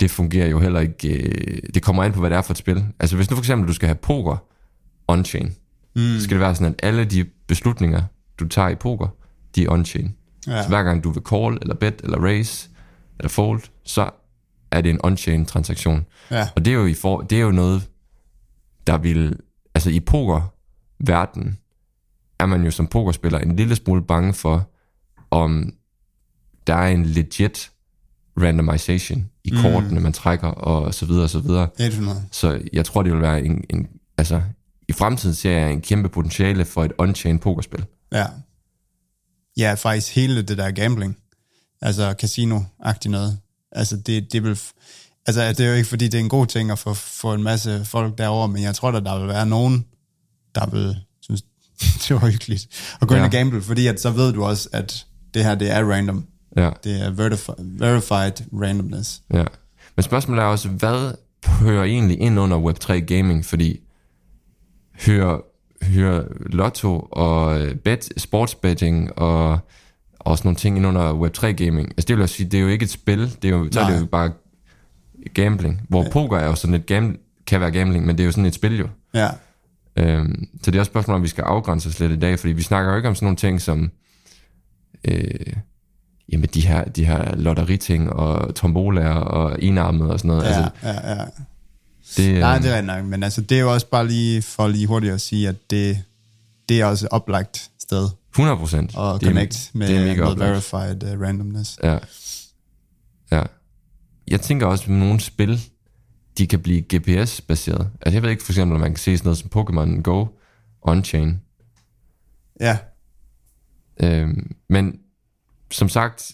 det 0.00 0.10
fungerer 0.10 0.48
jo 0.48 0.58
heller 0.58 0.80
ikke, 0.80 1.08
øh, 1.08 1.58
det 1.74 1.82
kommer 1.82 2.02
an 2.02 2.12
på, 2.12 2.20
hvad 2.20 2.30
det 2.30 2.36
er 2.36 2.42
for 2.42 2.52
et 2.52 2.58
spil. 2.58 2.84
Altså, 3.00 3.16
hvis 3.16 3.30
nu 3.30 3.36
for 3.36 3.42
eksempel, 3.42 3.68
du 3.68 3.72
skal 3.72 3.86
have 3.86 3.96
poker 3.96 4.36
on-chain, 5.08 5.46
mm. 5.96 6.18
så 6.18 6.20
skal 6.20 6.34
det 6.34 6.40
være 6.40 6.54
sådan, 6.54 6.74
at 6.74 6.80
alle 6.82 7.04
de 7.04 7.24
beslutninger, 7.48 8.02
du 8.40 8.48
tager 8.48 8.68
i 8.68 8.74
poker, 8.74 9.08
de 9.54 9.64
er 9.64 9.70
on-chain. 9.70 10.14
ja, 10.46 10.62
Så 10.62 10.68
hver 10.68 10.82
gang 10.82 11.04
du 11.04 11.10
vil 11.10 11.22
call, 11.30 11.58
eller 11.62 11.74
bet, 11.74 12.00
eller 12.04 12.18
raise, 12.18 12.68
eller 13.18 13.28
fold, 13.28 13.62
så 13.84 14.10
er 14.70 14.80
det 14.80 14.90
en 14.90 15.00
on-chain 15.04 15.44
transaktion. 15.44 16.06
ja, 16.30 16.48
Og 16.56 16.64
det 16.64 16.70
er 16.70 16.74
jo, 16.74 16.86
i 16.86 16.94
for, 16.94 17.20
det 17.20 17.38
er 17.38 17.42
jo 17.42 17.50
noget, 17.50 17.90
der 18.86 18.98
vil... 18.98 19.36
Altså 19.74 19.90
i 19.90 20.00
pokerverden 20.00 21.58
er 22.38 22.46
man 22.46 22.64
jo 22.64 22.70
som 22.70 22.86
pokerspiller 22.86 23.38
en 23.38 23.56
lille 23.56 23.76
smule 23.76 24.02
bange 24.02 24.34
for, 24.34 24.70
om 25.30 25.72
der 26.66 26.74
er 26.74 26.88
en 26.88 27.06
legit 27.06 27.70
randomization 28.42 29.28
i 29.44 29.50
kortene, 29.62 30.00
man 30.00 30.12
trækker, 30.12 30.48
og 30.48 30.94
så 30.94 31.06
videre, 31.06 31.24
og 31.24 31.30
så 31.30 31.38
videre. 31.38 31.68
100. 31.80 32.22
Så 32.30 32.60
jeg 32.72 32.84
tror, 32.84 33.02
det 33.02 33.12
vil 33.12 33.20
være 33.20 33.44
en... 33.44 33.64
en 33.70 33.88
altså, 34.18 34.42
i 34.88 34.92
fremtiden 34.92 35.34
ser 35.34 35.58
jeg 35.58 35.72
en 35.72 35.80
kæmpe 35.80 36.08
potentiale 36.08 36.64
for 36.64 36.84
et 36.84 36.92
on-chain 36.98 37.38
pokerspil. 37.38 37.84
Ja. 38.12 38.26
Ja, 39.56 39.74
faktisk 39.74 40.14
hele 40.14 40.42
det 40.42 40.58
der 40.58 40.70
gambling. 40.70 41.16
Altså 41.82 42.14
casino-agtigt 42.22 43.10
noget. 43.10 43.38
Altså 43.72 43.96
det, 43.96 44.32
det 44.32 44.42
vil... 44.44 44.58
Altså 45.26 45.48
det 45.48 45.60
er 45.60 45.68
jo 45.68 45.74
ikke, 45.74 45.88
fordi 45.88 46.04
det 46.08 46.14
er 46.14 46.22
en 46.22 46.28
god 46.28 46.46
ting 46.46 46.70
at 46.70 46.78
få, 46.78 46.94
få 46.94 47.34
en 47.34 47.42
masse 47.42 47.84
folk 47.84 48.18
derover, 48.18 48.46
men 48.46 48.62
jeg 48.62 48.74
tror, 48.74 48.92
at 48.92 49.04
der 49.04 49.18
vil 49.18 49.28
være 49.28 49.46
nogen, 49.46 49.84
der 50.54 50.66
vil 50.66 50.96
synes, 51.20 51.42
det 52.08 52.10
var 52.22 52.30
hyggeligt 52.30 52.66
at 53.00 53.08
gå 53.08 53.14
ja. 53.14 53.18
ind 53.20 53.26
og 53.26 53.30
gamble, 53.32 53.62
fordi 53.62 53.86
at 53.86 54.00
så 54.00 54.10
ved 54.10 54.32
du 54.32 54.44
også, 54.44 54.68
at 54.72 55.06
det 55.34 55.44
her, 55.44 55.54
det 55.54 55.70
er 55.70 55.84
random. 55.92 56.26
Ja, 56.56 56.70
Det 56.84 57.00
er 57.02 57.10
verifi- 57.10 57.62
verified 57.62 58.32
randomness. 58.62 59.22
ja. 59.34 59.44
Men 59.96 60.02
spørgsmålet 60.02 60.42
er 60.42 60.46
også, 60.46 60.68
hvad 60.68 61.12
hører 61.46 61.84
egentlig 61.84 62.20
ind 62.20 62.38
under 62.40 62.58
Web3 62.60 62.92
Gaming? 62.92 63.44
Fordi 63.46 63.80
hører, 65.06 65.40
hører 65.82 66.24
lotto 66.46 67.08
og 67.10 67.60
øh, 67.60 67.74
bet, 67.74 68.08
sportsbetting 68.16 69.18
og, 69.18 69.58
og 70.18 70.38
sådan 70.38 70.46
nogle 70.48 70.56
ting 70.56 70.76
ind 70.76 70.86
under 70.86 71.12
Web3 71.12 71.46
Gaming? 71.46 71.88
Altså 71.88 72.06
det 72.08 72.16
vil 72.16 72.22
jeg 72.22 72.28
sige, 72.28 72.48
det 72.48 72.58
er 72.58 72.62
jo 72.62 72.68
ikke 72.68 72.82
et 72.82 72.90
spil, 72.90 73.36
det 73.42 73.44
er 73.44 73.56
jo, 73.56 73.68
så 73.72 73.80
er 73.80 73.90
det 73.90 74.00
jo 74.00 74.06
bare 74.06 74.32
gambling. 75.34 75.80
Hvor 75.88 76.02
ja. 76.02 76.10
poker 76.10 76.38
er 76.38 76.46
jo 76.46 76.54
sådan 76.54 76.74
et 76.74 76.86
gam, 76.86 77.16
kan 77.46 77.60
være 77.60 77.70
gambling, 77.70 78.06
men 78.06 78.18
det 78.18 78.22
er 78.22 78.26
jo 78.26 78.32
sådan 78.32 78.46
et 78.46 78.54
spil 78.54 78.78
jo. 78.78 78.88
Ja, 79.14 79.28
Øhm, 79.98 80.48
så 80.62 80.70
det 80.70 80.76
er 80.76 80.80
også 80.80 80.88
et 80.88 80.92
spørgsmål, 80.92 81.16
om 81.16 81.22
vi 81.22 81.28
skal 81.28 81.42
afgrænse 81.42 81.88
os 81.88 82.00
lidt 82.00 82.12
i 82.12 82.18
dag, 82.18 82.38
fordi 82.38 82.52
vi 82.52 82.62
snakker 82.62 82.90
jo 82.90 82.96
ikke 82.96 83.08
om 83.08 83.14
sådan 83.14 83.26
nogle 83.26 83.36
ting 83.36 83.60
som 83.60 83.90
øh, 85.04 85.52
jamen 86.32 86.48
de 86.54 86.66
her, 86.66 86.84
de 86.84 87.04
her 87.04 87.36
lotteriting 87.36 88.12
og 88.12 88.54
tombolaer 88.54 89.14
og 89.14 89.62
enarmet 89.62 90.10
og 90.10 90.18
sådan 90.18 90.28
noget. 90.28 90.42
ja, 90.42 90.48
altså, 90.48 90.70
ja, 90.82 91.14
ja. 91.14 91.24
Det, 92.16 92.40
Nej, 92.40 92.56
øh, 92.56 92.62
det 92.62 92.70
er 92.70 92.76
rigtigt 92.76 92.86
nok, 92.86 93.04
men 93.04 93.22
altså 93.22 93.40
det 93.40 93.56
er 93.56 93.60
jo 93.60 93.72
også 93.72 93.86
bare 93.86 94.08
lige 94.08 94.42
for 94.42 94.68
lige 94.68 94.86
hurtigt 94.86 95.12
at 95.12 95.20
sige, 95.20 95.48
at 95.48 95.70
det, 95.70 96.02
det 96.68 96.80
er 96.80 96.84
også 96.84 97.06
et 97.06 97.12
oplagt 97.12 97.70
sted 97.78 98.08
100 98.32 98.56
procent. 98.58 98.90
at 98.90 99.20
connect 99.22 99.70
med, 99.72 99.88
det 99.88 99.96
er 99.96 100.04
med 100.16 100.20
oplagt. 100.20 100.50
verified 100.50 101.14
uh, 101.14 101.20
randomness. 101.22 101.78
Ja. 101.82 101.98
ja. 103.32 103.42
Jeg 104.28 104.40
tænker 104.40 104.66
også, 104.66 104.84
at 104.84 104.90
nogle 104.90 105.20
spil, 105.20 105.60
de 106.38 106.46
kan 106.46 106.60
blive 106.60 106.80
GPS-baseret. 106.94 107.90
Altså 108.02 108.14
jeg 108.16 108.22
ved 108.22 108.30
ikke 108.30 108.44
for 108.44 108.52
eksempel, 108.52 108.74
om 108.74 108.80
man 108.80 108.90
kan 108.90 108.98
se 108.98 109.18
sådan 109.18 109.26
noget 109.26 109.38
som 109.38 109.50
Pokémon 109.56 110.02
Go 110.02 110.26
on-chain. 110.88 111.28
Ja, 112.60 112.78
Øhm, 114.02 114.56
men 114.68 115.00
som 115.70 115.88
sagt, 115.88 116.32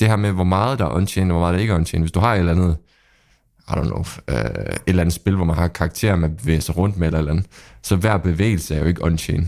det 0.00 0.08
her 0.08 0.16
med, 0.16 0.32
hvor 0.32 0.44
meget 0.44 0.78
der 0.78 0.84
er 0.84 0.90
on-chain, 0.90 1.20
og 1.20 1.26
hvor 1.26 1.40
meget 1.40 1.54
der 1.54 1.60
ikke 1.60 1.72
er 1.72 1.78
on-chain. 1.78 2.00
Hvis 2.00 2.12
du 2.12 2.20
har 2.20 2.34
et 2.34 2.38
eller 2.38 2.52
andet, 2.52 2.76
I 3.68 3.72
don't 3.72 3.84
know, 3.86 4.04
øh, 4.28 4.36
et 4.36 4.78
eller 4.86 5.00
andet 5.02 5.14
spil, 5.14 5.34
hvor 5.36 5.44
man 5.44 5.56
har 5.56 5.68
karakterer, 5.68 6.16
man 6.16 6.36
bevæger 6.36 6.60
sig 6.60 6.76
rundt 6.76 6.96
med 6.96 7.06
eller, 7.06 7.18
eller 7.18 7.32
andet, 7.32 7.46
så 7.82 7.96
hver 7.96 8.16
bevægelse 8.18 8.74
er 8.74 8.78
jo 8.78 8.84
ikke 8.84 9.02
on-chain. 9.04 9.44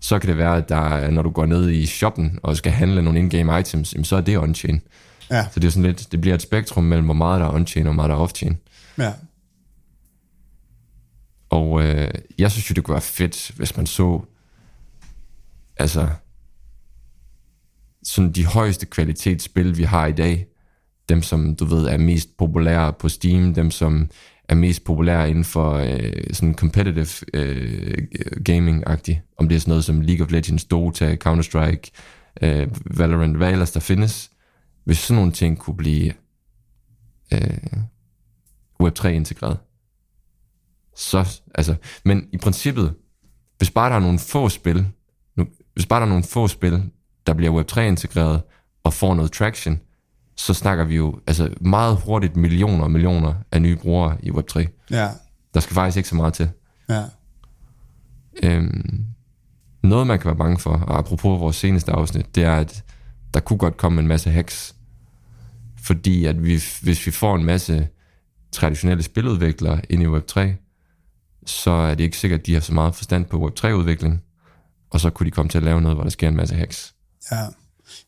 Så 0.00 0.18
kan 0.18 0.28
det 0.28 0.38
være, 0.38 0.56
at 0.56 0.68
der, 0.68 0.76
er- 0.76 1.10
når 1.10 1.22
du 1.22 1.30
går 1.30 1.46
ned 1.46 1.70
i 1.70 1.86
shoppen 1.86 2.38
og 2.42 2.56
skal 2.56 2.72
handle 2.72 3.02
nogle 3.02 3.18
in-game 3.18 3.60
items, 3.60 3.92
jamen, 3.94 4.04
så 4.04 4.16
er 4.16 4.20
det 4.20 4.38
on-chain. 4.38 4.78
ja, 5.30 5.46
Så 5.52 5.60
det 5.60 5.66
er 5.66 5.70
sådan 5.70 5.82
lidt, 5.82 6.12
det 6.12 6.20
bliver 6.20 6.34
et 6.34 6.42
spektrum 6.42 6.84
mellem, 6.84 7.04
hvor 7.04 7.14
meget 7.14 7.40
der 7.40 7.46
er 7.46 7.50
on-chain 7.52 7.78
og 7.78 7.84
hvor 7.84 7.92
meget 7.92 8.08
der 8.10 8.16
er 8.16 8.26
off-chain. 8.26 8.54
ja. 8.98 9.12
Og 11.50 11.82
øh, 11.82 12.10
jeg 12.38 12.50
synes 12.50 12.70
jo, 12.70 12.72
det 12.74 12.84
kunne 12.84 12.92
være 12.92 13.00
fedt, 13.02 13.50
hvis 13.56 13.76
man 13.76 13.86
så, 13.86 14.20
altså, 15.76 16.08
sådan 18.04 18.32
de 18.32 18.46
højeste 18.46 18.86
kvalitetsspil, 18.86 19.76
vi 19.78 19.82
har 19.82 20.06
i 20.06 20.12
dag, 20.12 20.46
dem 21.08 21.22
som, 21.22 21.56
du 21.56 21.64
ved, 21.64 21.86
er 21.86 21.98
mest 21.98 22.36
populære 22.36 22.92
på 22.92 23.08
Steam, 23.08 23.54
dem 23.54 23.70
som 23.70 24.10
er 24.48 24.54
mest 24.54 24.84
populære 24.84 25.30
inden 25.30 25.44
for 25.44 25.72
øh, 25.72 26.12
sådan 26.32 26.54
competitive 26.54 27.06
øh, 27.34 27.98
gaming-agtigt, 28.48 29.34
om 29.36 29.48
det 29.48 29.56
er 29.56 29.60
sådan 29.60 29.70
noget 29.70 29.84
som 29.84 30.00
League 30.00 30.26
of 30.26 30.32
Legends, 30.32 30.64
Dota, 30.64 31.16
Counter-Strike, 31.26 31.90
øh, 32.42 32.68
Valorant, 32.98 33.36
hvad 33.36 33.52
ellers 33.52 33.70
der 33.70 33.80
findes, 33.80 34.30
hvis 34.84 34.98
sådan 34.98 35.16
nogle 35.16 35.32
ting 35.32 35.58
kunne 35.58 35.76
blive 35.76 36.12
øh, 37.32 37.72
Web3-integreret, 38.82 39.56
så, 40.96 41.40
altså, 41.54 41.74
men 42.04 42.28
i 42.32 42.36
princippet, 42.36 42.94
hvis 43.58 43.70
bare 43.70 43.90
der 43.90 43.96
er 43.96 44.00
nogle 44.00 44.18
få 44.18 44.48
spil, 44.48 44.86
nu, 45.36 45.46
hvis 45.74 45.86
bare 45.86 46.00
der 46.00 46.06
er 46.06 46.10
nogle 46.10 46.24
få 46.24 46.48
spil, 46.48 46.90
der 47.26 47.34
bliver 47.34 47.60
Web3-integreret 47.60 48.40
og 48.84 48.92
får 48.92 49.14
noget 49.14 49.32
traction, 49.32 49.80
så 50.46 50.54
snakker 50.54 50.84
vi 50.84 50.96
jo 50.96 51.20
altså 51.26 51.54
meget 51.60 51.96
hurtigt 52.04 52.36
millioner 52.36 52.84
og 52.84 52.90
millioner 52.90 53.34
af 53.52 53.62
nye 53.62 53.76
brugere 53.76 54.16
i 54.22 54.30
Web3. 54.30 54.66
Ja, 54.90 55.08
Der 55.54 55.60
skal 55.60 55.74
faktisk 55.74 55.96
ikke 55.96 56.08
så 56.08 56.14
meget 56.14 56.34
til. 56.34 56.50
ja, 56.88 57.02
Øhm, 58.42 59.04
noget 59.82 60.06
man 60.06 60.18
kan 60.18 60.26
være 60.28 60.36
bange 60.36 60.58
for, 60.58 60.70
og 60.70 60.98
apropos 60.98 61.40
vores 61.40 61.56
seneste 61.56 61.92
afsnit, 61.92 62.34
det 62.34 62.42
er, 62.44 62.56
at 62.56 62.84
der 63.34 63.40
kunne 63.40 63.58
godt 63.58 63.76
komme 63.76 64.00
en 64.00 64.08
masse 64.08 64.30
hacks. 64.30 64.74
Fordi 65.82 66.24
at 66.24 66.44
vi, 66.44 66.60
hvis 66.82 67.06
vi 67.06 67.10
får 67.10 67.36
en 67.36 67.44
masse 67.44 67.88
traditionelle 68.52 69.02
spiludviklere 69.02 69.80
ind 69.90 70.02
i 70.02 70.06
Web3, 70.06 70.40
så 71.46 71.70
er 71.70 71.94
det 71.94 72.04
ikke 72.04 72.16
sikkert, 72.18 72.40
at 72.40 72.46
de 72.46 72.54
har 72.54 72.60
så 72.60 72.74
meget 72.74 72.94
forstand 72.94 73.24
på 73.24 73.46
Web3-udvikling, 73.48 74.22
og 74.90 75.00
så 75.00 75.10
kunne 75.10 75.24
de 75.26 75.30
komme 75.30 75.48
til 75.48 75.58
at 75.58 75.64
lave 75.64 75.80
noget, 75.80 75.96
hvor 75.96 76.02
der 76.04 76.10
sker 76.10 76.28
en 76.28 76.36
masse 76.36 76.54
hacks. 76.54 76.94
ja. 77.32 77.44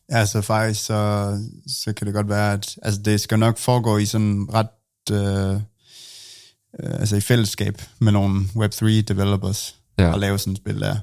Altså 0.09 0.41
faktisk, 0.41 0.85
så, 0.85 1.31
så 1.67 1.93
kan 1.93 2.07
det 2.07 2.13
godt 2.13 2.29
være, 2.29 2.53
at 2.53 2.75
altså, 2.81 3.01
det 3.01 3.21
skal 3.21 3.39
nok 3.39 3.57
foregå 3.57 3.97
i 3.97 4.05
sådan 4.05 4.47
ret, 4.53 4.67
øh, 5.11 5.53
øh, 6.79 6.99
altså 6.99 7.15
i 7.15 7.21
fællesskab 7.21 7.81
med 7.99 8.11
nogle 8.11 8.45
Web3 8.55 8.85
developers, 9.01 9.75
Ja. 9.97 10.03
ja. 10.03 10.11
og 10.13 10.19
lave 10.19 10.37
sådan 10.39 10.53
et 10.53 10.57
spil 10.57 10.79
der. 10.81 10.97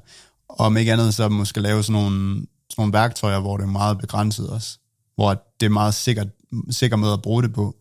Og 0.49 0.67
om 0.67 0.77
ikke 0.77 0.93
andet, 0.93 1.15
så 1.15 1.29
måske 1.29 1.61
lave 1.61 1.83
sådan 1.83 2.03
nogle, 2.03 2.35
sådan 2.35 2.47
nogle 2.79 2.93
værktøjer, 2.93 3.41
hvor 3.41 3.57
det 3.57 3.65
er 3.65 3.71
meget 3.71 3.99
begrænset 3.99 4.49
også. 4.51 4.79
Hvor 5.15 5.43
det 5.61 5.67
er 5.67 5.71
meget 5.71 5.95
sikkert, 5.95 6.29
sikker 6.71 6.97
måde 6.97 7.13
at 7.13 7.23
bruge 7.23 7.43
det 7.43 7.53
på, 7.53 7.77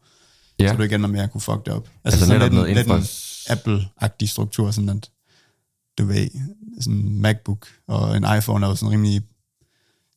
Ja. 0.60 0.68
så 0.70 0.76
du 0.76 0.84
ikke 0.84 0.96
ender 0.96 1.08
med 1.10 1.20
at 1.20 1.32
kunne 1.32 1.42
fuck 1.42 1.66
det 1.66 1.74
op. 1.74 1.90
Altså 2.04 2.20
sådan 2.20 2.34
netop 2.36 2.44
lidt, 2.46 2.54
noget 2.54 2.70
en, 2.70 2.76
lidt 2.76 2.88
en 2.88 3.04
Apple-agtig 3.50 4.28
struktur, 4.30 4.72
sådan 4.72 4.90
at 4.90 5.10
du 5.98 6.06
ved, 6.06 6.28
sådan 6.82 7.00
en 7.00 7.22
MacBook 7.22 7.68
og 7.88 8.18
en 8.18 8.26
iPhone 8.38 8.66
er 8.66 8.70
jo 8.70 8.76
sådan 8.76 8.92
rimelig 8.92 9.22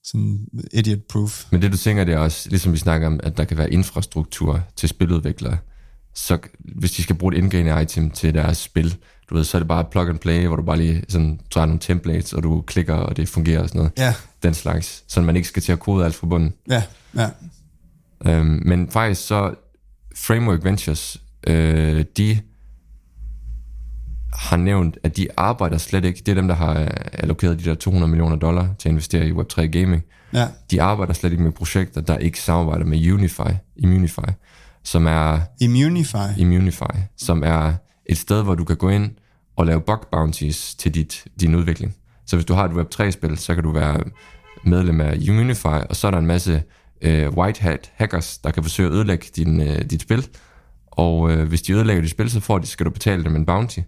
sådan 0.04 0.46
idiot-proof. 0.74 1.46
Men 1.50 1.62
det 1.62 1.72
du 1.72 1.76
tænker, 1.76 2.04
det 2.04 2.14
er 2.14 2.18
også, 2.18 2.48
ligesom 2.50 2.72
vi 2.72 2.78
snakker 2.78 3.06
om, 3.06 3.20
at 3.22 3.36
der 3.36 3.44
kan 3.44 3.58
være 3.58 3.72
infrastruktur 3.72 4.62
til 4.76 4.88
spiludviklere. 4.88 5.58
Så 6.14 6.38
hvis 6.58 6.92
de 6.92 7.02
skal 7.02 7.16
bruge 7.16 7.34
et 7.34 7.38
indgående 7.38 7.82
item 7.82 8.10
til 8.10 8.34
deres 8.34 8.56
spil, 8.58 8.96
du 9.30 9.34
ved, 9.34 9.44
så 9.44 9.56
er 9.56 9.58
det 9.58 9.68
bare 9.68 9.84
plug 9.84 10.08
and 10.08 10.18
play, 10.18 10.46
hvor 10.46 10.56
du 10.56 10.62
bare 10.62 10.76
lige 10.76 11.04
sådan, 11.08 11.40
tager 11.50 11.66
nogle 11.66 11.80
templates, 11.80 12.32
og 12.32 12.42
du 12.42 12.60
klikker, 12.60 12.94
og 12.94 13.16
det 13.16 13.28
fungerer 13.28 13.62
og 13.62 13.68
sådan 13.68 13.78
noget. 13.78 13.92
Ja, 13.98 14.14
Den 14.42 14.54
slags. 14.54 15.04
Så 15.08 15.20
man 15.20 15.36
ikke 15.36 15.48
skal 15.48 15.62
til 15.62 15.72
at 15.72 15.80
kode 15.80 16.04
alt 16.04 16.14
fra 16.14 16.26
bunden. 16.26 16.54
ja, 16.70 16.82
ja. 17.16 17.28
Øhm, 18.26 18.62
men 18.64 18.90
faktisk 18.90 19.26
så, 19.26 19.54
Framework 20.16 20.64
Ventures, 20.64 21.20
øh, 21.46 22.04
de 22.16 22.38
har 24.34 24.56
nævnt, 24.56 24.98
at 25.02 25.16
de 25.16 25.28
arbejder 25.36 25.78
slet 25.78 26.04
ikke, 26.04 26.18
det 26.26 26.28
er 26.28 26.34
dem, 26.34 26.48
der 26.48 26.54
har 26.54 26.74
allokeret 27.12 27.58
de 27.58 27.64
der 27.64 27.74
200 27.74 28.10
millioner 28.10 28.36
dollar 28.36 28.68
til 28.78 28.88
at 28.88 28.92
investere 28.92 29.26
i 29.26 29.32
Web3 29.32 29.66
Gaming. 29.66 30.04
ja. 30.32 30.48
De 30.70 30.82
arbejder 30.82 31.12
slet 31.12 31.32
ikke 31.32 31.42
med 31.42 31.52
projekter, 31.52 32.00
der 32.00 32.18
ikke 32.18 32.40
samarbejder 32.40 32.84
med 32.84 33.12
Unify, 33.12 33.50
Immunify, 33.76 34.30
som 34.82 35.06
er 35.06 35.40
Immunify. 35.60 36.38
Immunify, 36.38 36.96
som 37.16 37.42
er 37.42 37.72
et 38.06 38.18
sted, 38.18 38.42
hvor 38.42 38.54
du 38.54 38.64
kan 38.64 38.76
gå 38.76 38.88
ind 38.88 39.10
og 39.56 39.66
lave 39.66 39.80
bug 39.80 40.06
bounties 40.12 40.74
til 40.74 40.94
dit, 40.94 41.24
din 41.40 41.54
udvikling. 41.54 41.94
Så 42.26 42.36
hvis 42.36 42.46
du 42.46 42.54
har 42.54 42.64
et 42.64 42.72
Web3-spil, 42.72 43.38
så 43.38 43.54
kan 43.54 43.62
du 43.64 43.72
være 43.72 44.00
medlem 44.64 45.00
af 45.00 45.16
Immunify, 45.20 45.66
og 45.66 45.96
så 45.96 46.06
er 46.06 46.10
der 46.10 46.18
en 46.18 46.26
masse 46.26 46.62
øh, 47.02 47.30
white 47.30 47.62
hat 47.62 47.90
hackers, 47.94 48.38
der 48.38 48.50
kan 48.50 48.62
forsøge 48.62 48.88
at 48.88 48.94
ødelægge 48.94 49.26
din, 49.36 49.60
øh, 49.60 49.84
dit 49.90 50.02
spil. 50.02 50.28
Og 50.86 51.32
øh, 51.32 51.48
hvis 51.48 51.62
de 51.62 51.72
ødelægger 51.72 52.02
dit 52.02 52.10
spil, 52.10 52.30
så 52.30 52.40
får 52.40 52.58
de, 52.58 52.66
skal 52.66 52.86
du 52.86 52.90
betale 52.90 53.24
dem 53.24 53.36
en 53.36 53.46
bounty. 53.46 53.78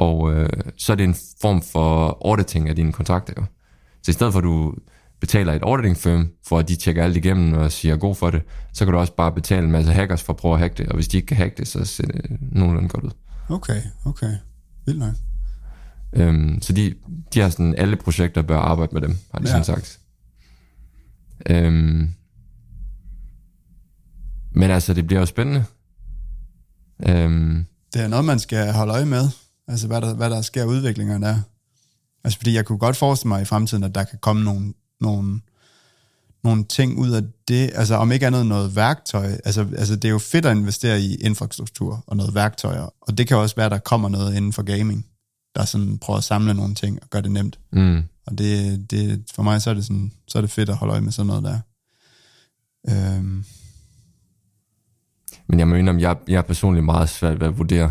Og 0.00 0.32
øh, 0.32 0.48
så 0.76 0.92
er 0.92 0.96
det 0.96 1.04
en 1.04 1.16
form 1.40 1.62
for 1.62 2.18
auditing 2.28 2.68
af 2.68 2.76
dine 2.76 2.92
kontrakter. 2.92 3.32
Jo. 3.38 3.44
Så 4.02 4.10
i 4.10 4.12
stedet 4.12 4.32
for 4.32 4.38
at 4.38 4.44
du 4.44 4.74
betaler 5.20 5.52
et 5.52 5.62
auditing 5.62 5.96
firm, 5.96 6.28
for 6.46 6.58
at 6.58 6.68
de 6.68 6.76
tjekker 6.76 7.04
alt 7.04 7.16
igennem 7.16 7.52
og 7.52 7.72
siger 7.72 7.96
god 7.96 8.14
for 8.14 8.30
det, 8.30 8.42
så 8.72 8.84
kan 8.84 8.92
du 8.92 8.98
også 8.98 9.12
bare 9.16 9.32
betale 9.32 9.64
en 9.64 9.72
masse 9.72 9.92
hackers 9.92 10.22
for 10.22 10.32
at 10.32 10.36
prøve 10.36 10.54
at 10.54 10.60
hacke 10.60 10.74
det. 10.78 10.88
Og 10.88 10.94
hvis 10.94 11.08
de 11.08 11.16
ikke 11.16 11.26
kan 11.26 11.36
hacke 11.36 11.54
det, 11.58 11.68
så 11.68 11.84
ser 11.84 12.06
det 12.06 12.22
nogenlunde 12.40 12.88
godt 12.88 13.04
ud. 13.04 13.10
Okay, 13.48 13.80
okay. 14.04 14.32
Vildt 14.86 14.98
nok. 15.00 15.14
Øhm, 16.12 16.58
så 16.62 16.72
de, 16.72 16.94
de 17.34 17.40
har 17.40 17.48
sådan, 17.48 17.74
alle 17.78 17.96
projekter 17.96 18.42
bør 18.42 18.58
arbejde 18.58 18.92
med 18.92 19.00
dem, 19.02 19.16
har 19.32 19.38
de 19.38 19.44
Ja. 19.44 19.50
sådan 19.50 19.64
sagt. 19.64 20.00
Øhm, 21.50 22.08
men 24.52 24.70
altså, 24.70 24.94
det 24.94 25.06
bliver 25.06 25.20
jo 25.20 25.26
spændende. 25.26 25.64
Øhm, 27.08 27.66
Det 27.94 28.02
er 28.02 28.08
noget, 28.08 28.24
man 28.24 28.38
skal 28.38 28.72
holde 28.72 28.92
øje 28.92 29.06
med. 29.06 29.28
Altså, 29.70 29.86
hvad 29.86 30.00
der, 30.00 30.14
hvad 30.14 30.30
der 30.30 30.42
sker 30.42 30.64
udviklingerne 30.64 31.26
der. 31.26 31.40
Altså, 32.24 32.38
fordi 32.38 32.54
jeg 32.54 32.64
kunne 32.64 32.78
godt 32.78 32.96
forestille 32.96 33.28
mig 33.28 33.42
i 33.42 33.44
fremtiden, 33.44 33.84
at 33.84 33.94
der 33.94 34.04
kan 34.04 34.18
komme 34.18 34.44
nogle, 34.44 34.74
nogle, 35.00 35.40
nogle 36.44 36.64
ting 36.64 36.98
ud 36.98 37.10
af 37.10 37.22
det. 37.48 37.70
Altså, 37.74 37.94
om 37.94 38.12
ikke 38.12 38.26
andet 38.26 38.46
noget 38.46 38.76
værktøj. 38.76 39.32
Altså, 39.44 39.66
altså, 39.76 39.96
det 39.96 40.04
er 40.04 40.12
jo 40.12 40.18
fedt 40.18 40.46
at 40.46 40.56
investere 40.56 41.00
i 41.00 41.14
infrastruktur 41.14 42.04
og 42.06 42.16
noget 42.16 42.34
værktøjer. 42.34 42.88
Og 43.00 43.18
det 43.18 43.28
kan 43.28 43.36
også 43.36 43.56
være, 43.56 43.66
at 43.66 43.72
der 43.72 43.78
kommer 43.78 44.08
noget 44.08 44.36
inden 44.36 44.52
for 44.52 44.62
gaming, 44.62 45.06
der 45.54 45.64
sådan 45.64 45.98
prøver 45.98 46.18
at 46.18 46.24
samle 46.24 46.54
nogle 46.54 46.74
ting 46.74 46.98
og 47.02 47.10
gøre 47.10 47.22
det 47.22 47.30
nemt. 47.30 47.58
mm, 47.72 48.02
Og 48.26 48.38
det, 48.38 48.90
det, 48.90 49.24
for 49.34 49.42
mig 49.42 49.62
så 49.62 49.70
er, 49.70 49.74
det 49.74 49.84
sådan, 49.84 50.12
så 50.28 50.38
er 50.38 50.42
det 50.42 50.50
fedt 50.50 50.68
at 50.68 50.76
holde 50.76 50.92
øje 50.92 51.00
med 51.00 51.12
sådan 51.12 51.26
noget 51.26 51.44
der. 51.44 51.60
Øhm, 52.88 53.44
men 55.46 55.58
jeg 55.58 55.78
indrømme, 55.78 56.00
jeg, 56.02 56.16
jeg 56.28 56.38
er 56.38 56.42
personligt 56.42 56.84
meget 56.84 57.08
svært 57.08 57.40
ved 57.40 57.46
at 57.46 57.58
vurdere. 57.58 57.90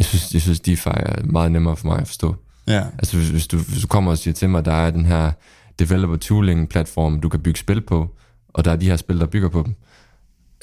Jeg 0.00 0.06
synes, 0.06 0.34
jeg 0.34 0.42
synes 0.42 0.60
DeFi 0.60 0.88
er 0.88 1.22
meget 1.24 1.52
nemmere 1.52 1.76
for 1.76 1.86
mig 1.88 1.98
at 1.98 2.06
forstå. 2.06 2.36
ja, 2.66 2.86
Altså 2.98 3.16
hvis, 3.16 3.28
hvis, 3.28 3.46
du, 3.46 3.58
hvis 3.58 3.80
du 3.82 3.86
kommer 3.86 4.10
og 4.10 4.18
siger 4.18 4.34
til 4.34 4.50
mig, 4.50 4.58
at 4.58 4.64
der 4.64 4.72
er 4.72 4.90
den 4.90 5.06
her 5.06 5.32
developer 5.78 6.16
tooling 6.16 6.68
platform, 6.68 7.20
du 7.20 7.28
kan 7.28 7.40
bygge 7.40 7.58
spil 7.60 7.80
på, 7.80 8.16
og 8.48 8.64
der 8.64 8.72
er 8.72 8.76
de 8.76 8.86
her 8.86 8.96
spil, 8.96 9.20
der 9.20 9.26
bygger 9.26 9.48
på 9.48 9.62
dem. 9.62 9.74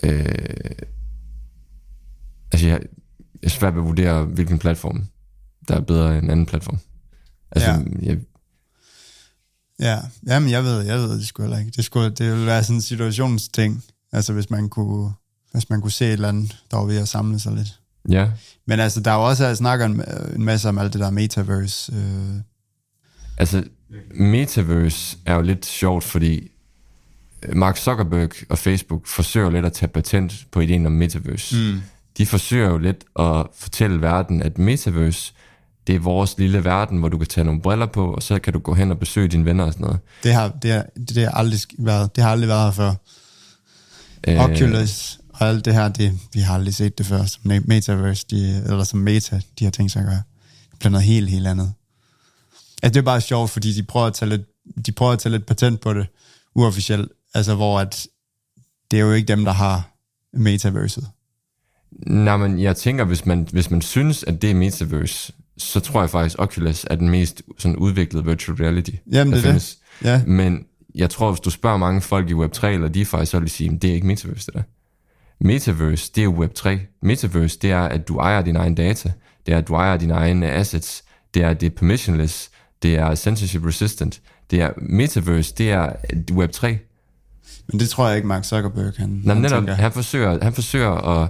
Øh, 0.04 0.26
altså 2.52 2.67
jeg, 2.67 2.80
jeg 3.41 3.43
er 3.43 3.50
svært 3.50 3.73
ved 3.73 3.82
at 3.82 3.88
vurdere, 3.88 4.23
hvilken 4.23 4.60
platform, 4.60 5.06
der 5.67 5.76
er 5.76 5.80
bedre 5.82 6.17
end 6.17 6.32
anden 6.32 6.45
platform. 6.45 6.78
Altså, 7.52 7.69
Ja. 7.69 7.78
ja. 7.78 7.84
jeg, 8.02 8.17
Ja, 9.80 10.00
jamen 10.28 10.50
jeg 10.50 10.63
ved, 10.63 10.82
jeg 10.82 10.97
ved 10.97 11.17
det 11.17 11.28
sgu 11.28 11.41
heller 11.43 11.60
ikke. 11.60 11.71
Det, 11.76 11.86
skulle, 11.86 12.10
det 12.10 12.32
ville 12.32 12.45
være 12.45 12.63
sådan 12.63 12.76
en 12.76 12.82
situationsting. 12.82 13.84
Altså 14.12 14.34
hvis 14.34 14.50
man 14.50 14.69
kunne, 14.69 15.12
hvis 15.52 15.69
man 15.69 15.82
kunne 15.82 15.91
se 15.91 16.06
et 16.06 16.13
eller 16.13 16.30
andet, 16.30 16.58
der 16.71 16.78
var 16.78 16.86
ved 16.86 16.97
at 16.97 17.08
samle 17.08 17.39
sig 17.39 17.54
lidt. 17.54 17.80
Ja, 18.10 18.28
Men 18.65 18.80
altså, 18.80 19.02
der 19.02 19.12
er 19.12 19.15
jo 19.15 19.24
også, 19.24 19.46
jeg 19.46 19.58
snakker 19.58 19.86
en, 19.86 20.04
en 20.36 20.43
masse 20.43 20.70
om 20.70 20.78
alt 20.78 20.93
det 20.93 21.02
der 21.02 21.10
metaverse. 21.10 21.93
Øh, 21.93 22.41
altså 23.38 23.63
Metaverse 24.10 25.17
er 25.26 25.36
jo 25.36 25.41
lidt 25.41 25.65
sjovt, 25.65 26.04
fordi 26.04 26.52
Mark 27.54 27.78
Zuckerberg 27.78 28.30
og 28.50 28.58
Facebook 28.58 29.08
forsøger 29.08 29.50
lidt 29.50 29.65
at 29.65 29.74
tage 29.74 29.89
patent 29.89 30.48
på 30.52 30.60
ideen 30.60 30.86
om 30.86 30.91
Metaverse. 30.91 31.56
Mm. 31.56 31.82
De 32.17 32.26
forsøger 32.26 32.70
jo 32.70 32.78
lidt 32.78 33.04
at 33.20 33.46
fortælle 33.56 34.02
verden, 34.02 34.41
at 34.41 34.58
Metaverse, 34.58 35.34
det 35.88 35.96
er 35.96 36.00
vores 36.00 36.38
lille 36.38 36.63
verden, 36.63 36.98
hvor 36.98 37.10
du 37.10 37.17
kan 37.17 37.28
tage 37.28 37.46
nogle 37.46 37.62
briller 37.62 37.86
på, 37.86 38.13
og 38.13 38.24
så 38.24 38.39
kan 38.39 38.54
du 38.54 38.60
gå 38.60 38.74
hen 38.74 38.91
og 38.91 39.00
besøge 39.00 39.28
dine 39.28 39.46
venner 39.46 39.63
og 39.63 39.74
sådan 39.74 39.84
noget. 39.84 40.00
det, 40.24 40.34
har, 40.34 40.50
det, 40.62 40.72
har, 40.72 40.86
det, 40.96 41.17
har 41.24 41.32
aldrig 41.32 41.60
været, 41.78 42.15
det 42.15 42.24
har 42.24 42.32
aldrig 42.32 42.48
været 42.48 42.63
her 42.63 42.72
før. 42.72 42.93
Øh, 44.28 44.43
Oculus 44.43 45.20
og 45.39 45.47
alt 45.47 45.65
det 45.65 45.73
her, 45.73 45.88
det, 45.89 46.19
vi 46.34 46.39
har 46.39 46.54
aldrig 46.54 46.76
set 46.76 46.97
det 46.97 47.06
før, 47.06 47.26
som 47.26 47.52
me- 47.52 47.63
metaverse, 47.67 48.26
de, 48.30 48.63
eller 48.65 48.84
som 48.84 49.00
meta, 49.00 49.41
de 49.60 49.63
har 49.63 49.71
tænkt 49.71 49.91
sig 49.91 50.00
at 50.00 50.06
gøre. 50.08 50.21
Det 50.71 50.80
bliver 50.80 50.91
noget 50.91 51.06
helt, 51.06 51.30
helt 51.30 51.47
andet. 51.47 51.73
Altså, 52.84 52.93
det 52.93 52.97
er 53.00 53.06
bare 53.06 53.21
sjovt, 53.21 53.50
fordi 53.50 53.73
de 53.73 53.84
prøver 53.84 54.06
at 54.08 54.13
tage 54.13 54.30
lidt, 54.30 54.41
de 54.86 54.91
prøver 54.91 55.12
at 55.12 55.19
tage 55.19 55.32
lidt 55.32 55.45
patent 55.45 55.82
på 55.82 55.93
det, 55.93 56.08
uofficielt, 56.56 57.12
altså 57.34 57.56
hvor 57.56 57.80
at, 57.80 58.08
det 58.91 59.00
er 59.00 59.04
jo 59.04 59.12
ikke 59.12 59.28
dem, 59.28 59.45
der 59.45 59.52
har 59.52 59.91
metaverset. 60.34 61.08
Nej, 62.08 62.38
men 62.38 62.60
jeg 62.60 62.76
tænker, 62.76 63.04
hvis 63.06 63.26
man, 63.26 63.47
hvis 63.52 63.71
man 63.71 63.82
synes, 63.82 64.23
at 64.23 64.41
det 64.41 64.52
er 64.52 64.56
Metaverse, 64.56 65.34
så 65.58 65.80
tror 65.80 66.02
jeg 66.02 66.10
faktisk, 66.10 66.36
Oculus 66.39 66.86
er 66.89 66.95
den 66.95 67.10
mest 67.10 67.41
sådan 67.60 67.76
udviklede 67.76 68.26
virtual 68.26 68.58
reality, 68.58 68.89
Jamen, 69.12 69.13
der 69.13 69.23
det 69.23 69.32
er 69.32 69.34
det. 69.36 69.43
findes. 69.43 69.78
Ja, 70.04 70.21
Men 70.28 70.65
jeg 70.95 71.10
tror, 71.10 71.32
hvis 71.32 71.39
du 71.39 71.50
spørger 71.50 71.78
mange 71.78 72.02
folk 72.02 72.30
i 72.30 72.34
Web3 72.34 72.65
eller 72.67 72.88
DeFi, 72.88 73.26
så 73.26 73.39
vil 73.39 73.47
de 73.47 73.52
sige, 73.54 73.71
at 73.76 73.82
det 73.82 73.89
er 73.89 73.93
ikke 73.93 74.08
Metaverse, 74.08 74.45
det 74.45 74.54
der. 74.54 74.62
Metaverse, 75.41 76.12
det 76.15 76.21
er 76.21 76.26
jo 76.26 76.45
Web3. 76.45 76.69
Metaverse, 77.02 77.60
det 77.62 77.71
er, 77.71 77.82
at 77.82 78.08
du 78.08 78.17
ejer 78.17 78.41
din 78.41 78.56
egen 78.56 78.76
data. 78.76 79.12
Det 79.45 79.54
er, 79.54 79.58
at 79.58 79.67
du 79.67 79.73
ejer 79.76 79.97
dine 79.97 80.13
egne 80.13 80.52
assets. 80.52 81.04
Det 81.34 81.43
er, 81.43 81.50
at 81.50 81.62
det 81.62 81.65
er 81.67 81.76
permissionless. 81.76 82.50
Det 82.84 82.95
er 82.95 83.15
censorship 83.15 83.65
resistant. 83.65 84.21
Det 84.52 84.62
er 84.62 84.69
Metaverse, 84.78 85.54
det 85.58 85.71
er 85.71 85.89
Web3. 86.32 86.67
men 87.67 87.80
det 87.80 87.89
tror 87.89 88.08
jeg 88.08 88.15
ikke, 88.15 88.28
Mark 88.28 88.43
Zuckerberg, 88.45 88.93
han, 88.97 89.21
Nå, 89.23 89.34
han 89.34 89.41
netop, 89.41 89.58
tænker. 89.58 89.73
han 89.73 89.91
forsøger, 89.91 90.43
han 90.43 90.54
forsøger 90.54 90.91
at, 90.91 91.30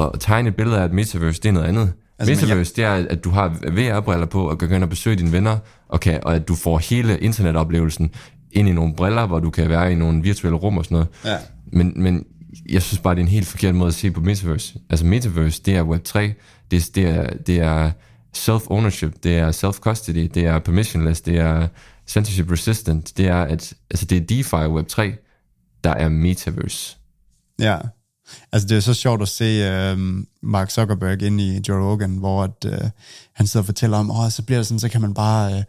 at 0.00 0.20
tegne 0.20 0.48
et 0.48 0.56
billede 0.56 0.78
af, 0.78 0.84
at 0.84 0.92
Metaverse, 0.92 1.42
det 1.42 1.48
er 1.48 1.52
noget 1.52 1.66
andet. 1.66 1.92
Altså, 2.18 2.34
Metaverse, 2.34 2.74
det 2.76 2.84
er, 2.84 2.92
at 3.10 3.24
du 3.24 3.30
har 3.30 3.48
VR-briller 3.48 4.26
på, 4.26 4.48
og 4.50 4.58
kan 4.58 4.68
gå 4.68 4.74
ind 4.74 4.82
og 4.84 4.90
besøge 4.90 5.16
dine 5.16 5.32
venner, 5.32 5.58
og, 5.88 6.00
kan, 6.00 6.20
og 6.22 6.34
at 6.34 6.48
du 6.48 6.54
får 6.54 6.78
hele 6.78 7.18
internetoplevelsen 7.18 8.10
ind 8.52 8.68
i 8.68 8.72
nogle 8.72 8.94
briller, 8.94 9.26
hvor 9.26 9.40
du 9.40 9.50
kan 9.50 9.68
være 9.68 9.92
i 9.92 9.94
nogle 9.94 10.22
virtuelle 10.22 10.58
rum 10.58 10.78
og 10.78 10.84
sådan 10.84 10.94
noget. 10.94 11.08
Ja. 11.24 11.36
Men, 11.72 11.92
men 11.96 12.24
jeg 12.68 12.82
synes 12.82 13.00
bare, 13.00 13.14
det 13.14 13.20
er 13.20 13.24
en 13.24 13.28
helt 13.30 13.46
forkert 13.46 13.74
måde 13.74 13.88
at 13.88 13.94
se 13.94 14.10
på 14.10 14.20
Metaverse. 14.20 14.78
Altså 14.90 15.06
Metaverse, 15.06 15.62
det 15.62 15.76
er 15.76 15.84
Web3, 15.84 16.18
det, 16.70 16.78
er- 16.78 16.90
det 16.94 17.04
er, 17.08 17.26
det 17.46 17.60
er 17.60 17.90
self-ownership, 18.36 19.12
det 19.22 19.38
er 19.38 19.52
self-custody, 19.52 20.26
det 20.34 20.46
er 20.46 20.58
permissionless, 20.58 21.20
det 21.20 21.38
er 21.38 21.68
censorship 22.06 22.50
resistant, 22.52 23.16
det 23.16 23.26
er, 23.28 23.42
at, 23.42 23.74
altså 23.90 24.06
det 24.06 24.16
er 24.16 24.20
DeFi 24.26 24.56
Web3, 24.56 25.02
der 25.84 25.90
er 25.90 26.08
Metaverse. 26.08 26.96
Ja, 27.60 27.78
altså 28.52 28.68
det 28.68 28.76
er 28.76 28.80
så 28.80 28.94
sjovt 28.94 29.22
at 29.22 29.28
se 29.28 29.44
øh, 29.44 29.98
Mark 30.42 30.70
Zuckerberg 30.70 31.22
ind 31.22 31.40
i 31.40 31.60
Joe 31.68 31.84
Rogan, 31.90 32.16
hvor 32.16 32.42
at, 32.44 32.64
øh, 32.66 32.80
han 33.34 33.46
sidder 33.46 33.62
og 33.62 33.66
fortæller 33.66 33.96
om, 33.98 34.10
åh, 34.10 34.30
så 34.30 34.42
bliver 34.42 34.58
det 34.58 34.66
sådan, 34.66 34.78
så 34.78 34.88
kan 34.88 35.00
man 35.00 35.14
bare 35.14 35.52
øh, 35.58 35.62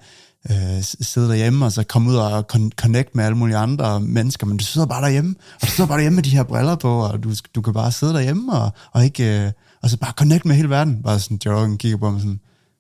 øh, 0.51 0.84
sidde 1.01 1.27
derhjemme, 1.29 1.65
og 1.65 1.71
så 1.71 1.84
komme 1.84 2.10
ud 2.12 2.15
og 2.15 2.45
con- 2.53 2.69
connect 2.75 3.15
med 3.15 3.23
alle 3.25 3.38
mulige 3.38 3.58
andre 3.58 3.99
mennesker, 4.01 4.45
men 4.47 4.58
du 4.58 4.63
sidder 4.65 4.88
bare 4.88 5.01
derhjemme, 5.01 5.36
og 5.62 5.67
du 5.67 5.71
sidder 5.71 5.88
bare 5.88 5.97
derhjemme 5.97 6.15
med 6.15 6.23
de 6.23 6.29
her 6.29 6.43
briller 6.43 6.75
på, 6.75 6.99
og 6.99 7.23
du, 7.23 7.32
du 7.56 7.62
kan 7.62 7.73
bare 7.73 7.91
sidde 7.91 8.13
derhjemme, 8.13 8.53
og, 8.53 8.71
og 8.91 9.06
ikke, 9.06 9.45
øh, 9.45 9.51
og 9.84 9.89
så 9.89 9.97
bare 9.97 10.12
connect 10.17 10.45
med 10.45 10.56
hele 10.56 10.69
verden. 10.69 11.03
Bare 11.03 11.19
sådan, 11.19 11.39
Joe 11.45 11.56
Rogan 11.56 11.77
kigger 11.77 11.97
på 11.97 12.10
mig 12.12 12.21
sådan, 12.21 12.39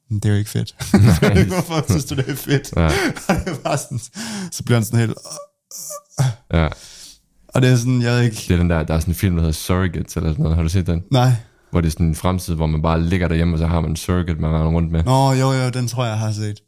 "Men 0.09 0.19
det 0.19 0.25
er 0.25 0.29
jo 0.33 0.37
ikke 0.39 0.49
fedt. 0.49 0.75
Hvorfor 1.53 1.85
synes 1.89 2.05
du, 2.05 2.15
det 2.15 2.29
er 2.29 2.35
fedt? 2.35 2.73
Ja. 2.77 2.85
Og 3.29 3.35
det 3.45 3.59
bare 3.63 3.77
sådan, 3.77 3.99
så 4.51 4.63
bliver 4.63 4.77
han 4.77 4.85
sådan 4.85 4.99
helt, 4.99 5.13
Ja, 6.53 6.67
Og 7.47 7.61
det 7.61 7.71
er 7.71 7.75
sådan, 7.75 8.01
jeg 8.01 8.11
ved 8.15 8.21
ikke... 8.21 8.35
det 8.47 8.51
er 8.51 8.57
den 8.57 8.69
der, 8.69 8.83
der 8.83 8.93
er 8.93 8.99
sådan 8.99 9.11
en 9.11 9.15
film, 9.15 9.35
der 9.35 9.41
hedder 9.41 9.53
Surrogates 9.53 10.15
eller 10.17 10.29
sådan 10.29 10.43
noget. 10.43 10.55
Har 10.55 10.63
du 10.63 10.69
set 10.69 10.87
den? 10.87 11.03
Nej. 11.11 11.31
Hvor 11.71 11.81
det 11.81 11.87
er 11.87 11.91
sådan 11.91 12.05
en 12.05 12.15
fremtid, 12.15 12.55
hvor 12.55 12.67
man 12.67 12.81
bare 12.81 13.01
ligger 13.03 13.27
derhjemme, 13.27 13.53
og 13.55 13.57
så 13.59 13.67
har 13.67 13.81
man 13.81 13.89
en 13.89 13.95
surrogate, 13.95 14.39
man 14.41 14.49
render 14.51 14.67
rundt 14.71 14.91
med. 14.91 15.03
Nå, 15.03 15.31
jo, 15.31 15.51
jo, 15.51 15.69
den 15.69 15.87
tror 15.87 16.03
jeg, 16.03 16.11
jeg 16.11 16.19
har 16.19 16.31
set. 16.31 16.59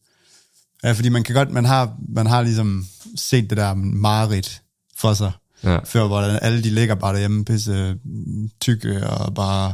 Ja, 0.85 0.91
fordi 0.91 1.09
man 1.09 1.23
kan 1.23 1.35
godt, 1.35 1.51
man 1.51 1.65
har, 1.65 1.95
man 2.09 2.25
har 2.27 2.41
ligesom 2.41 2.85
set 3.15 3.49
det 3.49 3.57
der 3.57 3.73
mareridt 3.73 4.61
for 4.97 5.13
sig, 5.13 5.31
Ja. 5.63 5.77
før 5.85 6.07
hvor 6.07 6.19
alle 6.19 6.63
de 6.63 6.69
ligger 6.69 6.95
bare 6.95 7.13
derhjemme, 7.13 7.45
pisse 7.45 7.95
mm, 8.05 8.49
tykke 8.61 9.07
og 9.07 9.33
bare, 9.35 9.73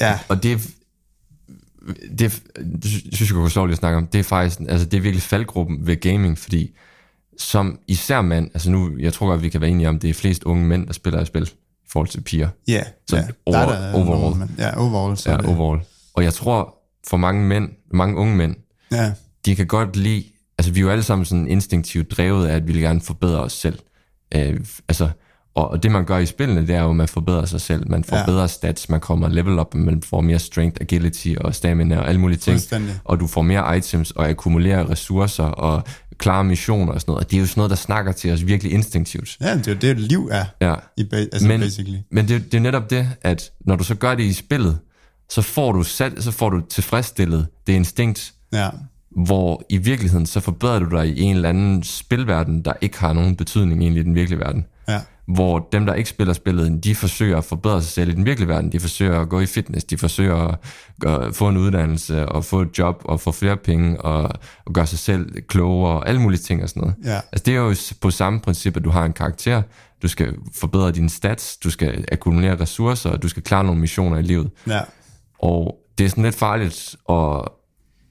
ja, 0.00 0.18
Og 0.28 0.42
det, 0.42 0.68
det, 2.18 2.32
synes 3.12 3.20
jeg 3.20 3.28
kunne 3.28 3.50
sjovt 3.50 3.68
lige 3.68 3.74
at 3.74 3.78
snakke 3.78 3.98
om, 3.98 4.06
det 4.06 4.18
er 4.18 4.22
faktisk, 4.22 4.60
altså 4.68 4.86
det 4.86 4.96
er 4.96 5.00
virkelig 5.00 5.22
faldgruppen 5.22 5.86
ved 5.86 5.96
gaming, 6.00 6.38
fordi 6.38 6.70
som 7.38 7.78
især 7.88 8.22
mand, 8.22 8.50
altså 8.54 8.70
nu, 8.70 8.90
jeg 8.98 9.12
tror 9.12 9.26
godt, 9.26 9.42
vi 9.42 9.48
kan 9.48 9.60
være 9.60 9.70
enige 9.70 9.88
om, 9.88 9.98
det 9.98 10.10
er 10.10 10.14
flest 10.14 10.42
unge 10.44 10.64
mænd, 10.66 10.86
der 10.86 10.92
spiller 10.92 11.20
i 11.22 11.26
spil, 11.26 11.42
i 11.84 11.86
forhold 11.92 12.08
til 12.08 12.20
piger. 12.20 12.48
ja, 12.68 12.82
Så 13.08 13.16
ja. 13.16 13.22
over- 13.46 13.58
Der 13.58 13.66
er 13.66 13.80
der 13.90 13.92
overall. 13.94 14.20
nogle, 14.20 14.36
men- 14.38 14.54
ja, 14.58 14.76
overall, 14.80 15.16
så 15.16 15.30
Ja, 15.30 15.36
er 15.36 15.40
det, 15.40 15.46
overall. 15.48 15.82
Og 16.14 16.24
jeg 16.24 16.34
tror, 16.34 16.74
for 17.08 17.16
mange 17.16 17.44
mænd, 17.44 17.68
mange 17.94 18.16
unge 18.16 18.36
mænd, 18.36 18.56
ja, 18.92 19.12
de 19.46 19.56
kan 19.56 19.66
godt 19.66 19.96
lide, 19.96 20.24
altså 20.58 20.72
vi 20.72 20.80
er 20.80 20.82
jo 20.84 20.90
alle 20.90 21.02
sammen 21.04 21.24
sådan 21.24 21.48
instinktivt 21.48 22.10
drevet 22.10 22.46
af, 22.46 22.54
at 22.56 22.66
vi 22.68 22.72
vil 22.72 22.82
gerne 22.82 23.00
forbedre 23.00 23.40
os 23.40 23.52
selv. 23.52 23.78
Øh, 24.34 24.60
altså, 24.88 25.08
og, 25.54 25.70
og 25.70 25.82
det 25.82 25.90
man 25.92 26.04
gør 26.04 26.18
i 26.18 26.26
spillene, 26.26 26.66
det 26.66 26.74
er 26.74 26.82
jo, 26.82 26.90
at 26.90 26.96
man 26.96 27.08
forbedrer 27.08 27.44
sig 27.46 27.60
selv. 27.60 27.90
Man 27.90 28.04
får 28.04 28.16
Ja. 28.16 28.26
bedre 28.26 28.48
stats, 28.48 28.88
man 28.88 29.00
kommer 29.00 29.28
level 29.28 29.58
up, 29.58 29.74
man 29.74 30.02
får 30.02 30.20
mere 30.20 30.38
strength, 30.38 30.76
agility 30.80 31.34
og 31.40 31.54
stamina 31.54 31.98
og 31.98 32.08
alle 32.08 32.20
mulige 32.20 32.38
ting. 32.38 32.60
Og 33.04 33.20
du 33.20 33.26
får 33.26 33.42
mere 33.42 33.78
items 33.78 34.10
og 34.10 34.28
akkumulerer 34.28 34.90
ressourcer 34.90 35.44
og 35.44 35.82
klare 36.18 36.44
missioner 36.44 36.92
og 36.92 37.00
sådan 37.00 37.10
noget. 37.12 37.24
Og 37.24 37.30
det 37.30 37.36
er 37.36 37.40
jo 37.40 37.46
sådan 37.46 37.58
noget, 37.60 37.70
der 37.70 37.76
snakker 37.76 38.12
til 38.12 38.32
os 38.32 38.46
virkelig 38.46 38.72
instinktivt. 38.72 39.36
ja, 39.40 39.54
det 39.58 39.66
er 39.68 39.72
jo 39.72 39.78
det, 39.78 40.00
liv 40.00 40.28
er, 40.32 40.44
Ja. 40.60 40.74
i 40.96 41.02
ba- 41.02 41.16
altså 41.16 41.48
Men, 41.48 41.60
basically. 41.60 41.98
men 42.10 42.28
det, 42.28 42.44
det 42.52 42.54
er 42.58 42.62
netop 42.62 42.90
det, 42.90 43.08
at 43.22 43.50
når 43.60 43.76
du 43.76 43.84
så 43.84 43.94
gør 43.94 44.14
det 44.14 44.22
i 44.24 44.32
spillet, 44.32 44.78
så 45.30 45.42
får 45.42 45.72
du, 45.72 45.82
sat, 45.82 46.12
så 46.24 46.30
får 46.30 46.50
du 46.50 46.60
tilfredsstillet 46.70 47.46
det 47.66 47.72
instinkt, 47.72 48.34
Ja, 48.52 48.68
hvor 49.16 49.62
i 49.68 49.76
virkeligheden 49.76 50.26
så 50.26 50.40
forbedrer 50.40 50.78
du 50.78 50.96
dig 50.96 51.08
i 51.16 51.20
en 51.20 51.36
eller 51.36 51.48
anden 51.48 51.82
spilverden, 51.82 52.62
der 52.62 52.72
ikke 52.80 52.98
har 52.98 53.12
nogen 53.12 53.36
betydning 53.36 53.80
egentlig 53.80 54.00
i 54.00 54.04
den 54.04 54.14
virkelige 54.14 54.38
verden. 54.40 54.66
ja, 54.88 55.00
Hvor 55.26 55.68
dem, 55.72 55.86
der 55.86 55.94
ikke 55.94 56.10
spiller 56.10 56.32
spillet, 56.32 56.84
de 56.84 56.94
forsøger 56.94 57.36
at 57.38 57.44
forbedre 57.44 57.82
sig 57.82 57.90
selv 57.90 58.10
i 58.10 58.12
den 58.14 58.26
virkelige 58.26 58.48
verden. 58.48 58.72
De 58.72 58.80
forsøger 58.80 59.20
at 59.20 59.28
gå 59.28 59.40
i 59.40 59.46
fitness, 59.46 59.84
de 59.84 59.98
forsøger 59.98 60.36
at 60.36 60.58
gøre, 61.00 61.32
få 61.32 61.48
en 61.48 61.56
uddannelse 61.56 62.28
og 62.28 62.44
få 62.44 62.60
et 62.60 62.78
job 62.78 63.02
og 63.04 63.20
få 63.20 63.32
flere 63.32 63.56
penge 63.56 64.00
og, 64.00 64.22
og 64.64 64.72
gøre 64.72 64.86
sig 64.86 64.98
selv 64.98 65.42
klogere 65.48 65.92
og 65.92 66.08
alle 66.08 66.20
mulige 66.20 66.40
ting 66.40 66.62
og 66.62 66.68
sådan 66.68 66.80
noget. 66.80 66.94
Ja. 67.04 67.20
Altså 67.32 67.42
det 67.46 67.54
er 67.54 67.58
jo 67.58 67.74
på 68.00 68.10
samme 68.10 68.40
princip, 68.40 68.76
at 68.76 68.84
du 68.84 68.90
har 68.90 69.04
en 69.04 69.12
karakter, 69.12 69.62
du 70.02 70.08
skal 70.08 70.34
forbedre 70.54 70.92
dine 70.92 71.10
stats, 71.10 71.56
du 71.56 71.70
skal 71.70 72.04
akkumulere 72.12 72.60
ressourcer, 72.60 73.10
og 73.10 73.22
du 73.22 73.28
skal 73.28 73.42
klare 73.42 73.64
nogle 73.64 73.80
missioner 73.80 74.18
i 74.18 74.22
livet. 74.22 74.50
ja, 74.66 74.80
Og 75.38 75.76
det 75.98 76.04
er 76.04 76.08
sådan 76.08 76.24
lidt 76.24 76.34
farligt 76.34 76.96
at, 77.10 77.48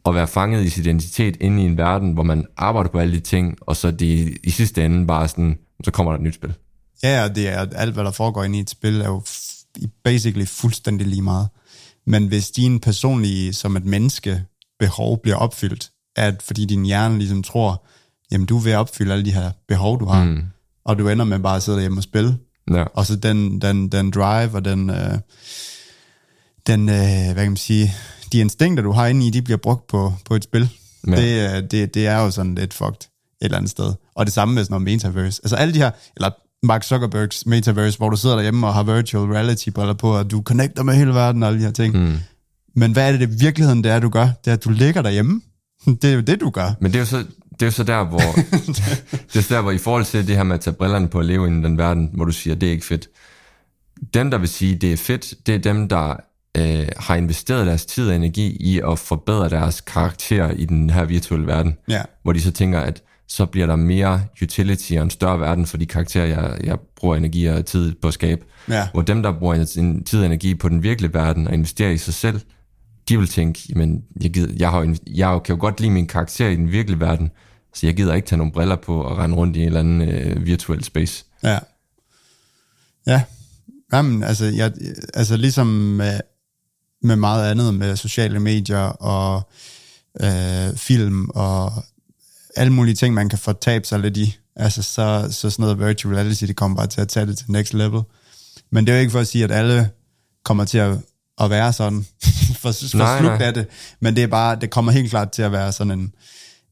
at 0.06 0.16
være 0.16 0.28
fanget 0.28 0.66
i 0.66 0.70
sin 0.70 0.84
identitet 0.84 1.38
inde 1.42 1.64
i 1.64 1.66
en 1.66 1.78
verden, 1.78 2.14
hvor 2.14 2.24
man 2.24 2.46
arbejder 2.58 2.90
på 2.90 3.00
alle 3.00 3.14
de 3.14 3.20
ting, 3.20 3.58
og 3.62 3.76
så 3.76 3.92
det 3.92 4.38
i 4.44 4.50
sidste 4.50 4.86
ende 4.86 5.08
bare 5.08 5.28
sådan, 5.28 5.58
så 5.84 5.92
kommer 5.92 6.12
der 6.12 6.18
et 6.18 6.24
nyt 6.24 6.36
spil. 6.36 6.54
Ja, 7.04 7.24
og 7.24 7.36
det 7.36 7.48
er 7.50 7.66
alt, 7.76 7.94
hvad 7.94 8.04
der 8.04 8.12
foregår 8.12 8.44
inde 8.44 8.58
i 8.58 8.62
et 8.62 8.70
spil, 8.70 9.02
er 9.02 9.06
jo 9.08 9.22
basically 10.04 10.46
fuldstændig 10.48 11.08
lige 11.08 11.22
meget. 11.22 11.48
Men 12.08 12.28
hvis 12.28 12.52
din 12.52 12.80
personlige, 12.80 13.54
som 13.54 13.78
et 13.78 13.86
menneske, 13.86 14.44
behov 14.80 15.22
bliver 15.22 15.36
opfyldt, 15.38 15.90
at 16.16 16.42
fordi 16.42 16.66
din 16.66 16.86
hjerne 16.86 17.18
ligesom 17.18 17.44
tror, 17.44 17.86
jamen 18.32 18.48
du 18.48 18.58
er 18.58 18.62
ved 18.62 18.72
at 18.72 18.78
opfylde 18.78 19.14
alle 19.14 19.26
de 19.26 19.34
her 19.34 19.52
behov, 19.68 20.00
du 20.00 20.06
har, 20.06 20.24
mm. 20.24 20.44
og 20.86 21.00
du 21.00 21.10
ender 21.10 21.26
med 21.26 21.40
bare 21.40 21.56
at 21.56 21.64
sidde 21.64 21.76
derhjemme 21.78 22.00
og 22.00 22.04
spille, 22.04 22.38
Ja. 22.72 22.84
og 22.84 23.06
så 23.06 23.16
den, 23.16 23.62
den, 23.62 23.90
den 23.90 24.12
drive 24.12 24.56
og 24.56 24.66
den, 24.66 24.90
øh, 24.90 25.20
den 26.68 26.90
øh, 26.90 27.24
hvad 27.34 27.36
kan 27.36 27.52
man 27.52 27.58
sige, 27.58 27.94
de 28.34 28.40
instinkter, 28.40 28.84
du 28.84 28.92
har 28.92 29.08
inde 29.08 29.28
i, 29.28 29.30
de 29.30 29.42
bliver 29.42 29.58
brugt 29.58 29.88
på, 29.88 30.14
på 30.26 30.36
et 30.36 30.44
spil. 30.44 30.70
Ja. 31.08 31.16
Det, 31.16 31.56
øh, 31.56 31.64
det, 31.72 31.94
det 31.94 32.08
er 32.08 32.22
jo 32.22 32.32
sådan 32.32 32.56
lidt 32.56 32.74
fucked 32.74 33.02
et 33.02 33.08
eller 33.42 33.58
andet 33.58 33.72
sted. 33.72 33.94
Og 34.16 34.26
det 34.26 34.34
samme 34.34 34.54
med 34.54 34.64
sådan 34.64 34.74
noget 34.74 34.84
metaverse. 34.84 35.42
Altså 35.44 35.56
alle 35.56 35.74
de 35.74 35.80
her, 35.80 35.92
eller 36.16 36.30
Mark 36.66 36.84
Zuckerbergs 36.84 37.46
metaverse, 37.46 37.98
hvor 37.98 38.10
du 38.10 38.18
sidder 38.18 38.36
derhjemme 38.36 38.68
og 38.68 38.74
har 38.74 38.84
virtual 38.84 39.32
reality 39.32 39.70
briller 39.70 39.94
på, 39.94 40.18
og 40.18 40.32
du 40.32 40.42
connecter 40.42 40.84
med 40.84 40.94
hele 40.94 41.14
verden 41.14 41.44
og 41.44 41.50
alle 41.50 41.60
de 41.60 41.66
her 41.66 41.72
ting. 41.72 41.98
Mm. 41.98 42.18
Men 42.76 42.92
hvad 42.92 43.08
er 43.08 43.12
det, 43.12 43.20
det 43.20 43.42
virkeligheden 43.42 43.84
det 43.84 43.92
er, 43.92 44.00
du 44.00 44.10
gør? 44.10 44.28
Det 44.46 44.52
er, 44.52 44.54
at 44.54 44.64
du 44.64 44.70
ligger 44.70 45.02
derhjemme. 45.02 45.42
Det 46.02 46.06
er 46.06 46.14
jo 46.14 46.22
det, 46.22 46.42
du 46.42 46.50
gør. 46.50 46.72
Men 46.80 46.92
det 46.92 46.96
er 46.96 47.00
jo 47.00 47.06
så, 47.06 47.18
det 47.52 47.62
er 47.62 47.66
jo 47.66 47.72
så 47.72 47.84
der, 47.84 48.04
hvor, 48.04 48.20
det 49.34 49.36
er 49.36 49.42
så 49.42 49.54
der, 49.54 49.62
hvor 49.62 49.72
i 49.72 49.78
forhold 49.78 50.06
til 50.06 50.28
det 50.28 50.36
her 50.36 50.44
med 50.44 50.56
at 50.56 50.62
tage 50.62 50.74
brillerne 50.74 51.08
på 51.08 51.20
at 51.20 51.26
leve 51.26 51.48
i 51.48 51.50
den 51.50 51.78
verden, 51.78 52.10
hvor 52.14 52.26
du 52.26 52.32
siger, 52.32 52.56
det 52.56 52.68
er 52.68 52.72
ikke 52.72 52.86
fedt. 52.86 53.10
Dem, 54.14 54.32
der 54.32 54.38
vil 54.38 54.50
sige, 54.50 54.76
det 54.76 54.94
er 54.94 54.98
fedt, 54.98 55.34
det 55.48 55.56
er 55.56 55.60
dem, 55.60 55.90
der 55.90 56.16
øh, 56.58 56.88
har 56.98 57.16
investeret 57.16 57.68
deres 57.68 57.86
tid 57.86 58.10
og 58.10 58.16
energi 58.16 58.58
i 58.60 58.82
at 58.92 59.00
forbedre 59.00 59.50
deres 59.50 59.82
karakter 59.82 60.52
i 60.52 60.66
den 60.66 60.90
her 60.90 61.06
virtuelle 61.06 61.48
verden. 61.48 61.78
Ja. 61.90 62.02
Hvor 62.24 62.34
de 62.34 62.42
så 62.42 62.52
tænker, 62.52 62.80
at 62.80 63.04
så 63.28 63.46
bliver 63.46 63.68
der 63.68 63.76
mere 63.76 64.26
utility 64.42 64.94
og 64.94 65.04
en 65.04 65.10
større 65.10 65.40
verden 65.40 65.66
for 65.66 65.78
de 65.78 65.86
karakterer, 65.86 66.26
jeg, 66.26 66.58
jeg 66.64 66.78
bruger 66.96 67.16
energi 67.16 67.46
og 67.46 67.66
tid 67.66 67.94
på 68.02 68.08
at 68.08 68.14
skabe. 68.14 68.46
Ja. 68.70 68.88
Hvor 68.94 69.02
dem, 69.02 69.24
der 69.24 69.32
bruger 69.40 69.66
sin 69.66 70.04
tid 70.04 70.20
og 70.20 70.26
energi 70.26 70.56
på 70.56 70.70
den 70.70 70.84
virkelige 70.84 71.14
verden 71.14 71.48
og 71.48 71.54
investerer 71.54 71.90
i 71.90 71.98
sig 71.98 72.14
selv, 72.14 72.42
de 73.10 73.18
vil 73.18 73.28
tænke, 73.28 73.60
men 73.76 74.04
jeg, 74.22 74.32
gider, 74.32 74.54
jeg, 74.58 74.70
har, 74.70 74.96
jeg 75.08 75.42
kan 75.46 75.56
jo 75.56 75.62
godt 75.62 75.80
lide 75.80 75.92
min 75.92 76.08
karakter 76.08 76.48
i 76.48 76.56
den 76.56 76.72
virkelige 76.72 77.00
verden, 77.00 77.32
så 77.74 77.88
jeg 77.88 77.96
gider 77.96 78.14
ikke 78.14 78.28
tage 78.28 78.38
nogle 78.38 78.54
briller 78.54 78.76
på 78.76 79.02
og 79.02 79.18
rende 79.18 79.36
rundt 79.36 79.56
i 79.58 79.60
en 79.60 79.66
eller 79.66 79.80
anden 79.80 80.02
øh, 80.02 80.46
virtuel 80.46 80.84
space. 80.84 81.26
Ja. 81.44 81.60
Ja. 83.08 83.24
Jamen, 83.94 84.24
altså, 84.24 84.46
jeg, 84.46 84.72
altså 85.14 85.38
ligesom 85.38 85.68
med, 85.68 86.20
med 87.04 87.16
meget 87.16 87.52
andet, 87.52 87.74
med 87.74 87.96
sociale 87.96 88.40
medier 88.40 88.78
og 88.80 89.50
øh, 90.22 90.76
film 90.78 91.30
og 91.30 91.74
alle 92.56 92.74
mulige 92.74 92.96
ting, 92.96 93.14
man 93.14 93.30
kan 93.30 93.40
fortabe 93.40 93.88
sig 93.88 94.00
lidt 94.00 94.18
i. 94.18 94.38
Altså, 94.56 94.82
så, 94.84 95.28
så 95.32 95.50
sådan 95.50 95.64
noget 95.64 95.88
virtual 95.88 96.16
reality, 96.16 96.44
det 96.46 96.56
kommer 96.56 96.78
bare 96.78 96.88
til 96.88 97.02
at 97.02 97.08
tage 97.08 97.26
det 97.26 97.38
til 97.38 97.52
next 97.52 97.74
level. 97.74 98.02
Men 98.72 98.86
det 98.88 98.92
er 98.94 98.98
jo 98.98 99.02
ikke 99.02 99.12
for 99.12 99.20
at 99.20 99.28
sige, 99.28 99.44
at 99.44 99.52
alle 99.52 99.90
kommer 100.46 100.66
til 100.66 100.78
at, 100.78 100.98
at 101.42 101.50
være 101.50 101.74
sådan, 101.74 102.06
for, 102.62 102.72
for 102.72 102.98
Nej, 102.98 103.20
slugt 103.20 103.40
nej. 103.40 103.48
af 103.48 103.54
det. 103.54 103.68
Men 104.00 104.16
det 104.16 104.24
er 104.24 104.28
bare, 104.28 104.56
det 104.62 104.70
kommer 104.70 104.92
helt 104.92 105.10
klart 105.10 105.32
til 105.32 105.42
at 105.42 105.52
være 105.52 105.72
sådan 105.72 106.00
en, 106.00 106.14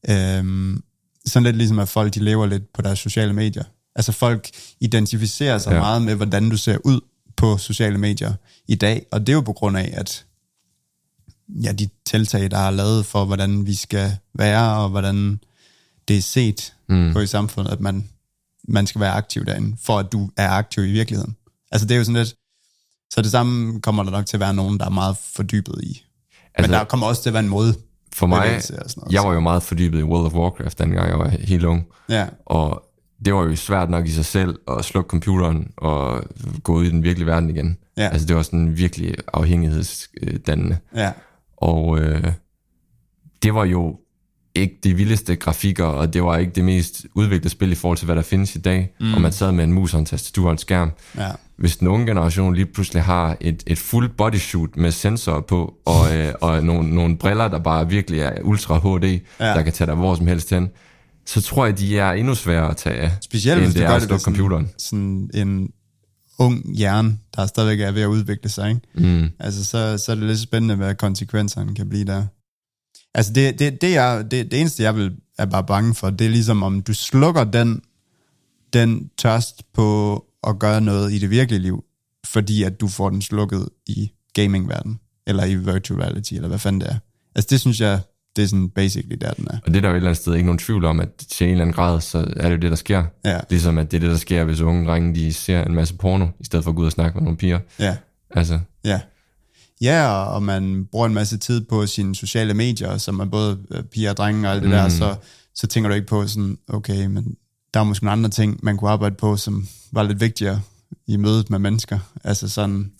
øhm, 0.08 0.82
sådan 1.26 1.44
lidt 1.44 1.56
ligesom, 1.56 1.78
at 1.78 1.88
folk 1.88 2.14
de 2.14 2.20
lever 2.20 2.46
lidt 2.46 2.72
på 2.74 2.82
deres 2.82 2.98
sociale 2.98 3.32
medier. 3.32 3.64
Altså 3.96 4.12
folk 4.12 4.48
identificerer 4.80 5.58
sig 5.58 5.70
Ja. 5.70 5.76
ja. 5.76 5.82
meget 5.82 6.02
med, 6.02 6.14
hvordan 6.14 6.50
du 6.50 6.56
ser 6.56 6.78
ud 6.84 7.00
på 7.42 7.58
sociale 7.58 7.98
medier 7.98 8.32
i 8.68 8.74
dag, 8.74 9.06
og 9.12 9.20
det 9.20 9.28
er 9.28 9.32
jo 9.32 9.40
på 9.40 9.52
grund 9.52 9.76
af, 9.76 9.94
at 9.96 10.24
ja, 11.48 11.72
de 11.72 11.88
tiltag, 12.04 12.50
der 12.50 12.58
er 12.58 12.70
lavet 12.70 13.06
for, 13.06 13.24
hvordan 13.24 13.66
vi 13.66 13.74
skal 13.74 14.16
være, 14.34 14.76
og 14.76 14.88
hvordan 14.88 15.40
det 16.08 16.16
er 16.16 16.22
set 16.22 16.74
mm. 16.88 17.12
på 17.12 17.20
i 17.20 17.26
samfundet, 17.26 17.72
at 17.72 17.80
man, 17.80 18.08
man 18.68 18.86
skal 18.86 19.00
være 19.00 19.12
aktiv 19.12 19.44
derinde, 19.44 19.76
for 19.82 19.98
at 19.98 20.12
du 20.12 20.30
er 20.36 20.48
aktiv 20.48 20.84
i 20.84 20.90
virkeligheden. 20.90 21.36
Altså 21.72 21.86
det 21.86 21.94
er 21.94 21.98
jo 21.98 22.04
sådan 22.04 22.16
lidt, 22.16 22.34
så 23.10 23.22
det 23.22 23.30
samme 23.30 23.80
kommer 23.80 24.02
der 24.02 24.10
nok 24.10 24.26
til 24.26 24.36
at 24.36 24.40
være 24.40 24.54
nogen, 24.54 24.78
der 24.78 24.84
er 24.84 24.90
meget 24.90 25.16
fordybet 25.36 25.80
i. 25.82 26.04
Altså, 26.54 26.70
Men 26.70 26.70
der 26.70 26.84
kommer 26.84 27.06
også 27.06 27.22
til 27.22 27.30
at 27.30 27.34
være 27.34 27.42
en 27.42 27.48
måde. 27.48 27.74
For 28.12 28.26
mig, 28.26 28.56
og 28.56 28.62
sådan 28.62 28.84
noget, 28.96 29.12
jeg 29.12 29.22
var 29.22 29.32
jo 29.34 29.40
meget 29.40 29.62
fordybet 29.62 29.98
i 29.98 30.02
World 30.02 30.26
of 30.26 30.32
Warcraft, 30.32 30.78
dengang 30.78 31.08
jeg 31.08 31.18
var 31.18 31.28
helt 31.28 31.64
ung. 31.64 31.86
Ja, 32.08 32.26
Og 32.46 32.82
det 33.24 33.34
var 33.34 33.42
jo 33.44 33.56
svært 33.56 33.90
nok 33.90 34.06
i 34.06 34.10
sig 34.10 34.24
selv 34.24 34.58
at 34.78 34.84
slukke 34.84 35.08
computeren 35.08 35.70
og 35.76 36.24
gå 36.62 36.74
ud 36.74 36.84
i 36.84 36.90
den 36.90 37.02
virkelige 37.02 37.26
verden 37.26 37.50
igen. 37.50 37.76
Ja. 37.96 38.08
Altså 38.08 38.26
det 38.26 38.36
var 38.36 38.42
sådan 38.42 38.76
virkelig 38.76 39.14
afhængighedsdannende. 39.32 40.78
ja, 40.96 41.12
Og 41.56 41.98
øh, 41.98 42.32
det 43.42 43.54
var 43.54 43.64
jo 43.64 43.98
ikke 44.54 44.78
de 44.84 44.94
vildeste 44.94 45.36
grafikker, 45.36 45.84
og 45.84 46.14
det 46.14 46.22
var 46.24 46.36
ikke 46.36 46.52
det 46.52 46.64
mest 46.64 47.06
udviklede 47.14 47.48
spil 47.48 47.72
i 47.72 47.74
forhold 47.74 47.98
til, 47.98 48.04
hvad 48.06 48.16
der 48.16 48.22
findes 48.22 48.56
i 48.56 48.58
dag. 48.58 48.94
Mm. 49.00 49.14
Og 49.14 49.20
man 49.20 49.32
sad 49.32 49.52
med 49.52 49.64
en 49.64 49.72
mus 49.72 49.94
og 49.94 50.00
en 50.00 50.06
tastatur 50.06 50.46
og 50.46 50.52
en 50.52 50.58
skærm. 50.58 50.90
ja, 51.16 51.28
Hvis 51.56 51.76
den 51.76 51.88
unge 51.88 52.06
generation 52.06 52.54
lige 52.54 52.66
pludselig 52.66 53.02
har 53.02 53.36
et, 53.40 53.62
et 53.66 53.78
full 53.78 54.08
bodysuit 54.08 54.76
med 54.76 54.90
sensorer 54.90 55.40
på, 55.40 55.74
og, 55.84 56.16
øh, 56.16 56.34
og 56.40 56.64
nogle, 56.64 56.94
nogle 56.94 57.16
briller, 57.16 57.48
der 57.48 57.58
bare 57.58 57.88
virkelig 57.88 58.20
er 58.20 58.32
ultra 58.42 58.78
HD, 58.78 59.04
ja. 59.04 59.46
der 59.46 59.62
kan 59.62 59.72
tage 59.72 59.86
dig 59.86 59.94
hvor 59.94 60.14
som 60.14 60.26
helst 60.26 60.50
hen, 60.50 60.70
så 61.26 61.40
tror 61.40 61.66
jeg, 61.66 61.78
de 61.78 61.98
er 61.98 62.12
endnu 62.12 62.34
sværere 62.34 62.70
at 62.70 62.76
tage 62.76 62.96
af, 62.96 63.10
Specielt 63.20 63.58
end 63.58 63.66
hvis 63.66 63.74
det 63.74 63.84
er 63.84 63.90
at 63.90 64.02
slukke 64.02 64.24
computeren. 64.24 64.70
sådan 64.78 65.30
en 65.34 65.70
ung 66.38 66.76
hjerne, 66.76 67.18
der 67.36 67.46
stadigvæk 67.46 67.80
er 67.80 67.90
ved 67.92 68.02
at 68.02 68.06
udvikle 68.06 68.50
sig. 68.50 68.68
Ikke? 68.70 68.80
Mm. 68.94 69.30
Altså, 69.38 69.64
så, 69.64 69.98
så 69.98 70.12
er 70.12 70.16
det 70.16 70.24
lidt 70.24 70.40
spændende, 70.40 70.74
hvad 70.74 70.94
konsekvenserne 70.94 71.74
kan 71.74 71.88
blive 71.88 72.04
der. 72.04 72.26
Altså, 73.14 73.32
det, 73.32 73.58
det, 73.58 73.80
det, 73.80 73.96
er, 73.96 74.22
det, 74.22 74.50
det 74.50 74.60
eneste, 74.60 74.82
jeg 74.82 74.96
vil, 74.96 75.12
er 75.38 75.46
bare 75.46 75.64
bange 75.64 75.94
for, 75.94 76.10
det 76.10 76.24
er 76.24 76.30
ligesom, 76.30 76.62
om 76.62 76.82
du 76.82 76.94
slukker 76.94 77.44
den, 77.44 77.80
den 78.72 79.10
tørst 79.18 79.62
på 79.74 80.24
at 80.46 80.58
gøre 80.58 80.80
noget 80.80 81.12
i 81.12 81.18
det 81.18 81.30
virkelige 81.30 81.60
liv, 81.60 81.84
fordi 82.26 82.62
at 82.62 82.80
du 82.80 82.88
får 82.88 83.10
den 83.10 83.22
slukket 83.22 83.68
i 83.86 84.10
gamingverdenen, 84.34 85.00
eller 85.26 85.44
i 85.44 85.54
virtual 85.54 86.00
reality, 86.00 86.34
eller 86.34 86.48
hvad 86.48 86.58
fanden 86.58 86.80
det 86.80 86.88
er. 86.90 86.98
Altså, 87.34 87.48
det 87.50 87.60
synes 87.60 87.80
jeg, 87.80 88.00
det 88.36 88.44
er 88.44 88.48
sådan 88.48 88.68
basically 88.68 89.16
der, 89.20 89.30
den 89.32 89.46
er. 89.50 89.58
Og 89.66 89.66
det 89.66 89.76
er 89.76 89.80
der 89.80 89.88
jo 89.88 89.94
et 89.94 89.96
eller 89.96 90.08
andet 90.10 90.20
sted 90.22 90.34
ikke 90.34 90.46
nogen 90.46 90.58
tvivl 90.58 90.84
om, 90.84 91.00
at 91.00 91.08
til 91.30 91.44
en 91.44 91.50
eller 91.50 91.62
anden 91.64 91.74
grad, 91.74 92.00
så 92.00 92.18
er 92.36 92.48
det 92.48 92.56
jo 92.56 92.60
det, 92.60 92.70
der 92.70 92.76
sker. 92.76 93.04
Ja. 93.24 93.40
Ligesom 93.50 93.78
at 93.78 93.90
det 93.90 93.96
er 93.96 94.00
det, 94.00 94.10
der 94.10 94.16
sker, 94.16 94.44
hvis 94.44 94.60
unge 94.60 94.86
drenge, 94.86 95.14
de 95.14 95.32
ser 95.32 95.64
en 95.64 95.74
masse 95.74 95.94
porno, 95.94 96.26
i 96.40 96.44
stedet 96.44 96.64
for 96.64 96.70
at 96.70 96.76
gå 96.76 96.80
ud 96.82 96.86
og 96.86 96.92
snakke 96.92 97.14
med 97.18 97.22
nogle 97.22 97.36
piger. 97.36 97.58
Ja, 97.78 97.96
Altså, 98.30 98.58
ja. 98.84 99.00
Ja, 99.80 100.12
og- 100.12 100.42
man 100.42 100.84
bruger 100.92 101.06
en 101.06 101.14
masse 101.14 101.38
tid 101.38 101.60
på 101.60 101.86
sine 101.86 102.14
sociale 102.14 102.54
medier, 102.54 102.98
som 102.98 103.20
er 103.20 103.24
både 103.24 103.58
øh, 103.70 103.82
piger 103.82 104.10
og 104.10 104.16
drenge 104.16 104.48
og 104.48 104.52
alt 104.52 104.62
det 104.62 104.70
mm. 104.70 104.76
der, 104.76 104.88
så, 104.88 105.14
så 105.54 105.66
tænker 105.66 105.88
du 105.88 105.94
ikke 105.94 106.06
på 106.06 106.26
sådan, 106.26 106.58
okay, 106.68 107.06
men 107.06 107.34
der 107.74 107.80
er 107.80 107.84
måske 107.84 108.04
nogle 108.04 108.12
andre 108.12 108.30
ting, 108.30 108.60
man 108.62 108.76
kunne 108.76 108.90
arbejde 108.90 109.14
på, 109.14 109.36
som 109.36 109.66
var 109.92 110.02
lidt 110.02 110.20
vigtigere 110.20 110.60
i 111.06 111.16
mødet 111.16 111.50
med 111.50 111.58
mennesker. 111.58 111.98
Altså 112.24 112.48
sådan, 112.48 112.92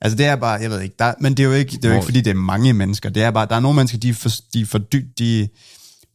altså 0.00 0.16
det 0.16 0.26
er 0.26 0.36
bare, 0.36 0.60
jeg 0.60 0.70
ved 0.70 0.80
ikke, 0.80 0.94
der, 0.98 1.14
men 1.20 1.34
det 1.34 1.42
er 1.42 1.48
jo 1.48 1.54
ikke, 1.54 1.76
det 1.76 1.84
er 1.84 1.88
jo 1.88 1.94
ikke 1.94 2.04
fordi 2.04 2.20
det 2.20 2.30
er 2.30 2.34
mange 2.34 2.72
mennesker, 2.72 3.10
det 3.10 3.22
er 3.22 3.30
bare, 3.30 3.46
der 3.46 3.56
er 3.56 3.60
nogle 3.60 3.76
mennesker, 3.76 3.98
de 3.98 4.14
for, 4.14 4.30
de 4.54 4.66
for 4.66 4.78
dybt, 4.78 5.18
de 5.18 5.48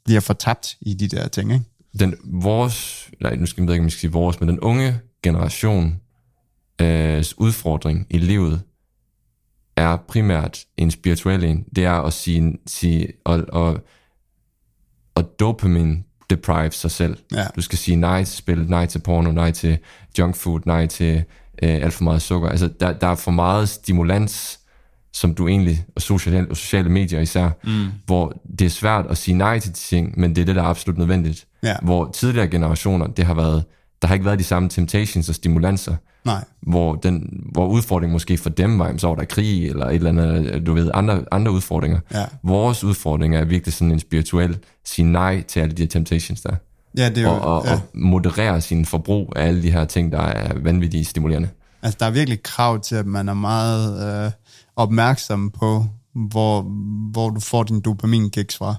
bliver 0.05 0.19
fortabt 0.19 0.77
i 0.81 0.93
de 0.93 1.07
der 1.07 1.27
ting, 1.27 1.53
ikke? 1.53 1.65
den, 1.99 2.15
vores, 2.23 3.09
nej, 3.21 3.35
nu 3.35 3.45
skal 3.45 3.63
jeg 3.63 3.71
ikke, 3.71 3.81
om 3.81 3.85
jeg 3.85 3.91
skal 3.91 3.99
sige 3.99 4.11
vores, 4.11 4.39
men 4.39 4.49
den 4.49 4.59
unge 4.59 4.99
generation 5.23 6.01
øh, 6.81 7.23
udfordring 7.37 8.07
i 8.09 8.17
livet 8.17 8.61
er 9.75 9.97
primært 10.07 10.65
en 10.77 10.91
spirituel 10.91 11.43
en. 11.43 11.65
Det 11.75 11.85
er 11.85 11.91
at 11.91 12.13
sige, 12.13 12.57
sige 12.67 13.07
og, 13.23 13.45
og, 13.49 13.83
og 15.15 15.39
dopamin 15.39 16.05
deprive 16.29 16.71
sig 16.71 16.91
selv. 16.91 17.17
Ja. 17.33 17.45
Du 17.55 17.61
skal 17.61 17.77
sige 17.77 17.95
nej 17.95 18.23
til 18.23 18.37
spil, 18.37 18.65
nej 18.69 18.85
til 18.85 18.99
porno, 18.99 19.31
nej 19.31 19.51
til 19.51 19.77
junk 20.19 20.35
food, 20.35 20.59
nej 20.65 20.85
til 20.85 21.23
øh, 21.63 21.75
alt 21.75 21.93
for 21.93 22.03
meget 22.03 22.21
sukker. 22.21 22.49
Altså, 22.49 22.69
der, 22.79 22.93
der 22.93 23.07
er 23.07 23.15
for 23.15 23.31
meget 23.31 23.69
stimulans, 23.69 24.59
som 25.13 25.35
du 25.35 25.47
egentlig, 25.47 25.85
og 25.95 26.01
sociale, 26.01 26.47
og 26.49 26.57
sociale 26.57 26.89
medier 26.89 27.19
især, 27.19 27.49
mm. 27.63 27.85
hvor 28.05 28.41
det 28.59 28.65
er 28.65 28.69
svært 28.69 29.05
at 29.09 29.17
sige 29.17 29.37
nej 29.37 29.59
til 29.59 29.71
de 29.71 29.77
ting, 29.77 30.19
men 30.19 30.35
det 30.35 30.41
er 30.41 30.45
det, 30.45 30.55
der 30.55 30.63
er 30.63 30.67
absolut 30.67 30.97
nødvendigt. 30.97 31.45
Ja. 31.63 31.75
Hvor 31.81 32.11
tidligere 32.11 32.47
generationer, 32.47 33.07
det 33.07 33.25
har 33.25 33.33
været, 33.33 33.63
der 34.05 34.07
har 34.07 34.13
ikke 34.13 34.25
været 34.25 34.39
de 34.39 34.43
samme 34.43 34.69
temptations 34.69 35.29
og 35.29 35.35
stimulanser, 35.35 35.95
Nej, 36.25 36.43
hvor, 36.61 36.95
den, 36.95 37.43
hvor 37.51 37.67
udfordringen 37.67 38.13
måske 38.13 38.37
for 38.37 38.49
dem 38.49 38.79
var, 38.79 38.97
så 38.97 39.07
var 39.07 39.15
der 39.15 39.25
krig, 39.25 39.67
eller 39.67 39.85
et 39.85 39.95
eller 39.95 40.09
andet, 40.09 40.65
du 40.65 40.73
ved, 40.73 40.91
andre, 40.93 41.25
andre 41.31 41.51
udfordringer. 41.51 41.99
Ja. 42.13 42.25
Vores 42.43 42.83
udfordring 42.83 43.35
er 43.35 43.45
virkelig 43.45 43.73
sådan 43.73 43.91
en 43.91 43.99
spirituel, 43.99 44.57
sige 44.83 45.05
nej 45.05 45.41
til 45.41 45.59
alle 45.59 45.75
de 45.75 45.81
her 45.81 45.89
temptations 45.89 46.41
der, 46.41 46.55
ja, 46.97 47.09
det 47.09 47.17
er 47.17 47.21
jo, 47.21 47.29
og, 47.29 47.41
og, 47.41 47.65
ja. 47.65 47.73
og 47.73 47.79
moderere 47.93 48.61
sin 48.61 48.85
forbrug 48.85 49.33
af 49.35 49.47
alle 49.47 49.63
de 49.63 49.71
her 49.71 49.85
ting, 49.85 50.11
der 50.11 50.21
er 50.21 50.53
vanvittigt 50.59 51.07
stimulerende. 51.07 51.49
Altså, 51.81 51.97
der 51.99 52.05
er 52.05 52.11
virkelig 52.11 52.43
krav 52.43 52.81
til, 52.81 52.95
at 52.95 53.05
man 53.05 53.29
er 53.29 53.33
meget 53.33 54.25
øh, 54.25 54.31
opmærksom 54.75 55.51
på, 55.51 55.85
hvor, 56.13 56.61
hvor 57.11 57.29
du 57.29 57.39
får 57.39 57.63
din 57.63 57.81
dopamin-kicks 57.81 58.57
fra, 58.57 58.75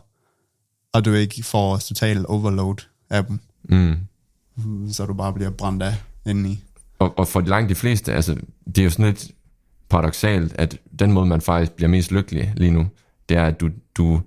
og 0.93 1.05
du 1.05 1.13
ikke 1.13 1.43
får 1.43 1.77
total 1.77 2.25
overload 2.29 2.77
af 3.11 3.25
dem, 3.25 3.41
Mm. 3.69 3.97
Så 4.91 5.07
du 5.07 5.15
bare 5.15 5.33
bliver 5.33 5.51
brændt 5.51 5.83
af 5.83 5.95
indeni. 6.27 6.65
Og, 6.99 7.19
og 7.19 7.29
for 7.29 7.41
langt 7.41 7.71
de 7.71 7.75
fleste, 7.75 8.13
altså, 8.13 8.37
det 8.67 8.79
er 8.79 8.85
jo 8.85 8.91
sådan 8.91 9.05
lidt 9.05 9.31
paradoxalt, 9.89 10.55
at 10.59 10.79
den 10.99 11.13
måde, 11.13 11.27
man 11.27 11.41
faktisk 11.41 11.73
bliver 11.73 11.89
mest 11.89 12.13
lykkelig 12.13 12.53
lige 12.57 12.71
nu, 12.71 12.87
det 13.29 13.37
er, 13.37 13.47
at 13.47 13.61
du, 13.61 13.71
du 13.97 14.21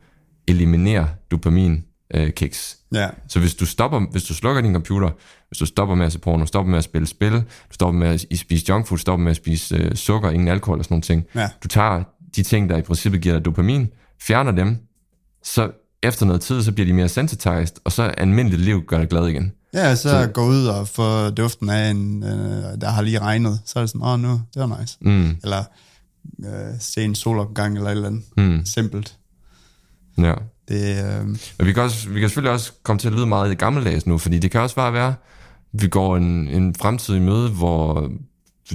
eliminerer 0.48 1.08
dopamin 1.32 1.84
øh, 2.14 2.32
kicks. 2.32 2.78
Ja, 2.94 3.10
Så 3.28 3.40
hvis 3.40 3.56
du 3.56 3.66
stopper, 3.66 4.00
hvis 4.12 4.24
du 4.24 4.34
slukker 4.34 4.62
din 4.62 4.74
computer, 4.74 5.10
hvis 5.48 5.58
du 5.58 5.66
stopper 5.66 5.96
med 5.96 6.06
at 6.06 6.12
se 6.12 6.20
porno, 6.20 6.46
stopper 6.46 6.70
med 6.70 6.78
at 6.78 6.84
spille 6.84 7.08
spil, 7.08 7.34
du 7.34 7.42
stopper 7.72 8.00
med 8.00 8.08
at 8.08 8.38
spise 8.40 8.66
junk 8.70 8.88
food, 8.88 8.98
stopper 8.98 9.24
med 9.24 9.32
at 9.32 9.38
spise 9.38 9.76
øh, 9.76 9.96
sukker, 9.96 10.30
ingen 10.30 10.48
alkohol 10.48 10.80
og 10.80 10.86
sådan 10.86 10.94
nogle 10.94 11.02
ting. 11.02 11.26
Ja. 11.36 11.50
Du 11.64 11.68
tager 11.68 12.04
de 12.36 12.44
ting, 12.44 12.70
der 12.70 12.78
i 12.78 12.82
princippet 12.82 13.22
giver 13.22 13.36
dig 13.36 13.46
dopamin, 13.46 13.90
fjerner 14.22 14.52
dem, 14.52 14.78
så 15.44 15.72
efter 16.04 16.26
noget 16.26 16.42
tid, 16.42 16.64
så 16.64 16.72
bliver 16.72 16.88
de 16.88 16.94
mere 16.94 17.10
sensitized, 17.10 17.76
og 17.84 17.92
så 17.92 18.04
almindeligt 18.04 18.62
liv 18.62 18.86
gør 18.86 18.98
dig 18.98 19.10
glad 19.10 19.28
igen. 19.28 19.54
Ja 19.74 19.96
så, 19.96 20.10
så 20.10 20.30
gå 20.34 20.46
ud 20.46 20.66
og 20.66 20.88
få 20.88 21.30
duften 21.30 21.70
af 21.70 21.90
en, 21.90 22.24
øh, 22.24 22.82
der 22.82 22.90
har 22.90 23.02
lige 23.02 23.20
regnet, 23.20 23.60
så 23.66 23.80
er 23.80 23.84
det 23.84 23.90
sådan, 23.90 24.08
åh 24.08 24.20
nu, 24.20 24.42
det 24.54 24.62
var 24.62 24.80
nice. 24.80 24.98
Mm. 25.02 25.38
Eller 25.44 25.64
øh, 26.40 26.74
se 26.80 27.04
en 27.04 27.16
solopgang 27.16 27.76
eller 27.76 27.90
et 27.90 27.96
eller 27.96 28.08
andet. 28.08 28.24
Mm. 28.38 28.66
Simpelt. 28.66 29.18
Ja. 30.18 30.34
Det, 30.68 31.06
øh, 31.06 31.28
Men 31.28 31.68
vi 31.68 31.74
kan, 31.74 31.84
også, 31.84 32.10
vi 32.10 32.20
kan 32.20 32.30
selvfølgelig 32.30 32.54
også 32.54 32.72
komme 32.84 33.00
til 33.00 33.08
at 33.08 33.14
lyde 33.14 33.26
meget 33.26 33.52
i 33.52 33.56
gammeldags 33.56 34.06
nu, 34.06 34.18
fordi 34.18 34.40
det 34.40 34.52
kan 34.52 34.62
også 34.62 34.76
bare 34.76 34.94
være, 34.94 35.16
vi 35.72 35.88
går 35.88 36.18
en, 36.18 36.48
en 36.48 36.76
fremtid 36.76 37.16
i 37.16 37.20
møde, 37.20 37.50
hvor 37.50 38.12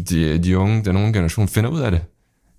de, 0.09 0.38
de 0.38 0.59
unge, 0.59 0.85
den 0.85 0.96
unge 0.96 1.12
generation 1.12 1.48
finder 1.48 1.70
ud 1.70 1.80
af 1.80 1.90
det. 1.90 2.00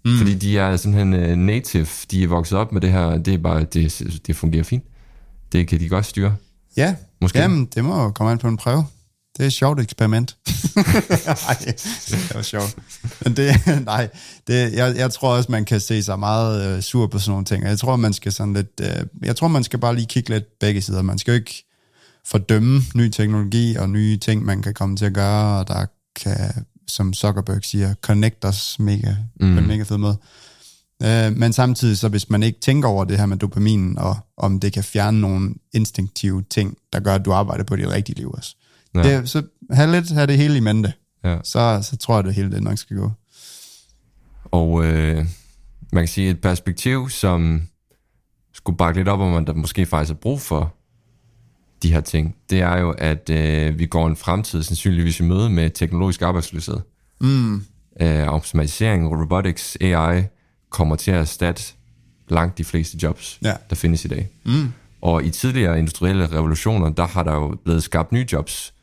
Mm. 0.06 0.18
Fordi 0.18 0.34
de 0.34 0.58
er 0.58 0.78
simpelthen 0.78 1.14
uh, 1.14 1.38
native, 1.38 1.88
de 2.12 2.24
er 2.24 2.28
vokset 2.28 2.58
op 2.58 2.72
med 2.72 2.82
det 2.82 2.92
her, 2.92 3.18
det 3.18 3.34
er 3.34 3.38
bare, 3.38 3.64
det, 3.64 4.02
det 4.28 4.36
fungerer 4.36 4.64
fint. 4.64 4.84
Det 5.52 5.68
kan 5.68 5.80
de 5.80 5.90
godt 5.90 6.06
styre. 6.06 6.36
Ja, 6.78 6.96
Måske. 7.22 7.40
Jamen, 7.40 7.66
det 7.66 7.84
må 7.84 8.04
jo 8.04 8.12
komme 8.12 8.32
an 8.32 8.38
på 8.38 8.48
en 8.48 8.58
prøve. 8.58 8.86
Det 9.38 9.44
er 9.44 9.48
et 9.48 9.54
sjovt 9.54 9.80
eksperiment. 9.80 10.38
nej, 11.46 11.58
det 11.66 12.32
var 12.36 12.42
sjovt. 12.42 12.76
Men 13.24 13.38
det, 13.38 13.56
nej, 13.86 14.10
det, 14.48 14.74
jeg, 14.74 14.96
jeg 14.98 15.12
tror 15.12 15.36
også, 15.36 15.52
man 15.52 15.66
kan 15.66 15.80
se 15.80 16.04
sig 16.04 16.20
meget 16.20 16.76
øh, 16.76 16.82
sur 16.82 17.08
på 17.08 17.20
sådan 17.20 17.32
nogle 17.32 17.46
ting. 17.46 17.64
Jeg 17.64 17.80
tror, 17.80 17.96
man 17.96 18.14
skal 18.14 18.32
sådan 18.32 18.54
lidt, 18.54 18.82
øh, 18.82 19.06
jeg 19.24 19.36
tror, 19.36 19.48
man 19.48 19.64
skal 19.64 19.80
bare 19.80 19.96
lige 19.96 20.06
kigge 20.06 20.30
lidt 20.30 20.60
begge 20.60 20.82
sider. 20.82 21.02
Man 21.02 21.18
skal 21.18 21.32
jo 21.32 21.36
ikke 21.36 21.66
fordømme 22.26 22.82
ny 22.96 23.10
teknologi 23.10 23.76
og 23.76 23.90
nye 23.90 24.18
ting, 24.18 24.46
man 24.46 24.62
kan 24.62 24.74
komme 24.74 24.98
til 24.98 25.06
at 25.06 25.14
gøre, 25.14 25.60
og 25.60 25.68
der 25.68 25.86
kan, 26.16 26.66
som 26.88 27.14
Zuckerberg 27.14 27.64
siger, 27.64 27.94
connect 28.02 28.46
os 28.46 28.80
mega, 28.80 29.16
mm. 29.40 29.54
på 29.54 29.60
en 29.60 29.68
mega 29.68 29.84
fed 29.84 29.98
måde. 29.98 30.18
Øh, 31.04 31.38
men 31.38 31.54
samtidig, 31.54 31.98
så 31.98 32.10
hvis 32.10 32.30
man 32.30 32.44
ikke 32.44 32.60
tænker 32.60 32.90
over 32.90 33.04
det 33.04 33.18
her 33.18 33.26
med 33.26 33.38
dopaminen, 33.38 33.98
og 33.98 34.18
om 34.38 34.60
det 34.60 34.74
kan 34.74 34.84
fjerne 34.84 35.22
nogle 35.22 35.56
instinktive 35.74 36.44
ting, 36.50 36.78
der 36.94 37.00
gør, 37.00 37.16
at 37.16 37.26
du 37.26 37.32
arbejder 37.34 37.64
på 37.64 37.76
dit 37.76 37.88
rigtige 37.90 38.18
liv 38.18 38.32
også. 38.32 38.56
Ja. 38.96 39.18
Det, 39.20 39.30
så 39.30 39.44
have 39.72 39.92
lidt 39.92 40.12
have 40.12 40.28
det 40.28 40.38
hele 40.38 40.58
i 40.58 40.60
mente, 40.60 40.94
Ja. 41.24 41.38
så, 41.44 41.80
så 41.84 41.98
tror 41.98 42.16
jeg, 42.16 42.24
det 42.24 42.34
hele 42.34 42.52
det 42.52 42.64
nok 42.64 42.78
skal 42.78 42.98
gå. 42.98 43.12
Og 44.52 44.86
øh, 44.86 45.26
man 45.94 46.04
kan 46.04 46.08
sige 46.08 46.30
et 46.30 46.42
perspektiv, 46.42 47.10
som 47.10 47.62
skulle 48.54 48.78
bakke 48.78 49.00
lidt 49.00 49.08
op 49.08 49.20
om, 49.20 49.36
at 49.36 49.48
der 49.48 49.54
måske 49.54 49.86
faktisk 49.86 50.12
er 50.12 50.16
brug 50.16 50.42
for 50.42 50.76
de 51.84 51.94
her 51.94 52.02
ting, 52.02 52.36
det 52.50 52.62
er 52.62 52.78
jo, 52.78 52.92
at 52.92 53.30
øh, 53.30 53.80
vi 53.80 53.86
går 53.86 54.08
en 54.08 54.16
fremtid 54.16 54.64
sandsynligvis 54.64 55.20
i 55.20 55.24
møde 55.24 55.50
med 55.50 55.70
teknologisk 55.70 56.22
arbejdsløshed. 56.22 56.78
Mm. 57.22 57.56
Øh, 58.02 58.28
automatisering, 58.28 59.22
robotics, 59.22 59.78
AI 59.82 60.24
kommer 60.70 60.96
til 60.96 61.12
at 61.12 61.18
erstatte 61.20 61.64
langt 62.30 62.58
de 62.58 62.64
fleste 62.64 62.98
jobs, 63.04 63.40
Ja. 63.44 63.54
der 63.70 63.76
findes 63.76 64.06
i 64.06 64.08
dag. 64.08 64.30
Mm. 64.46 64.74
Og 65.02 65.24
i 65.24 65.30
tidligere 65.30 65.80
industrielle 65.80 66.28
revolutioner, 66.32 66.90
der 66.90 67.08
har 67.08 67.24
der 67.24 67.34
jo 67.34 67.58
blevet 67.64 67.84
skabt 67.84 68.12
nye 68.12 68.26
jobs. 68.32 68.74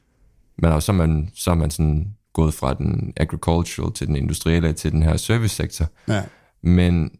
Men 0.58 0.80
så 0.80 0.92
er 0.92 0.96
man, 0.96 1.30
så 1.34 1.50
er 1.50 1.54
man 1.54 1.70
sådan 1.70 2.14
gået 2.32 2.54
fra 2.54 2.74
den 2.74 3.12
agricultural 3.16 3.92
til 3.92 4.06
den 4.06 4.16
industrielle 4.16 4.72
til 4.72 4.92
den 4.92 5.02
her 5.02 5.16
servicesektor. 5.16 5.86
Ja. 6.08 6.22
Men 6.62 7.10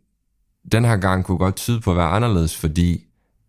den 0.72 0.84
her 0.84 0.96
gang 0.96 1.24
kunne 1.24 1.38
godt 1.38 1.56
tyde 1.56 1.80
på 1.80 1.90
at 1.90 1.96
være 1.96 2.08
anderledes, 2.08 2.56
fordi 2.56 3.04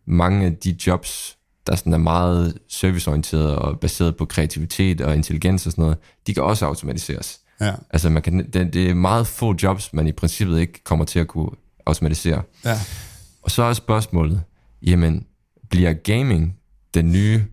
mange 0.05 0.45
af 0.45 0.55
de 0.55 0.75
jobs, 0.87 1.37
der 1.67 1.75
sådan 1.75 1.93
er 1.93 1.97
meget 1.97 2.57
serviceorienterede 2.69 3.59
og 3.59 3.79
baseret 3.79 4.17
på 4.17 4.25
kreativitet 4.25 5.01
og 5.01 5.15
intelligens 5.15 5.65
og 5.65 5.71
sådan 5.71 5.81
noget, 5.81 5.97
de 6.27 6.33
kan 6.33 6.43
også 6.43 6.65
automatiseres. 6.65 7.39
Ja. 7.61 7.73
Altså 7.89 8.09
man 8.09 8.21
kan, 8.23 8.51
det, 8.53 8.73
det 8.73 8.89
er 8.89 8.93
meget 8.93 9.27
få 9.27 9.55
jobs, 9.63 9.93
man 9.93 10.07
i 10.07 10.11
princippet 10.11 10.59
ikke 10.59 10.83
kommer 10.83 11.05
til 11.05 11.19
at 11.19 11.27
kunne 11.27 11.49
automatisere. 11.85 12.41
Ja. 12.65 12.79
Og 13.41 13.51
så 13.51 13.63
er 13.63 13.73
spørgsmålet, 13.73 14.43
jamen, 14.81 15.25
bliver 15.69 15.93
gaming 15.93 16.57
den 16.93 17.11
nye 17.11 17.45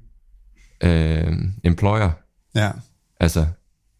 øh, 0.80 1.32
employer? 1.64 2.10
Ja. 2.54 2.70
Altså, 3.20 3.46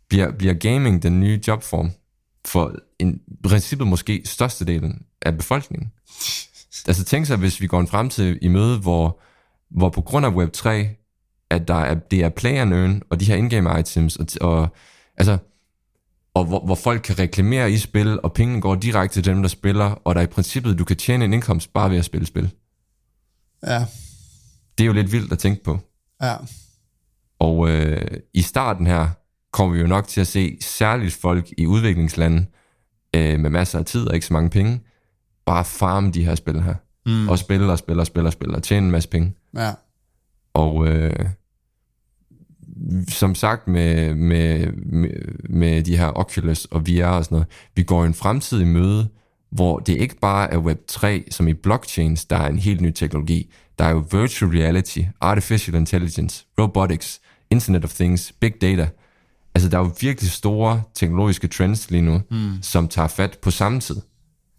bliver, 0.08 0.30
bliver 0.30 0.54
gaming 0.54 1.02
den 1.02 1.20
nye 1.20 1.40
jobform 1.46 1.90
for 2.44 2.74
en, 2.98 3.20
i 3.28 3.48
princippet 3.48 3.86
måske 3.86 4.22
størstedelen 4.24 5.02
af 5.22 5.36
befolkningen? 5.36 5.92
Altså 6.88 7.04
tænk 7.04 7.26
sig, 7.26 7.36
hvis 7.36 7.60
vi 7.60 7.66
går 7.66 7.80
en 7.80 7.86
fremtid 7.86 8.38
i 8.42 8.48
møde, 8.48 8.78
hvor, 8.78 9.20
hvor 9.70 9.88
på 9.88 10.00
grund 10.00 10.26
af 10.26 10.30
Web3, 10.30 10.68
at 11.50 11.68
der 11.68 11.74
er, 11.74 11.94
det 11.94 12.20
er 12.20 12.28
play 12.28 12.50
and 12.50 12.74
earn, 12.74 13.02
og 13.10 13.20
de 13.20 13.24
her 13.24 13.36
in-game 13.36 13.80
items, 13.80 14.16
og, 14.16 14.26
og, 14.40 14.68
altså, 15.16 15.38
og 16.34 16.44
hvor, 16.44 16.64
hvor 16.64 16.74
folk 16.74 17.02
kan 17.02 17.18
reklamere 17.18 17.72
i 17.72 17.78
spil, 17.78 18.20
og 18.22 18.32
pengene 18.32 18.60
går 18.60 18.74
direkte 18.74 19.22
til 19.22 19.24
dem, 19.24 19.42
der 19.42 19.48
spiller, 19.48 19.84
og 19.84 20.14
der 20.14 20.20
i 20.20 20.26
princippet, 20.26 20.78
du 20.78 20.84
kan 20.84 20.96
tjene 20.96 21.24
en 21.24 21.32
indkomst 21.32 21.72
bare 21.72 21.90
ved 21.90 21.98
at 21.98 22.04
spille 22.04 22.26
spil. 22.26 22.50
Ja. 23.66 23.86
Det 24.78 24.84
er 24.84 24.86
jo 24.86 24.92
lidt 24.92 25.12
vildt 25.12 25.32
at 25.32 25.38
tænke 25.38 25.64
på. 25.64 25.78
Ja. 26.22 26.36
Og 27.38 27.70
øh, 27.70 28.20
i 28.34 28.42
starten 28.42 28.86
her 28.86 29.08
kommer 29.52 29.74
vi 29.74 29.80
jo 29.80 29.86
nok 29.86 30.08
til 30.08 30.20
at 30.20 30.26
se 30.26 30.58
særligt 30.60 31.14
folk 31.14 31.48
i 31.58 31.66
udviklingslande 31.66 32.46
øh, 33.16 33.40
med 33.40 33.50
masser 33.50 33.78
af 33.78 33.84
tid 33.84 34.08
og 34.08 34.14
ikke 34.14 34.26
så 34.26 34.32
mange 34.32 34.50
penge, 34.50 34.80
bare 35.46 35.64
farme 35.64 36.10
de 36.10 36.24
her 36.24 36.34
spil 36.34 36.62
her. 36.62 36.74
Mm. 37.06 37.28
Og 37.28 37.38
spille 37.38 37.72
og 37.72 37.78
spille 37.78 38.02
og 38.02 38.06
spille 38.06 38.28
og 38.28 38.32
spille 38.32 38.56
og 38.56 38.62
tjene 38.62 38.86
en 38.86 38.92
masse 38.92 39.08
penge. 39.08 39.34
Ja. 39.56 39.72
Og 40.54 40.88
øh, 40.88 41.28
som 43.08 43.34
sagt 43.34 43.68
med, 43.68 44.14
med, 44.14 44.72
med, 44.72 45.10
med 45.50 45.82
de 45.82 45.96
her 45.96 46.18
Oculus 46.18 46.64
og 46.64 46.86
VR 46.88 47.04
og 47.06 47.24
sådan 47.24 47.34
noget, 47.34 47.48
vi 47.76 47.82
går 47.82 48.04
en 48.04 48.14
fremtid 48.14 48.60
i 48.60 48.64
møde, 48.64 49.08
hvor 49.52 49.78
det 49.78 49.96
ikke 49.96 50.18
bare 50.18 50.52
er 50.52 50.58
Web3, 50.58 51.30
som 51.30 51.48
i 51.48 51.54
blockchains, 51.54 52.24
der 52.24 52.36
er 52.36 52.48
en 52.48 52.58
helt 52.58 52.80
ny 52.80 52.90
teknologi. 52.92 53.52
Der 53.78 53.84
er 53.84 53.90
jo 53.90 54.04
virtual 54.10 54.50
reality, 54.50 54.98
artificial 55.20 55.74
intelligence, 55.76 56.46
robotics, 56.60 57.20
internet 57.50 57.84
of 57.84 57.94
things, 57.94 58.32
big 58.40 58.52
data. 58.60 58.88
Altså, 59.54 59.68
der 59.70 59.78
er 59.78 59.82
jo 59.82 59.92
virkelig 60.00 60.30
store 60.30 60.82
teknologiske 60.94 61.48
trends 61.48 61.90
lige 61.90 62.02
nu, 62.02 62.20
mm. 62.30 62.62
som 62.62 62.88
tager 62.88 63.08
fat 63.08 63.38
på 63.42 63.50
samme 63.50 63.80
tid. 63.80 63.96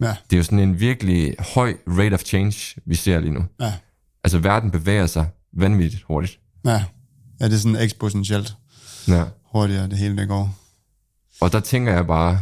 Ja, 0.01 0.05
Det 0.29 0.33
er 0.33 0.37
jo 0.37 0.43
sådan 0.43 0.59
en 0.59 0.79
virkelig 0.79 1.35
høj 1.55 1.73
rate 1.87 2.13
of 2.13 2.21
change, 2.23 2.81
vi 2.85 2.95
ser 2.95 3.19
lige 3.19 3.33
nu. 3.33 3.43
ja, 3.61 3.73
Altså, 4.23 4.37
verden 4.39 4.71
bevæger 4.71 5.05
sig 5.05 5.27
vanvittigt 5.53 6.03
hurtigt. 6.03 6.39
ja. 6.65 6.83
Ja, 7.41 7.45
det 7.45 7.53
er 7.53 7.57
sådan 7.57 7.75
eksponentielt 7.75 8.53
Ja. 9.07 9.23
hurtigere, 9.51 9.87
det 9.87 9.97
hele 9.97 10.17
det 10.17 10.27
går. 10.27 10.55
Og 11.41 11.51
der 11.51 11.59
tænker 11.59 11.93
jeg 11.93 12.07
bare, 12.07 12.39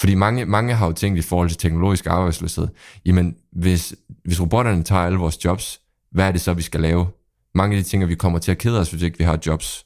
fordi 0.00 0.14
mange, 0.14 0.44
mange 0.46 0.74
har 0.74 0.86
jo 0.86 0.92
tænkt 0.92 1.18
i 1.18 1.22
forhold 1.22 1.48
til 1.48 1.58
teknologisk 1.58 2.06
arbejdsløshed, 2.06 2.68
jamen 3.04 3.36
hvis, 3.52 3.94
hvis 4.24 4.40
robotterne 4.40 4.82
tager 4.82 5.02
alle 5.02 5.18
vores 5.18 5.44
jobs, 5.44 5.80
hvad 6.12 6.26
er 6.28 6.32
det 6.32 6.40
så, 6.40 6.52
vi 6.54 6.62
skal 6.62 6.80
lave? 6.80 7.06
Mange 7.54 7.76
af 7.76 7.82
de 7.82 7.88
ting, 7.88 8.02
at 8.02 8.08
vi 8.08 8.14
kommer 8.14 8.38
til 8.38 8.50
at 8.50 8.58
kede 8.58 8.80
os, 8.80 8.90
hvis 8.90 9.02
ikke 9.02 9.18
vi 9.18 9.24
har 9.24 9.38
jobs. 9.46 9.84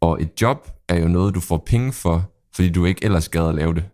Og 0.00 0.22
et 0.22 0.30
job 0.42 0.68
er 0.88 0.96
jo 0.96 1.08
noget, 1.08 1.34
du 1.34 1.40
får 1.40 1.62
penge 1.66 1.92
for, 1.92 2.30
fordi 2.54 2.68
du 2.68 2.84
ikke 2.84 3.04
ellers 3.04 3.28
gad 3.28 3.48
at 3.48 3.54
lave 3.54 3.74
det. 3.74 3.84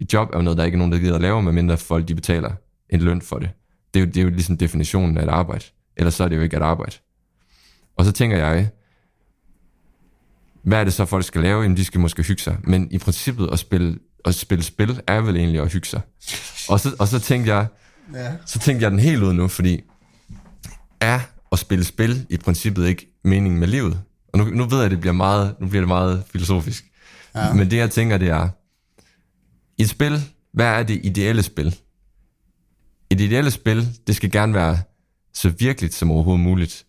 Et 0.00 0.12
job 0.12 0.28
er 0.32 0.36
jo 0.36 0.42
noget, 0.42 0.58
der 0.58 0.64
ikke 0.64 0.74
er 0.76 0.78
nogen, 0.78 0.92
der 0.92 0.98
gider 0.98 1.14
at 1.14 1.20
lave, 1.20 1.42
medmindre 1.42 1.76
folk 1.76 2.08
de 2.08 2.14
betaler 2.14 2.52
en 2.90 3.00
løn 3.00 3.22
for 3.22 3.38
det. 3.38 3.50
Det 3.94 4.00
er 4.00 4.04
jo, 4.04 4.10
det 4.10 4.16
er 4.16 4.22
jo 4.22 4.30
ligesom 4.30 4.58
definitionen 4.58 5.18
af 5.18 5.22
et 5.22 5.28
arbejde. 5.28 5.64
Ellers 5.96 6.14
så 6.14 6.24
er 6.24 6.28
det 6.28 6.36
jo 6.36 6.40
ikke 6.42 6.56
et 6.56 6.62
arbejde. 6.62 6.96
Og 7.98 8.04
så 8.04 8.12
tænker 8.12 8.36
jeg, 8.36 8.70
hvad 10.64 10.80
er 10.80 10.84
det 10.84 10.92
så, 10.92 11.04
folk 11.04 11.24
skal 11.24 11.42
lave? 11.42 11.62
Jamen, 11.62 11.76
de 11.76 11.84
skal 11.84 12.00
måske 12.00 12.22
hygge 12.22 12.42
sig. 12.42 12.56
Men 12.64 12.88
i 12.90 12.98
princippet 12.98 13.48
at 13.52 13.58
spille, 13.58 13.98
at 14.24 14.34
spille 14.34 14.64
spil 14.64 15.00
er 15.06 15.20
vel 15.20 15.36
egentlig 15.36 15.60
at 15.60 15.72
hygge 15.72 15.86
sig. 15.88 16.00
Og 16.68 16.80
så, 16.80 16.96
og 16.98 17.08
så 17.08 17.18
tænkte 17.18 17.54
jeg, 17.54 17.66
Ja. 18.14 18.32
så 18.46 18.58
tænkte 18.58 18.82
jeg 18.84 18.90
den 18.90 18.98
helt 19.00 19.22
ud 19.22 19.32
nu, 19.32 19.48
fordi 19.48 19.80
er 21.00 21.20
at 21.52 21.58
spille 21.58 21.84
spil 21.84 22.26
i 22.30 22.36
princippet 22.36 22.86
ikke 22.86 23.20
meningen 23.24 23.60
med 23.60 23.68
livet? 23.68 24.00
Og 24.32 24.38
nu, 24.38 24.44
nu 24.44 24.64
ved 24.64 24.76
jeg, 24.76 24.84
at 24.84 24.90
det 24.90 25.00
bliver 25.00 25.12
meget, 25.12 25.54
nu 25.60 25.68
bliver 25.68 25.80
det 25.80 25.88
meget 25.88 26.22
filosofisk. 26.32 26.84
Ja. 27.34 27.52
Men 27.52 27.70
det 27.70 27.76
jeg 27.76 27.90
tænker, 27.90 28.18
det 28.18 28.28
er, 28.28 28.48
i 29.78 29.82
et 29.82 29.88
spil, 29.88 30.22
hvad 30.52 30.66
er 30.66 30.82
det 30.82 31.00
ideelle 31.04 31.42
spil? 31.42 31.76
Et 33.10 33.20
ideelle 33.20 33.50
spil, 33.50 33.88
det 34.06 34.16
skal 34.16 34.30
gerne 34.30 34.54
være 34.54 34.78
så 35.34 35.48
virkeligt 35.48 35.94
som 35.94 36.10
overhovedet 36.10 36.44
muligt. 36.44 36.84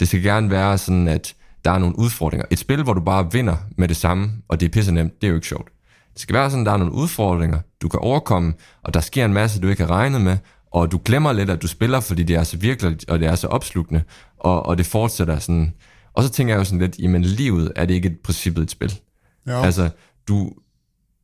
Det 0.00 0.08
skal 0.08 0.22
gerne 0.22 0.50
være 0.50 0.78
sådan, 0.78 1.08
at 1.08 1.34
der 1.64 1.70
er 1.70 1.78
nogle 1.78 1.98
udfordringer. 1.98 2.46
Et 2.50 2.58
spil, 2.58 2.82
hvor 2.82 2.92
du 2.92 3.00
bare 3.00 3.32
vinder 3.32 3.56
med 3.76 3.88
det 3.88 3.96
samme, 3.96 4.32
og 4.48 4.60
det 4.60 4.66
er 4.66 4.70
pisse 4.70 4.92
nemt, 4.92 5.20
det 5.20 5.26
er 5.26 5.28
jo 5.28 5.34
ikke 5.34 5.46
sjovt. 5.46 5.68
Det 6.12 6.22
skal 6.22 6.34
være 6.34 6.50
sådan, 6.50 6.62
at 6.62 6.66
der 6.66 6.72
er 6.72 6.76
nogle 6.76 6.92
udfordringer, 6.92 7.58
du 7.82 7.88
kan 7.88 8.00
overkomme, 8.00 8.54
og 8.82 8.94
der 8.94 9.00
sker 9.00 9.24
en 9.24 9.32
masse, 9.32 9.60
du 9.60 9.68
ikke 9.68 9.82
har 9.82 9.90
regnet 9.90 10.20
med, 10.20 10.36
og 10.70 10.92
du 10.92 11.00
glemmer 11.04 11.32
lidt, 11.32 11.50
at 11.50 11.62
du 11.62 11.66
spiller, 11.66 12.00
fordi 12.00 12.22
det 12.22 12.36
er 12.36 12.42
så 12.44 12.56
virkeligt, 12.56 13.10
og 13.10 13.18
det 13.18 13.28
er 13.28 13.34
så 13.34 13.46
opslugende, 13.46 14.02
og, 14.38 14.66
og 14.66 14.78
det 14.78 14.86
fortsætter 14.86 15.38
sådan. 15.38 15.74
Og 16.14 16.22
så 16.22 16.28
tænker 16.28 16.54
jeg 16.54 16.58
jo 16.58 16.64
sådan 16.64 16.78
lidt, 16.78 16.98
jamen 16.98 17.22
livet 17.22 17.72
er 17.76 17.86
det 17.86 17.94
ikke 17.94 18.08
et 18.08 18.18
princippet 18.24 18.62
et 18.62 18.70
spil. 18.70 19.00
Jo. 19.48 19.52
Altså, 19.52 19.90
du, 20.28 20.52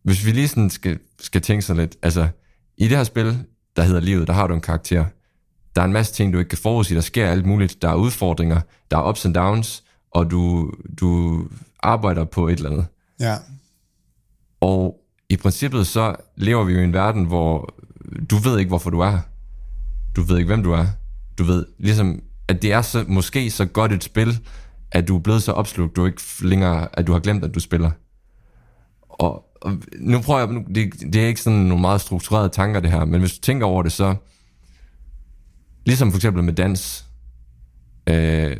hvis 0.04 0.26
vi 0.26 0.30
lige 0.30 0.48
sådan 0.48 0.70
skal, 0.70 0.98
skal 1.20 1.40
tænke 1.40 1.62
sådan 1.62 1.80
lidt, 1.80 1.96
altså, 2.02 2.28
i 2.78 2.88
det 2.88 2.96
her 2.96 3.04
spil, 3.04 3.38
der 3.76 3.82
hedder 3.82 4.00
livet, 4.00 4.26
der 4.26 4.32
har 4.32 4.46
du 4.46 4.54
en 4.54 4.60
karakter. 4.60 5.04
Der 5.74 5.80
er 5.80 5.84
en 5.84 5.92
masse 5.92 6.12
ting, 6.14 6.32
du 6.32 6.38
ikke 6.38 6.48
kan 6.48 6.58
forudsige, 6.58 6.96
der 6.96 7.02
sker 7.02 7.30
alt 7.30 7.46
muligt. 7.46 7.82
Der 7.82 7.88
er 7.88 7.94
udfordringer, 7.94 8.60
der 8.90 8.98
er 8.98 9.08
ups 9.08 9.24
and 9.24 9.34
downs, 9.34 9.84
og 10.10 10.30
du, 10.30 10.72
du 11.00 11.40
arbejder 11.82 12.24
på 12.24 12.48
et 12.48 12.56
eller 12.56 12.70
andet. 12.70 12.86
Ja, 13.20 13.36
Og 14.60 15.00
i 15.28 15.36
princippet 15.36 15.86
så 15.86 16.16
lever 16.36 16.64
vi 16.64 16.72
jo 16.72 16.80
i 16.80 16.84
en 16.84 16.92
verden, 16.92 17.24
hvor 17.24 17.74
du 18.30 18.36
ved 18.36 18.58
ikke, 18.58 18.68
hvorfor 18.68 18.90
du 18.90 19.00
er 19.00 19.10
her. 19.10 19.20
Du 20.16 20.22
ved 20.22 20.38
ikke, 20.38 20.46
hvem 20.46 20.62
du 20.62 20.72
er. 20.72 20.86
Du 21.38 21.44
ved 21.44 21.66
ligesom, 21.78 22.22
at 22.48 22.62
det 22.62 22.72
er 22.72 22.82
så, 22.82 23.04
måske 23.08 23.50
så 23.50 23.64
godt 23.66 23.92
et 23.92 24.04
spil, 24.04 24.38
at 24.92 25.08
du 25.08 25.16
er 25.16 25.20
blevet 25.20 25.42
så 25.42 25.52
opslugt, 25.52 25.96
du 25.96 26.06
ikke 26.06 26.22
længere, 26.40 26.98
at 26.98 27.06
du 27.06 27.12
har 27.12 27.20
glemt, 27.20 27.44
at 27.44 27.54
du 27.54 27.60
spiller. 27.60 27.90
Og, 29.02 29.44
og 29.60 29.72
nu 30.00 30.20
prøver 30.20 30.40
jeg, 30.40 30.48
nu, 30.48 30.64
det, 30.74 30.92
det 31.12 31.16
er 31.22 31.26
ikke 31.26 31.42
sådan 31.42 31.58
nogle 31.58 31.80
meget 31.80 32.00
strukturerede 32.00 32.48
tanker 32.48 32.80
det 32.80 32.90
her, 32.90 33.04
men 33.04 33.20
hvis 33.20 33.34
du 33.34 33.40
tænker 33.40 33.66
over 33.66 33.82
det, 33.82 33.92
så 33.92 34.14
ligesom 35.86 36.10
for 36.10 36.18
eksempel 36.18 36.44
med 36.44 36.52
dans, 36.52 37.06
øh, 38.06 38.56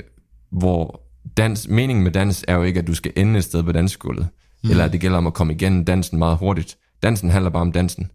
hvor 0.51 1.00
dans, 1.37 1.69
meningen 1.69 2.05
med 2.05 2.13
dans 2.13 2.45
er 2.49 2.55
jo 2.55 2.63
ikke, 2.63 2.81
at 2.81 2.87
du 2.87 2.95
skal 2.95 3.13
ende 3.17 3.39
et 3.39 3.45
sted 3.45 3.63
på 3.63 3.73
dansegulvet, 3.73 4.29
mm. 4.65 4.71
eller 4.71 4.85
at 4.85 4.93
det 4.93 5.01
gælder 5.01 5.19
om 5.19 5.27
at 5.27 5.35
komme 5.35 5.53
igennem 5.53 5.85
dansen 5.85 6.19
meget 6.19 6.37
hurtigt. 6.37 6.79
Dansen 7.03 7.31
handler 7.31 7.51
bare 7.51 7.61
om 7.61 7.73
dansen. 7.73 8.11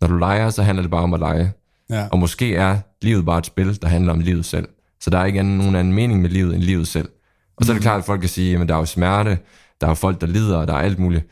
Når 0.00 0.08
du 0.08 0.16
leger, 0.16 0.50
så 0.50 0.62
handler 0.62 0.82
det 0.82 0.90
bare 0.90 1.02
om 1.02 1.14
at 1.14 1.20
lege. 1.20 1.52
ja, 1.90 2.08
Og 2.12 2.18
måske 2.18 2.54
er 2.54 2.78
livet 3.02 3.26
bare 3.26 3.38
et 3.38 3.46
spil, 3.46 3.82
der 3.82 3.88
handler 3.88 4.12
om 4.12 4.20
livet 4.20 4.44
selv. 4.44 4.68
Så 5.00 5.10
der 5.10 5.18
er 5.18 5.24
ikke 5.24 5.40
anden, 5.40 5.58
nogen 5.58 5.74
anden 5.74 5.94
mening 5.94 6.22
med 6.22 6.30
livet 6.30 6.54
end 6.54 6.62
livet 6.62 6.88
selv. 6.88 7.08
Og 7.56 7.64
så 7.64 7.72
er 7.72 7.74
det 7.74 7.82
klart, 7.82 7.98
at 7.98 8.04
folk 8.04 8.20
kan 8.20 8.28
sige, 8.28 8.58
at 8.58 8.68
der 8.68 8.74
er 8.74 8.78
jo 8.78 8.84
smerte, 8.84 9.38
der 9.80 9.86
er 9.86 9.90
jo 9.90 9.94
folk, 9.94 10.20
der 10.20 10.26
lider, 10.26 10.56
og 10.56 10.68
der 10.68 10.74
er 10.74 10.78
alt 10.78 10.98
muligt. 10.98 11.26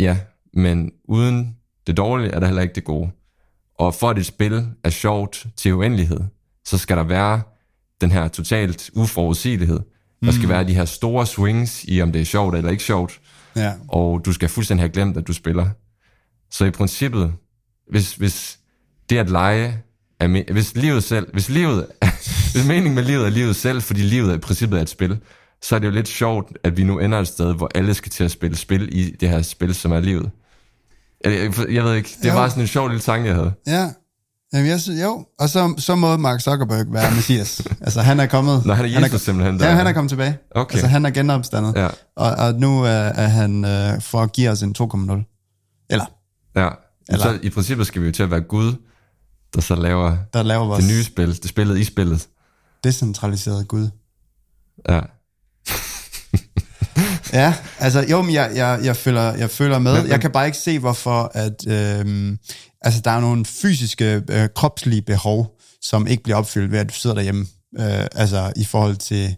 Ja, 0.00 0.18
men 0.54 0.92
uden 1.04 1.56
det 1.86 1.96
dårlige 1.96 2.30
er 2.30 2.40
der 2.40 2.46
heller 2.46 2.62
ikke 2.62 2.74
det 2.74 2.84
gode. 2.84 3.10
Og 3.78 3.94
for 3.94 4.10
at 4.10 4.18
et 4.18 4.26
spil 4.26 4.66
er 4.84 4.90
sjovt 4.90 5.46
til 5.56 5.74
uendelighed, 5.74 6.20
så 6.64 6.78
skal 6.78 6.96
der 6.96 7.02
være 7.02 7.42
den 8.00 8.10
her 8.10 8.28
totalt 8.28 8.90
uforudsigelighed. 8.94 9.80
Der 10.24 10.32
skal 10.32 10.48
være 10.48 10.64
de 10.66 10.74
her 10.74 10.84
store 10.84 11.26
swings 11.26 11.84
i, 11.88 12.02
om 12.02 12.12
det 12.12 12.20
er 12.20 12.24
sjovt 12.24 12.56
eller 12.56 12.70
ikke 12.70 12.82
sjovt. 12.82 13.20
ja, 13.56 13.72
Og 13.88 14.20
du 14.24 14.32
skal 14.32 14.48
fuldstændig 14.48 14.82
have 14.82 14.92
glemt, 14.92 15.16
at 15.16 15.26
du 15.26 15.32
spiller. 15.32 15.68
Så 16.50 16.64
i 16.64 16.70
princippet, 16.70 17.32
hvis, 17.90 18.14
hvis 18.14 18.58
det 19.10 19.18
at 19.18 19.30
lege, 19.30 19.82
er 20.20 20.52
hvis 20.52 20.74
livet 20.74 21.04
selv, 21.04 21.32
hvis 21.32 21.48
livet, 21.48 21.86
hvis 22.52 22.66
meningen 22.66 22.94
med 22.94 23.02
livet 23.02 23.26
er 23.26 23.30
livet 23.30 23.56
selv, 23.56 23.82
fordi 23.82 24.00
livet 24.00 24.30
er 24.30 24.34
i 24.34 24.38
princippet 24.38 24.78
er 24.78 24.82
et 24.82 24.88
spil, 24.88 25.18
så 25.62 25.74
er 25.74 25.78
det 25.78 25.86
jo 25.86 25.92
lidt 25.92 26.08
sjovt, 26.08 26.58
at 26.64 26.76
vi 26.76 26.84
nu 26.84 26.98
ender 26.98 27.18
et 27.18 27.28
sted, 27.28 27.54
hvor 27.54 27.70
alle 27.74 27.94
skal 27.94 28.10
til 28.10 28.24
at 28.24 28.30
spille 28.30 28.56
spil 28.56 28.88
i 28.92 29.10
det 29.10 29.28
her 29.28 29.42
spil, 29.42 29.74
som 29.74 29.92
er 29.92 30.00
livet. 30.00 30.30
Jeg, 31.24 31.52
jeg, 31.70 31.84
ved 31.84 31.94
ikke, 31.94 32.10
det 32.22 32.32
bare 32.32 32.50
sådan 32.50 32.62
en 32.62 32.66
sjov 32.66 32.88
lille 32.88 33.00
tanke, 33.00 33.26
jeg 33.26 33.34
havde. 33.34 33.52
ja. 33.66 33.90
Jamen, 34.52 34.66
jeg 34.70 34.80
synes, 34.80 35.02
jo, 35.02 35.26
og 35.38 35.48
så, 35.48 35.74
så 35.78 35.94
må 35.94 36.16
Mark 36.16 36.40
Zuckerberg 36.40 36.92
være 36.92 37.14
Messias. 37.14 37.62
altså, 37.80 38.00
han 38.00 38.20
er 38.20 38.26
kommet... 38.26 38.66
Nå, 38.66 38.74
han 38.74 38.84
er 38.84 39.00
Jesus 39.00 39.20
simpelthen. 39.20 39.60
Ja, 39.60 39.70
han 39.74 39.86
er 39.86 39.92
kommet 39.92 40.08
tilbage. 40.10 40.38
Okay. 40.50 40.74
Altså, 40.74 40.86
han 40.86 41.06
er 41.06 41.10
genopstandet. 41.10 41.74
Ja. 41.76 41.86
Og, 42.16 42.30
og 42.30 42.54
nu 42.54 42.82
er, 42.82 42.88
er 42.90 43.26
han 43.26 43.64
øh, 43.64 44.00
for 44.00 44.22
at 44.22 44.32
give 44.32 44.50
os 44.50 44.62
en 44.62 44.74
2,0. 44.80 44.86
Eller, 45.90 46.04
Ja, 46.56 46.68
Eller- 47.08 47.22
så 47.24 47.38
i 47.42 47.50
princippet 47.50 47.86
skal 47.86 48.02
vi 48.02 48.06
jo 48.06 48.12
til 48.12 48.22
at 48.22 48.30
være 48.30 48.40
Gud, 48.40 48.72
der 49.54 49.60
så 49.60 49.74
laver 49.74 50.16
der 50.32 50.42
laver 50.42 50.64
vores 50.66 50.84
det 50.84 50.92
nye 50.94 51.04
spil, 51.04 51.42
det 51.42 51.48
spillet 51.50 51.78
i 51.78 51.84
spillet. 51.84 52.28
decentraliserede 52.84 53.64
Gud. 53.64 53.88
Ja. 54.88 55.00
Ja, 57.40 57.54
altså 57.78 58.04
jo, 58.10 58.22
men 58.22 58.34
jeg, 58.34 58.50
jeg, 58.54 58.80
jeg, 58.84 58.96
føler, 58.96 59.34
jeg 59.34 59.50
føler 59.50 59.78
med. 59.78 59.92
Men- 59.92 60.02
men- 60.02 60.10
Jeg 60.10 60.20
kan 60.20 60.30
bare 60.30 60.46
ikke 60.46 60.58
se, 60.58 60.78
hvorfor 60.78 61.30
at, 61.34 61.66
øhm, 61.68 62.38
altså, 62.80 63.00
der 63.04 63.10
er 63.10 63.20
nogle 63.20 63.44
fysiske, 63.44 64.22
øh, 64.30 64.48
kropslige 64.54 65.02
behov, 65.02 65.58
som 65.82 66.06
ikke 66.06 66.22
bliver 66.22 66.36
opfyldt 66.36 66.72
ved, 66.72 66.78
at 66.78 66.88
du 66.88 66.94
sidder 66.94 67.16
derhjemme. 67.16 67.46
Øh, 67.78 68.06
altså 68.14 68.52
i 68.56 68.64
forhold 68.64 68.96
til... 68.96 69.36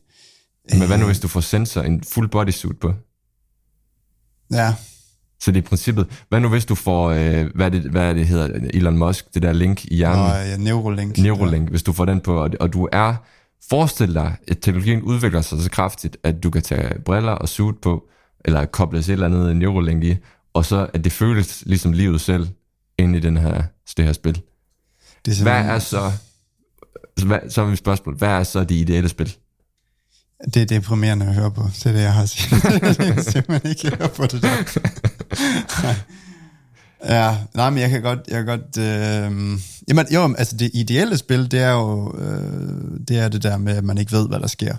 Men 0.72 0.86
hvad 0.86 0.98
nu, 0.98 1.07
hvis 1.07 1.20
du 1.20 1.28
får 1.28 1.40
sensor, 1.40 1.82
en 1.82 2.03
full 2.12 2.28
bodysuit 2.28 2.80
på? 2.80 2.92
Ja, 4.53 4.74
Så 5.40 5.51
det 5.51 5.57
er 5.57 5.62
i 5.62 5.66
princippet, 5.66 6.07
hvad 6.28 6.40
nu 6.40 6.48
hvis 6.48 6.64
du 6.64 6.74
får, 6.74 7.11
øh, 7.11 7.46
hvad, 7.55 7.66
er 7.66 7.70
det, 7.70 7.82
hvad 7.82 8.14
det 8.14 8.26
hedder, 8.26 8.48
Elon 8.74 8.98
Musk, 8.98 9.34
det 9.34 9.42
der 9.42 9.53
link 9.53 9.84
i 9.84 9.96
hjernen, 9.96 10.24
og 10.24 10.48
ja, 10.48 10.57
Neuralink. 10.57 11.18
Neuralink, 11.18 11.68
hvis 11.70 11.82
du 11.82 11.92
får 11.92 12.05
den 12.05 12.20
på, 12.20 12.42
og, 12.42 12.51
og 12.61 12.72
du 12.72 12.88
er, 12.92 13.14
forestil 13.69 14.15
dig, 14.15 14.37
at 14.49 14.59
teknologien 14.61 15.03
udvikler 15.03 15.41
sig 15.41 15.63
så 15.63 15.71
kraftigt, 15.71 16.17
at 16.23 16.43
du 16.43 16.51
kan 16.51 16.63
tage 16.63 17.01
briller 17.05 17.33
og 17.33 17.49
suit 17.49 17.79
på, 17.83 18.09
eller 18.45 18.65
kobles 18.65 19.09
et 19.09 19.13
eller 19.13 19.27
andet 19.27 19.57
Neuralink 19.57 20.05
i, 20.05 20.17
og 20.55 20.65
så 20.65 20.91
at 20.95 21.05
det 21.05 21.13
føles 21.13 21.63
ligesom 21.67 21.93
livet 21.93 22.21
selv, 22.21 22.49
inde 22.99 23.19
i 23.19 23.21
den 23.21 23.37
her, 23.37 23.63
det 23.97 24.05
her 24.05 24.13
spil. 24.13 24.43
Det 25.25 25.39
er 25.39 25.43
Hvad 25.43 25.61
er 25.61 25.79
så, 25.79 26.13
hvad, 27.27 27.39
så 27.51 27.63
er 27.63 27.67
mit 27.67 27.79
spørgsmål, 27.79 28.17
hvad 28.17 28.29
er 28.29 28.43
så 28.43 28.65
det 28.65 28.75
ideelle 28.75 29.09
spil? 29.09 29.37
Det 30.55 30.63
er 30.63 30.67
deprimerende 30.67 31.27
at 31.27 31.35
høre 31.35 31.51
på. 31.51 31.63
Det 31.63 31.87
er 31.87 31.93
det, 31.93 32.01
jeg 32.01 32.15
har 32.15 32.23
at 32.23 32.29
sige. 32.29 32.61
kan 33.15 33.23
simpelthen 33.23 33.71
ikke 33.71 33.97
høre 33.97 34.09
på 34.09 34.23
det 34.23 34.43
der. 34.43 34.57
Ja, 37.09 37.36
nej, 37.55 37.70
men 37.70 37.78
jeg 37.78 37.90
kan 37.90 38.03
godt... 38.03 38.18
Jeg 38.28 38.44
kan 38.44 38.46
godt 38.46 38.76
øh, 38.78 39.59
jamen, 39.88 40.07
jo, 40.14 40.34
altså 40.38 40.57
det 40.57 40.70
ideelle 40.74 41.16
spil, 41.18 41.51
det 41.51 41.61
er 41.61 41.70
jo 41.72 42.14
øh, 42.18 43.01
det, 43.09 43.18
er 43.18 43.28
det 43.28 43.42
der 43.42 43.57
med, 43.57 43.76
at 43.76 43.84
man 43.84 43.98
ikke 43.98 44.12
ved, 44.12 44.28
hvad 44.28 44.40
der 44.40 44.46
sker. 44.46 44.76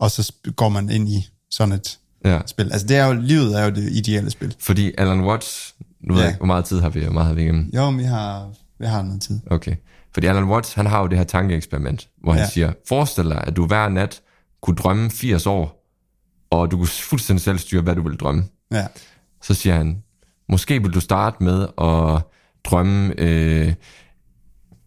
Og 0.00 0.10
så 0.10 0.32
går 0.56 0.68
man 0.68 0.90
ind 0.90 1.08
i 1.08 1.28
sådan 1.50 1.72
et 1.74 1.98
Ja. 2.24 2.40
spil. 2.46 2.72
Altså 2.72 2.86
det 2.86 2.96
er 2.96 3.06
jo, 3.06 3.12
livet 3.12 3.58
er 3.60 3.64
jo 3.64 3.70
det 3.70 3.92
ideelle 3.92 4.30
spil. 4.30 4.54
Fordi 4.60 4.92
Alan 4.98 5.20
Watts, 5.20 5.74
nu 6.00 6.14
ved 6.14 6.20
Ja. 6.20 6.24
jeg 6.24 6.30
ikke, 6.30 6.38
hvor 6.38 6.46
meget 6.46 6.64
tid 6.64 6.80
har 6.80 6.88
vi, 6.88 7.00
hvor 7.04 7.12
meget 7.12 7.26
har 7.26 7.34
vi 7.34 7.42
igennem? 7.42 7.70
Jo, 7.74 7.88
vi 7.90 8.02
har, 8.02 8.48
vi 8.78 8.86
har 8.86 9.02
noget 9.02 9.22
tid. 9.22 9.40
Okay. 9.50 9.76
Fordi 10.14 10.26
Alan 10.26 10.44
Watts, 10.44 10.72
han 10.72 10.86
har 10.86 11.00
jo 11.00 11.06
det 11.06 11.18
her 11.18 11.24
tankeeksperiment, 11.24 12.08
hvor 12.22 12.32
han 12.32 12.40
Ja. 12.42 12.48
siger, 12.48 12.72
forestil 12.88 13.24
dig, 13.24 13.44
at 13.46 13.56
du 13.56 13.66
hver 13.66 13.88
nat 13.88 14.20
kunne 14.62 14.76
drømme 14.76 15.10
80 15.10 15.46
år, 15.46 15.84
og 16.50 16.70
du 16.70 16.76
kunne 16.76 16.86
fuldstændig 16.88 17.42
selv 17.44 17.58
styre, 17.58 17.82
hvad 17.82 17.94
du 17.94 18.02
ville 18.02 18.18
drømme. 18.18 18.44
Ja, 18.72 18.86
Så 19.42 19.54
siger 19.54 19.74
han, 19.76 20.02
måske 20.48 20.82
vil 20.82 20.94
du 20.94 21.00
starte 21.00 21.42
med 21.44 21.62
at 21.80 22.22
drømme, 22.64 23.14
øh, 23.20 23.72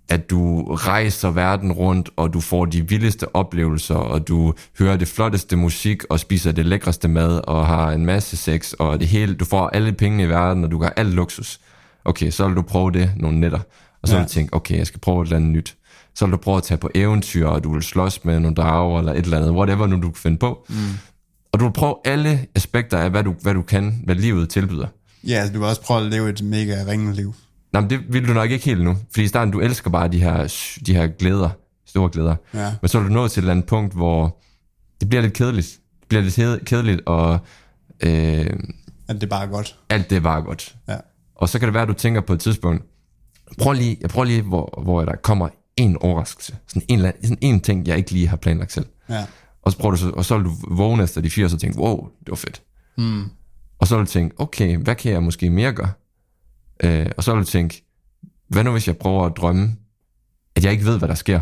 at 0.10 0.30
du 0.30 0.64
rejser 0.76 1.32
verden 1.32 1.72
rundt, 1.72 2.10
og 2.18 2.34
du 2.34 2.40
får 2.42 2.66
de 2.66 2.90
vildeste 2.90 3.36
oplevelser, 3.36 3.96
og 3.96 4.28
du 4.28 4.54
hører 4.80 4.98
det 4.98 5.08
flotteste 5.08 5.56
musik, 5.56 6.04
og 6.10 6.20
spiser 6.20 6.52
det 6.52 6.66
lækreste 6.66 7.08
mad, 7.08 7.42
og 7.48 7.68
har 7.68 7.92
en 7.92 8.06
masse 8.06 8.38
sex, 8.38 8.74
og 8.74 9.00
det 9.00 9.08
hele, 9.08 9.34
du 9.36 9.46
får 9.46 9.68
alle 9.70 9.92
pengene 9.94 10.24
i 10.24 10.30
verden, 10.30 10.64
og 10.64 10.72
du 10.72 10.84
har 10.84 10.90
alt 10.96 11.14
luksus. 11.14 11.60
Okay, 12.06 12.30
så 12.32 12.48
vil 12.48 12.56
du 12.56 12.62
prøve 12.62 12.92
det 12.92 13.12
nogle 13.18 13.40
nætter, 13.40 13.60
og 14.02 14.08
så 14.08 14.14
Ja. 14.16 14.20
vil 14.20 14.28
du 14.28 14.34
tænke, 14.34 14.54
okay, 14.54 14.78
jeg 14.78 14.88
skal 14.88 15.00
prøve 15.00 15.22
et 15.22 15.26
eller 15.26 15.36
andet 15.38 15.52
nyt. 15.52 15.76
Så 16.16 16.26
vil 16.26 16.32
du 16.32 16.38
prøve 16.38 16.58
at 16.58 16.64
tage 16.64 16.78
på 16.78 16.90
eventyr, 16.96 17.48
og 17.48 17.64
du 17.64 17.74
vil 17.74 17.84
slås 17.84 18.26
med 18.26 18.40
nogle 18.40 18.56
drager, 18.56 19.00
eller 19.00 19.14
et 19.14 19.18
eller 19.24 19.38
andet, 19.38 19.52
whatever 19.52 19.88
nu 19.88 19.96
du 19.96 20.02
kan 20.10 20.16
finde 20.16 20.38
på. 20.38 20.66
Mm. 20.70 20.76
Og 21.54 21.60
du 21.60 21.66
vil 21.66 21.74
prøve 21.74 21.96
alle 22.06 22.40
aspekter 22.56 22.98
af, 22.98 23.10
hvad 23.10 23.24
du, 23.24 23.36
hvad 23.42 23.54
du 23.54 23.62
kan, 23.62 24.02
hvad 24.06 24.16
livet 24.16 24.50
tilbyder. 24.50 24.88
Ja, 25.28 25.34
altså, 25.34 25.54
du 25.54 25.60
vil 25.60 25.68
også 25.68 25.82
prøve 25.82 26.06
at 26.06 26.12
leve 26.12 26.30
et 26.30 26.44
mega 26.44 26.84
ringende 26.88 27.14
liv. 27.16 27.34
Nå, 27.74 27.80
men 27.80 27.90
det 27.90 28.14
vil 28.14 28.28
du 28.28 28.34
nok 28.34 28.52
ikke 28.52 28.66
helt 28.66 28.84
nu. 28.84 28.98
Fordi 29.12 29.24
i 29.24 29.28
starten, 29.28 29.52
du 29.52 29.60
elsker 29.60 29.90
bare 29.90 30.08
de 30.08 30.20
her, 30.20 30.54
de 30.86 30.94
her 30.96 31.08
glæder, 31.08 31.50
store 31.86 32.10
glæder. 32.10 32.36
Ja. 32.54 32.74
Men 32.82 32.90
så 32.90 33.00
er 33.00 33.04
du 33.04 33.10
nået 33.10 33.32
til 33.32 33.40
et 33.40 33.44
eller 33.44 33.52
andet 33.52 33.66
punkt, 33.66 33.94
hvor 33.94 34.42
det 35.02 35.10
bliver 35.10 35.22
lidt 35.22 35.34
kedeligt. 35.34 35.80
Det 36.00 36.08
bliver 36.08 36.22
lidt 36.24 36.66
kedeligt, 36.66 37.02
og 37.06 37.40
øh, 38.04 38.46
At 39.08 39.22
det 39.22 39.30
bare 39.30 39.44
er 39.44 39.48
godt. 39.48 39.76
alt 39.90 40.10
det 40.10 40.16
er 40.16 40.20
bare 40.20 40.42
godt. 40.42 40.76
Ja. 40.88 40.98
Og 41.36 41.50
så 41.50 41.60
kan 41.60 41.66
det 41.68 41.74
være, 41.74 41.84
at 41.84 41.90
du 41.90 41.94
tænker 41.94 42.22
på 42.22 42.34
et 42.34 42.40
tidspunkt, 42.40 42.84
prøv 43.58 43.74
lige, 43.74 43.98
jeg 44.02 44.10
prøver 44.10 44.26
lige, 44.26 44.42
hvor, 44.42 44.80
hvor 44.84 45.06
der 45.06 45.16
kommer 45.16 45.50
en 45.78 45.98
overraskelse. 46.02 46.56
Sådan 46.68 46.84
en, 46.88 47.00
sådan 47.00 47.38
en 47.42 47.60
ting, 47.60 47.88
jeg 47.88 47.98
ikke 47.98 48.12
lige 48.12 48.28
har 48.28 48.38
planlagt 48.38 48.72
selv. 48.72 48.86
Ja. 49.10 49.26
Og 49.64 49.72
så, 49.72 49.78
prøver 49.78 49.96
du, 49.96 50.12
og 50.12 50.26
så 50.26 50.38
vil 50.38 50.46
du 50.46 50.52
vågne 50.68 51.04
efter 51.04 51.22
de 51.22 51.30
fire, 51.30 51.46
og 51.46 51.50
så 51.52 51.58
tænke, 51.58 51.80
wow, 51.80 52.08
det 52.20 52.30
var 52.30 52.36
fedt. 52.36 52.62
Mm. 52.98 53.24
Og 53.82 53.88
så 53.88 53.98
vil 53.98 54.06
du 54.06 54.12
tænke, 54.12 54.36
okay, 54.40 54.78
hvad 54.78 54.96
kan 54.96 55.12
jeg 55.12 55.24
måske 55.24 55.50
mere 55.50 55.74
gøre? 55.74 55.92
Øh, 56.84 57.06
og 57.18 57.24
så 57.24 57.34
vil 57.34 57.44
du 57.44 57.48
tænke, 57.48 57.86
hvad 58.48 58.64
nu 58.64 58.72
hvis 58.72 58.88
jeg 58.88 58.98
prøver 58.98 59.26
at 59.26 59.38
drømme, 59.38 59.76
at 60.56 60.64
jeg 60.64 60.72
ikke 60.72 60.86
ved, 60.86 60.98
hvad 60.98 61.08
der 61.08 61.16
sker? 61.16 61.40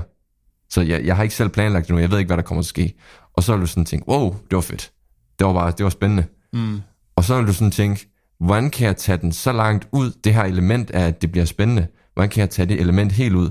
Så 0.69 0.81
jeg, 0.81 1.05
jeg 1.05 1.15
har 1.15 1.23
ikke 1.23 1.35
selv 1.35 1.49
planlagt 1.49 1.87
det 1.87 1.95
nu, 1.95 1.99
jeg 1.99 2.11
ved 2.11 2.17
ikke, 2.19 2.29
hvad 2.29 2.37
der 2.37 2.43
kommer 2.43 2.61
til 2.61 2.67
at 2.67 2.69
ske. 2.69 2.93
Og 3.33 3.43
så 3.43 3.53
vil 3.53 3.61
du 3.61 3.67
sådan 3.67 3.85
tænke, 3.85 4.09
wow, 4.09 4.35
det 4.49 4.55
var 4.55 4.61
fedt. 4.61 4.91
Det 5.39 5.47
var 5.47 5.53
bare, 5.53 5.71
det 5.77 5.83
var 5.83 5.89
spændende. 5.89 6.25
Mm. 6.53 6.81
Og 7.15 7.23
så 7.23 7.37
vil 7.37 7.47
du 7.47 7.53
sådan 7.53 7.71
tænke, 7.71 8.09
hvordan 8.39 8.69
kan 8.69 8.87
jeg 8.87 8.97
tage 8.97 9.17
den 9.17 9.31
så 9.31 9.51
langt 9.51 9.87
ud, 9.91 10.11
det 10.23 10.33
her 10.33 10.43
element 10.43 10.91
af, 10.91 11.07
at 11.07 11.21
det 11.21 11.31
bliver 11.31 11.45
spændende? 11.45 11.87
Hvordan 12.13 12.29
kan 12.29 12.41
jeg 12.41 12.49
tage 12.49 12.65
det 12.65 12.79
element 12.79 13.11
helt 13.11 13.35
ud? 13.35 13.49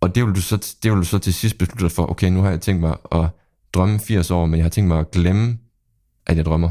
Og 0.00 0.14
det 0.14 0.26
vil 0.26 0.34
du 0.34 0.40
så, 0.40 0.76
det 0.82 0.90
vil 0.90 0.98
du 0.98 1.04
så 1.04 1.18
til 1.18 1.34
sidst 1.34 1.58
beslutte 1.58 1.84
dig 1.84 1.92
for, 1.92 2.10
okay, 2.10 2.28
nu 2.28 2.42
har 2.42 2.50
jeg 2.50 2.60
tænkt 2.60 2.80
mig 2.80 2.96
at 3.12 3.26
drømme 3.74 4.00
80 4.00 4.30
år, 4.30 4.46
men 4.46 4.56
jeg 4.58 4.64
har 4.64 4.70
tænkt 4.70 4.88
mig 4.88 4.98
at 4.98 5.10
glemme, 5.10 5.58
at 6.26 6.36
jeg 6.36 6.44
drømmer. 6.44 6.70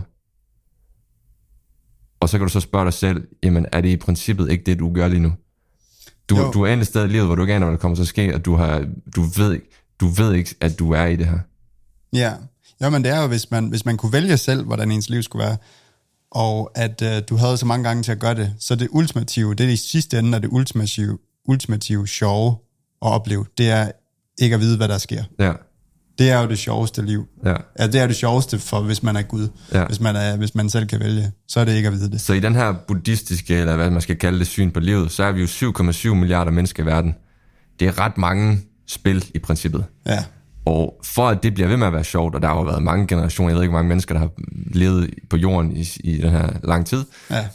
Og 2.21 2.29
så 2.29 2.37
kan 2.37 2.47
du 2.47 2.51
så 2.51 2.59
spørge 2.59 2.85
dig 2.85 2.93
selv, 2.93 3.27
jamen 3.43 3.65
er 3.71 3.81
det 3.81 3.89
i 3.89 3.97
princippet 3.97 4.51
ikke 4.51 4.63
det, 4.63 4.79
du 4.79 4.93
gør 4.93 5.07
lige 5.07 5.19
nu? 5.19 5.33
Du, 6.29 6.37
Jo. 6.37 6.51
du 6.51 6.61
er 6.61 6.67
endelig 6.67 6.87
sted 6.87 7.05
i 7.05 7.07
livet, 7.07 7.25
hvor 7.25 7.35
du 7.35 7.41
ikke 7.41 7.53
aner, 7.53 7.65
hvad 7.65 7.73
der 7.73 7.81
kommer 7.81 7.95
til 7.95 8.01
at 8.01 8.07
ske, 8.07 8.35
og 8.35 8.45
du, 8.45 8.55
har, 8.55 8.85
du, 9.15 9.21
ved, 9.21 9.59
du 9.99 10.07
ved 10.07 10.33
ikke, 10.33 10.55
at 10.61 10.79
du 10.79 10.91
er 10.91 11.05
i 11.05 11.15
det 11.15 11.25
her. 11.25 11.39
Ja. 12.13 12.33
ja, 12.81 12.89
men 12.89 13.03
det 13.03 13.11
er 13.11 13.21
jo, 13.21 13.27
hvis 13.27 13.51
man, 13.51 13.69
hvis 13.69 13.85
man 13.85 13.97
kunne 13.97 14.13
vælge 14.13 14.37
selv, 14.37 14.65
hvordan 14.65 14.91
ens 14.91 15.09
liv 15.09 15.23
skulle 15.23 15.45
være, 15.45 15.57
og 16.31 16.71
at 16.75 17.01
øh, 17.01 17.21
du 17.29 17.35
havde 17.35 17.57
så 17.57 17.65
mange 17.65 17.83
gange 17.83 18.03
til 18.03 18.11
at 18.11 18.19
gøre 18.19 18.35
det, 18.35 18.53
så 18.59 18.75
det 18.75 18.87
ultimative, 18.91 19.55
det 19.55 19.65
er 19.65 19.69
i 19.69 19.75
sidste 19.75 20.19
ende, 20.19 20.35
er 20.35 20.39
det 20.39 20.49
ultimative, 20.51 21.17
ultimative 21.45 22.07
sjove 22.07 22.51
at 23.01 23.07
opleve, 23.11 23.45
det 23.57 23.69
er 23.69 23.91
ikke 24.41 24.53
at 24.53 24.59
vide, 24.61 24.77
hvad 24.77 24.87
der 24.87 24.97
sker. 24.97 25.23
Ja, 25.39 25.53
Det 26.21 26.29
er 26.31 26.41
jo 26.41 26.47
det 26.47 26.57
sjoveste 26.59 27.01
liv. 27.05 27.25
ja. 27.45 27.53
Ja, 27.79 27.87
det 27.87 28.01
er 28.01 28.07
det 28.07 28.15
sjoveste 28.15 28.59
for, 28.59 28.81
hvis 28.81 29.03
man 29.03 29.15
er 29.15 29.21
Gud. 29.21 29.47
Ja. 29.73 29.85
Hvis, 29.85 29.99
man 29.99 30.15
er, 30.15 30.37
hvis 30.37 30.55
man 30.55 30.69
selv 30.69 30.87
kan 30.87 30.99
vælge, 30.99 31.31
så 31.47 31.59
er 31.59 31.65
det 31.65 31.75
ikke 31.75 31.87
at 31.87 31.93
vide 31.93 32.11
det. 32.11 32.21
Så 32.21 32.33
i 32.33 32.39
den 32.39 32.55
her 32.55 32.73
buddhistiske, 32.87 33.55
eller 33.55 33.75
hvad 33.75 33.89
man 33.89 34.01
skal 34.01 34.15
kalde 34.15 34.39
det, 34.39 34.47
syn 34.47 34.71
på 34.71 34.79
livet, 34.79 35.11
så 35.11 35.23
er 35.23 35.31
vi 35.31 35.41
jo 35.41 35.47
7,7 35.47 36.13
milliarder 36.13 36.51
mennesker 36.51 36.83
i 36.83 36.85
verden. 36.85 37.15
Det 37.79 37.87
er 37.87 37.99
ret 37.99 38.17
mange 38.17 38.59
spil 38.87 39.25
i 39.35 39.39
princippet. 39.39 39.85
Ja, 40.05 40.23
Og 40.65 40.99
for 41.03 41.27
at 41.29 41.43
det 41.43 41.53
bliver 41.53 41.67
ved 41.67 41.77
med 41.77 41.87
at 41.87 41.93
være 41.93 42.03
sjovt, 42.03 42.35
og 42.35 42.41
der 42.41 42.47
har 42.47 42.55
jo 42.55 42.61
været 42.61 42.83
mange 42.83 43.07
generationer, 43.07 43.49
jeg 43.49 43.55
ved 43.55 43.63
ikke, 43.63 43.71
hvor 43.71 43.79
mange 43.79 43.89
mennesker, 43.89 44.13
der 44.13 44.19
har 44.19 44.29
levet 44.73 45.09
på 45.29 45.37
jorden 45.37 45.77
i, 45.77 45.87
i 46.03 46.17
den 46.17 46.29
her 46.29 46.49
lang 46.63 46.85
tid, 46.85 47.05
ja, 47.31 47.47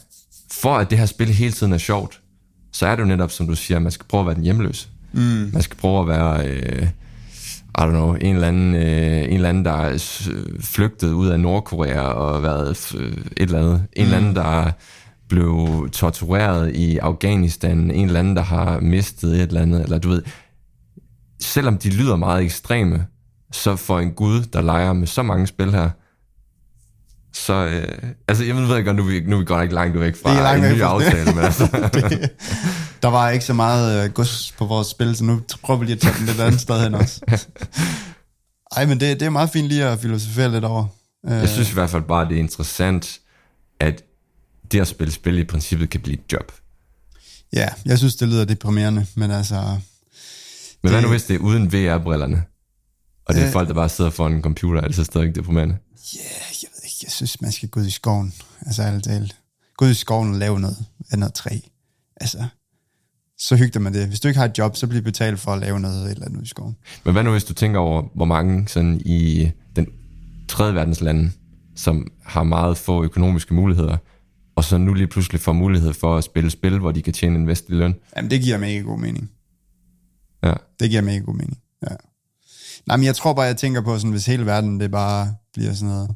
for 0.52 0.76
at 0.76 0.90
det 0.90 0.98
her 0.98 1.06
spil 1.06 1.28
hele 1.28 1.52
tiden 1.52 1.72
er 1.72 1.78
sjovt, 1.78 2.20
så 2.72 2.86
er 2.86 2.96
det 2.96 3.02
jo 3.02 3.06
netop, 3.08 3.30
som 3.30 3.46
du 3.46 3.54
siger, 3.54 3.76
at 3.78 3.82
man 3.82 3.92
skal 3.92 4.06
prøve 4.08 4.20
at 4.20 4.26
være 4.26 4.34
den 4.34 4.42
hjemløse. 4.44 4.88
Mm. 5.12 5.50
Man 5.52 5.62
skal 5.62 5.76
prøve 5.76 6.00
at 6.00 6.08
være, 6.08 6.48
øh, 6.48 6.86
I 7.78 7.82
don't 7.82 7.90
know, 7.90 8.14
en 8.14 8.34
eller 8.34 8.48
anden, 8.48 8.74
øh, 8.74 9.24
en 9.24 9.32
eller 9.32 9.48
anden 9.48 9.64
der 9.64 9.72
er 9.72 9.98
flygtet 10.60 11.12
ud 11.12 11.28
af 11.28 11.40
Nordkorea 11.40 12.00
og 12.00 12.42
været 12.42 12.94
øh, 12.98 13.12
et 13.12 13.22
eller 13.36 13.58
andet. 13.58 13.86
En 13.92 14.04
eller 14.04 14.16
anden, 14.16 14.36
der 14.36 14.70
blev 15.28 15.88
tortureret 15.92 16.76
i 16.76 16.98
Afghanistan. 16.98 17.90
En 17.90 18.06
eller 18.06 18.20
anden, 18.20 18.36
der 18.36 18.42
har 18.42 18.80
mistet 18.80 19.34
et 19.34 19.42
eller 19.42 19.60
andet. 19.60 19.82
Eller 19.82 19.98
du 19.98 20.08
ved, 20.08 20.22
selvom 21.40 21.78
de 21.78 21.90
lyder 21.90 22.16
meget 22.16 22.44
ekstreme, 22.44 23.06
så 23.52 23.76
for 23.76 24.00
en 24.00 24.12
gud, 24.12 24.42
der 24.42 24.62
leger 24.62 24.92
med 24.92 25.06
så 25.06 25.22
mange 25.22 25.46
spil 25.46 25.70
her, 25.70 25.90
så, 27.36 27.52
øh, 27.54 27.98
altså 28.28 28.44
jeg 28.44 28.56
ved 28.56 28.88
om 28.88 28.96
nu, 28.96 29.02
er 29.02 29.06
vi- 29.06 29.20
nu 29.20 29.36
er 29.36 29.38
vi 29.40 29.44
godt 29.44 29.62
ikke 29.62 29.74
langt 29.74 30.00
væk 30.00 30.16
fra 30.22 30.32
Vi 30.32 30.38
er 30.38 30.42
langt 30.42 30.64
en 30.66 30.72
ny 30.72 30.76
det. 30.78 30.82
aftale, 30.84 31.24
men 31.34 31.44
altså, 31.44 31.64
der 33.02 33.08
var 33.08 33.30
ikke 33.30 33.44
så 33.44 33.52
meget 33.54 34.04
øh, 34.04 34.12
gods 34.12 34.54
på 34.58 34.64
vores 34.66 34.88
spil, 34.88 35.16
så 35.16 35.24
nu 35.24 35.40
prøver 35.62 35.78
vi 35.80 35.84
lige 35.86 35.94
at 35.94 36.00
tage 36.00 36.14
den 36.18 36.26
lidt 36.26 36.40
andet 36.40 36.60
sted 36.60 36.82
hen 36.82 36.94
også. 36.94 37.20
Ej, 38.76 38.86
men 38.86 39.00
det, 39.00 39.20
det 39.20 39.26
er 39.26 39.30
meget 39.30 39.50
fint 39.50 39.68
lige 39.68 39.84
at 39.84 40.00
filosofere 40.00 40.52
lidt 40.52 40.64
over. 40.64 40.86
Øh, 41.26 41.32
jeg 41.32 41.48
synes 41.48 41.70
i 41.70 41.74
hvert 41.74 41.90
fald 41.90 42.02
bare, 42.02 42.28
det 42.28 42.34
er 42.36 42.38
interessant, 42.40 43.20
at 43.80 44.02
det 44.72 44.80
at 44.80 44.88
spille 44.88 45.12
spil 45.12 45.38
i 45.38 45.44
princippet 45.44 45.90
kan 45.90 46.00
blive 46.00 46.18
et 46.18 46.32
job. 46.32 46.52
Ja, 47.52 47.68
jeg 47.86 47.98
synes, 47.98 48.16
det 48.16 48.28
lyder 48.28 48.44
deprimerende, 48.44 49.06
men 49.14 49.30
altså... 49.30 49.54
Men 50.82 50.90
hvad 50.90 50.92
Det- 50.92 51.02
nu 51.02 51.08
hvis 51.08 51.24
det 51.24 51.34
er 51.34 51.38
uden 51.38 51.72
VR-brillerne? 51.72 52.42
Og 53.26 53.34
det 53.34 53.40
er 53.42 53.46
Øh. 53.46 53.52
folk, 53.52 53.68
der 53.68 53.74
bare 53.74 53.88
sidder 53.88 54.10
foran 54.10 54.32
en 54.32 54.42
computer, 54.42 54.80
er 54.82 54.86
det 54.86 54.96
så 54.96 55.04
stadig 55.04 55.34
deprimerende? 55.34 55.76
Ja, 56.14 56.20
jeg 56.62 56.68
ved 56.74 56.75
ikke, 56.75 56.75
jeg 57.02 57.10
synes, 57.10 57.40
man 57.40 57.52
skal 57.52 57.68
gå 57.68 57.80
ud 57.80 57.86
i 57.86 57.90
skoven. 57.90 58.34
Altså, 58.66 58.82
ærligt 58.82 59.04
talt. 59.04 59.36
Gå 59.76 59.84
ud 59.84 59.90
i 59.90 59.94
skoven 59.94 60.32
og 60.32 60.38
lave 60.38 60.60
noget 60.60 60.76
af 61.10 61.18
noget 61.18 61.34
træ. 61.34 61.58
Altså, 62.16 62.46
så 63.38 63.56
hygger 63.56 63.80
man 63.80 63.94
det. 63.94 64.08
Hvis 64.08 64.20
du 64.20 64.28
ikke 64.28 64.38
har 64.38 64.48
et 64.48 64.58
job, 64.58 64.76
så 64.76 64.86
bliver 64.86 65.02
betalt 65.02 65.40
for 65.40 65.52
at 65.52 65.60
lave 65.60 65.80
noget 65.80 66.10
eller 66.10 66.26
andet 66.26 66.42
i 66.42 66.46
skoven. 66.46 66.76
Men 67.04 67.12
hvad 67.12 67.24
nu 67.24 67.30
hvis 67.30 67.44
du 67.44 67.54
tænker 67.54 67.78
over, 67.78 68.02
hvor 68.14 68.24
mange 68.24 68.68
sådan 68.68 69.00
i 69.04 69.50
den 69.76 69.86
tredje 70.48 70.74
verdens 70.74 71.00
lande, 71.00 71.30
som 71.76 72.12
har 72.24 72.42
meget 72.42 72.76
få 72.76 73.04
økonomiske 73.04 73.54
muligheder, 73.54 73.96
og 74.56 74.64
så 74.64 74.78
nu 74.78 74.94
lige 74.94 75.06
pludselig 75.06 75.40
får 75.40 75.52
mulighed 75.52 75.92
for 75.92 76.16
at 76.16 76.24
spille 76.24 76.50
spil, 76.50 76.78
hvor 76.78 76.92
de 76.92 77.02
kan 77.02 77.12
tjene 77.12 77.34
en 77.36 77.46
vestlig 77.46 77.78
løn. 77.78 77.94
Jamen, 78.16 78.30
det 78.30 78.40
giver 78.40 78.58
mega 78.58 78.78
god 78.78 78.98
mening. 78.98 79.30
Ja. 80.44 80.52
Det 80.80 80.90
giver 80.90 81.02
mega 81.02 81.18
god 81.18 81.34
mening, 81.34 81.58
ja. 81.90 81.94
Nej, 82.86 82.96
men 82.96 83.06
jeg 83.06 83.16
tror 83.16 83.32
bare, 83.32 83.44
jeg 83.44 83.56
tænker 83.56 83.80
på, 83.80 83.98
sådan, 83.98 84.10
hvis 84.10 84.26
hele 84.26 84.46
verden, 84.46 84.80
det 84.80 84.90
bare 84.90 85.34
bliver 85.52 85.72
sådan 85.72 85.88
noget... 85.88 86.10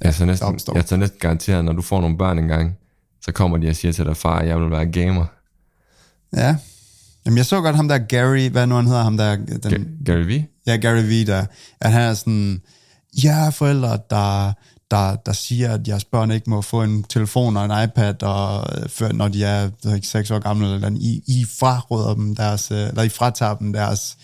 Jeg 0.00 0.14
tager 0.14 0.26
næsten, 0.26 0.46
Stop, 0.48 0.60
stop. 0.60 0.76
jeg 0.76 0.86
tager 0.86 1.00
næsten 1.00 1.18
garanteret, 1.20 1.64
når 1.64 1.72
du 1.72 1.82
får 1.82 2.00
nogle 2.00 2.18
børn 2.18 2.38
engang, 2.38 2.76
så 3.22 3.32
kommer 3.32 3.58
de 3.58 3.68
og 3.68 3.76
siger 3.76 3.92
til 3.92 4.04
dig, 4.04 4.16
far, 4.16 4.42
jeg 4.42 4.60
vil 4.60 4.70
være 4.70 4.86
gamer. 4.86 5.24
Ja. 6.36 6.56
Jamen, 7.26 7.36
jeg 7.36 7.46
så 7.46 7.60
godt 7.60 7.76
ham 7.76 7.88
der 7.88 7.98
Gary, 7.98 8.48
hvad 8.48 8.66
nu 8.66 8.74
han 8.74 8.86
hedder, 8.86 9.02
ham 9.02 9.16
der... 9.16 9.36
Den, 9.36 9.62
Ga- 9.64 10.04
Gary 10.04 10.24
Vee? 10.26 10.46
Ja, 10.66 10.76
Gary 10.76 11.02
Vee, 11.02 11.26
der, 11.26 11.46
at 11.80 11.92
han 11.92 12.02
er 12.02 12.14
sådan, 12.14 12.62
er 13.24 13.50
forældre, 13.50 13.98
der, 14.10 14.52
der, 14.90 15.16
der 15.16 15.32
siger, 15.32 15.72
at 15.72 15.88
jeres 15.88 16.04
børn 16.04 16.30
ikke 16.30 16.50
må 16.50 16.62
få 16.62 16.82
en 16.82 17.02
telefon 17.04 17.56
og 17.56 17.64
en 17.64 17.84
iPad, 17.84 18.22
og, 18.22 18.66
øh, 18.82 18.88
før, 18.88 19.12
når 19.12 19.28
de 19.28 19.44
er 19.44 19.70
ved 19.84 19.94
ikke, 19.94 20.06
6 20.06 20.30
år 20.30 20.38
gamle, 20.38 20.74
eller. 20.74 20.90
I, 20.90 21.22
I 21.26 21.46
fraråder 21.58 22.14
dem 22.14 22.36
deres, 22.36 22.70
øh, 22.70 22.78
eller 22.88 23.02
I 23.02 23.08
fratager 23.08 23.54
dem 23.56 23.72
deres 23.72 24.16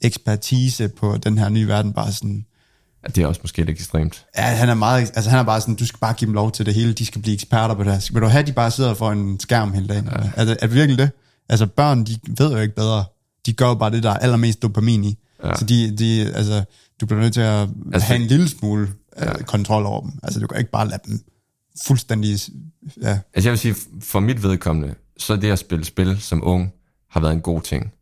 ekspertise 0.00 0.88
på 0.88 1.16
den 1.16 1.38
her 1.38 1.48
nye 1.48 1.68
verden, 1.68 1.92
bare 1.92 2.12
sådan, 2.12 2.44
Ja, 2.44 2.47
det 3.06 3.18
er 3.18 3.26
også 3.26 3.40
måske 3.44 3.58
lidt 3.58 3.70
ekstremt. 3.70 4.26
ja, 4.36 4.42
han 4.42 4.68
er 4.68 4.74
meget, 4.74 5.00
altså 5.14 5.30
han 5.30 5.38
er 5.38 5.42
bare 5.42 5.60
sådan, 5.60 5.74
du 5.74 5.86
skal 5.86 5.98
bare 5.98 6.14
give 6.14 6.26
dem 6.26 6.34
lov 6.34 6.52
til 6.52 6.66
det 6.66 6.74
hele, 6.74 6.92
de 6.92 7.06
skal 7.06 7.22
blive 7.22 7.34
eksperter 7.34 7.74
på 7.74 7.84
det 7.84 7.92
her. 7.92 8.08
Vil 8.12 8.22
du 8.22 8.26
have, 8.26 8.40
at 8.40 8.46
de 8.46 8.52
bare 8.52 8.70
sidder 8.70 8.94
for 8.94 9.12
en 9.12 9.40
skærm 9.40 9.72
hele 9.72 9.86
dagen? 9.88 10.04
Ja. 10.04 10.30
Er, 10.36 10.44
det, 10.44 10.56
er 10.62 10.66
det 10.66 10.74
virkelig 10.74 10.98
det? 10.98 11.10
Altså 11.48 11.66
børn, 11.66 12.04
de 12.04 12.18
ved 12.38 12.50
jo 12.52 12.58
ikke 12.58 12.74
bedre. 12.74 13.04
De 13.46 13.52
gør 13.52 13.66
jo 13.68 13.74
bare 13.74 13.90
det, 13.90 14.02
der 14.02 14.10
er 14.10 14.16
allermest 14.18 14.62
dopamin 14.62 15.04
i. 15.04 15.18
Ja. 15.44 15.54
Så 15.56 15.64
de, 15.64 15.96
de, 15.96 16.32
altså, 16.34 16.64
du 17.00 17.06
bliver 17.06 17.20
nødt 17.20 17.34
til 17.34 17.40
at 17.40 17.60
altså, 17.60 17.74
Altså- 17.92 18.06
have 18.06 18.20
en 18.20 18.26
lille 18.26 18.48
smule 18.48 18.88
ja. 19.20 19.42
kontrol 19.42 19.86
over 19.86 20.00
dem. 20.00 20.12
Altså 20.22 20.40
du 20.40 20.46
kan 20.46 20.58
ikke 20.58 20.70
bare 20.70 20.88
lade 20.88 21.00
dem 21.06 21.20
fuldstændig, 21.86 22.38
ja, 23.02 23.18
Altså 23.34 23.48
jeg 23.48 23.50
vil 23.50 23.58
sige, 23.58 23.74
for 24.02 24.20
mit 24.20 24.42
vedkommende, 24.42 24.94
så 25.18 25.36
det 25.36 25.50
at 25.50 25.58
spille 25.58 25.84
spil 25.84 26.20
som 26.20 26.40
ung, 26.44 26.72
har 27.10 27.20
været 27.20 27.32
en 27.32 27.40
god 27.40 27.60
ting. 27.62 27.92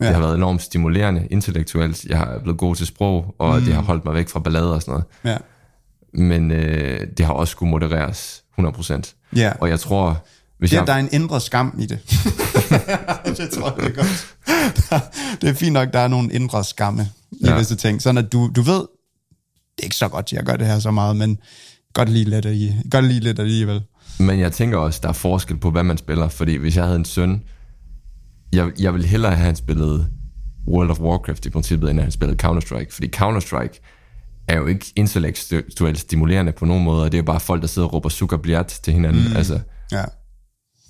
Ja. 0.00 0.06
Det 0.06 0.14
har 0.14 0.20
været 0.22 0.34
enormt 0.36 0.62
stimulerende 0.62 1.26
intellektuelt. 1.30 2.04
Jeg 2.04 2.18
har 2.18 2.38
blevet 2.42 2.58
god 2.58 2.76
til 2.76 2.86
sprog, 2.86 3.34
og 3.38 3.58
mm. 3.58 3.64
det 3.64 3.74
har 3.74 3.82
holdt 3.82 4.04
mig 4.04 4.14
væk 4.14 4.28
fra 4.28 4.40
ballader 4.40 4.68
og 4.74 4.82
sådan 4.82 4.92
noget. 4.92 5.04
ja, 5.24 5.36
Men 6.22 6.50
øh, 6.50 7.06
det 7.18 7.26
har 7.26 7.32
også 7.32 7.50
skulle 7.50 7.70
modereres 7.70 8.42
100%. 8.60 9.28
ja. 9.36 9.52
Og 9.60 9.68
jeg 9.68 9.80
tror, 9.80 10.24
hvis 10.58 10.70
Det, 10.70 10.76
jeg... 10.76 10.86
der 10.86 10.92
er 10.92 10.98
en 10.98 11.08
indre 11.12 11.40
skam 11.40 11.74
i 11.78 11.86
det. 11.86 11.98
det 13.38 13.50
tror 13.50 13.74
jeg, 13.76 13.76
det 13.76 13.98
er 13.98 14.02
godt. 14.02 14.34
det 15.40 15.48
er 15.48 15.54
fint 15.54 15.72
nok, 15.72 15.92
der 15.92 15.98
er 15.98 16.08
nogle 16.08 16.32
indre 16.32 16.64
skamme 16.64 17.08
i 17.32 17.46
ja. 17.46 17.58
Visse 17.58 17.76
ting. 17.76 18.02
Sådan 18.02 18.18
at 18.18 18.32
du, 18.32 18.50
du 18.56 18.62
ved, 18.62 18.74
det 19.76 19.82
er 19.82 19.84
ikke 19.84 19.96
så 19.96 20.08
godt, 20.08 20.32
jeg 20.32 20.44
gør 20.44 20.56
det 20.56 20.66
her 20.66 20.78
så 20.78 20.90
meget, 20.90 21.16
men 21.16 21.38
godt 21.94 22.08
lige 22.08 22.24
lidt, 22.24 22.46
godt 22.90 23.04
lige 23.04 23.20
lidt 23.20 23.38
alligevel. 23.38 23.82
Men 24.18 24.40
jeg 24.40 24.52
tænker 24.52 24.78
også, 24.78 25.00
der 25.02 25.08
er 25.08 25.12
forskel 25.12 25.56
på, 25.56 25.70
hvad 25.70 25.82
man 25.82 25.98
spiller. 25.98 26.28
Fordi 26.28 26.56
hvis 26.56 26.76
jeg 26.76 26.84
havde 26.84 26.96
en 26.96 27.04
søn, 27.04 27.42
jeg, 28.52 28.72
jeg 28.80 28.92
ville 28.94 29.06
hellere 29.06 29.32
have, 29.34 29.46
han 29.46 29.56
spillet 29.56 30.08
World 30.68 30.90
of 30.90 31.00
Warcraft 31.00 31.46
i 31.46 31.50
princippet, 31.50 31.90
end 31.90 31.98
at 32.00 32.04
han 32.04 32.12
spillede 32.12 32.46
Counter-Strike. 32.46 32.90
Fordi 32.94 33.10
Counter-Strike 33.16 33.80
er 34.48 34.56
jo 34.56 34.66
ikke 34.66 34.92
intellektuelt 34.96 35.98
stimulerende 35.98 36.52
på 36.52 36.64
nogen 36.64 36.84
måde, 36.84 37.04
og 37.04 37.12
det 37.12 37.18
er 37.18 37.22
jo 37.22 37.24
bare 37.26 37.40
folk, 37.40 37.62
der 37.62 37.68
sidder 37.68 37.88
og 37.88 37.94
råber 37.94 38.08
sukker 38.08 38.36
bliat 38.36 38.66
til 38.66 38.92
hinanden. 38.92 39.28
Mm. 39.30 39.36
Altså, 39.36 39.60
Ja. 39.92 40.04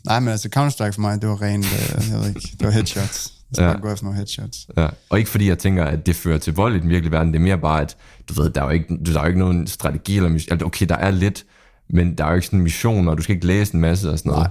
Nej, 0.07 0.21
men 0.21 0.29
altså 0.29 0.49
Counter-Strike 0.57 0.91
for 0.95 1.01
mig, 1.01 1.21
det 1.23 1.29
var 1.29 1.43
rent, 1.43 1.65
øh, 1.65 2.11
jeg 2.13 2.19
ved 2.21 2.29
ikke, 2.29 2.41
det 2.41 2.67
var 2.67 2.71
headshots. 2.71 3.33
Skal 3.53 3.65
Ja. 3.65 3.71
ja. 3.71 3.77
gå 3.79 3.93
efter 3.93 4.05
nogle 4.05 4.17
headshots. 4.17 4.67
ja. 4.77 4.89
Og 5.11 5.19
ikke 5.19 5.31
fordi 5.31 5.49
jeg 5.49 5.59
tænker, 5.59 5.85
at 5.85 6.07
det 6.07 6.17
fører 6.17 6.39
til 6.39 6.55
vold 6.55 6.77
i 6.77 6.79
den 6.81 6.89
virkelige 6.89 7.13
verden, 7.13 7.33
det 7.33 7.39
er 7.39 7.43
mere 7.43 7.59
bare, 7.59 7.81
at 7.83 7.97
du 8.29 8.43
ved, 8.43 8.51
der 8.51 8.61
er 8.61 8.65
jo 8.65 8.71
ikke, 8.71 8.99
der 9.07 9.19
er 9.19 9.23
jo 9.23 9.27
ikke 9.27 9.39
nogen 9.39 9.67
strategi 9.67 10.17
eller 10.17 10.29
mission. 10.29 10.63
Okay, 10.65 10.87
der 10.89 10.95
er 10.97 11.11
lidt, 11.11 11.45
men 11.91 12.19
der 12.19 12.25
er 12.25 12.29
jo 12.29 12.35
ikke 12.35 12.47
sådan 12.47 12.59
en 12.59 12.63
mission, 12.63 13.09
og 13.09 13.19
du 13.19 13.23
skal 13.23 13.35
ikke 13.35 13.47
læse 13.47 13.75
en 13.75 13.81
masse 13.81 14.11
og 14.11 14.19
sådan 14.19 14.31
noget. 14.31 14.49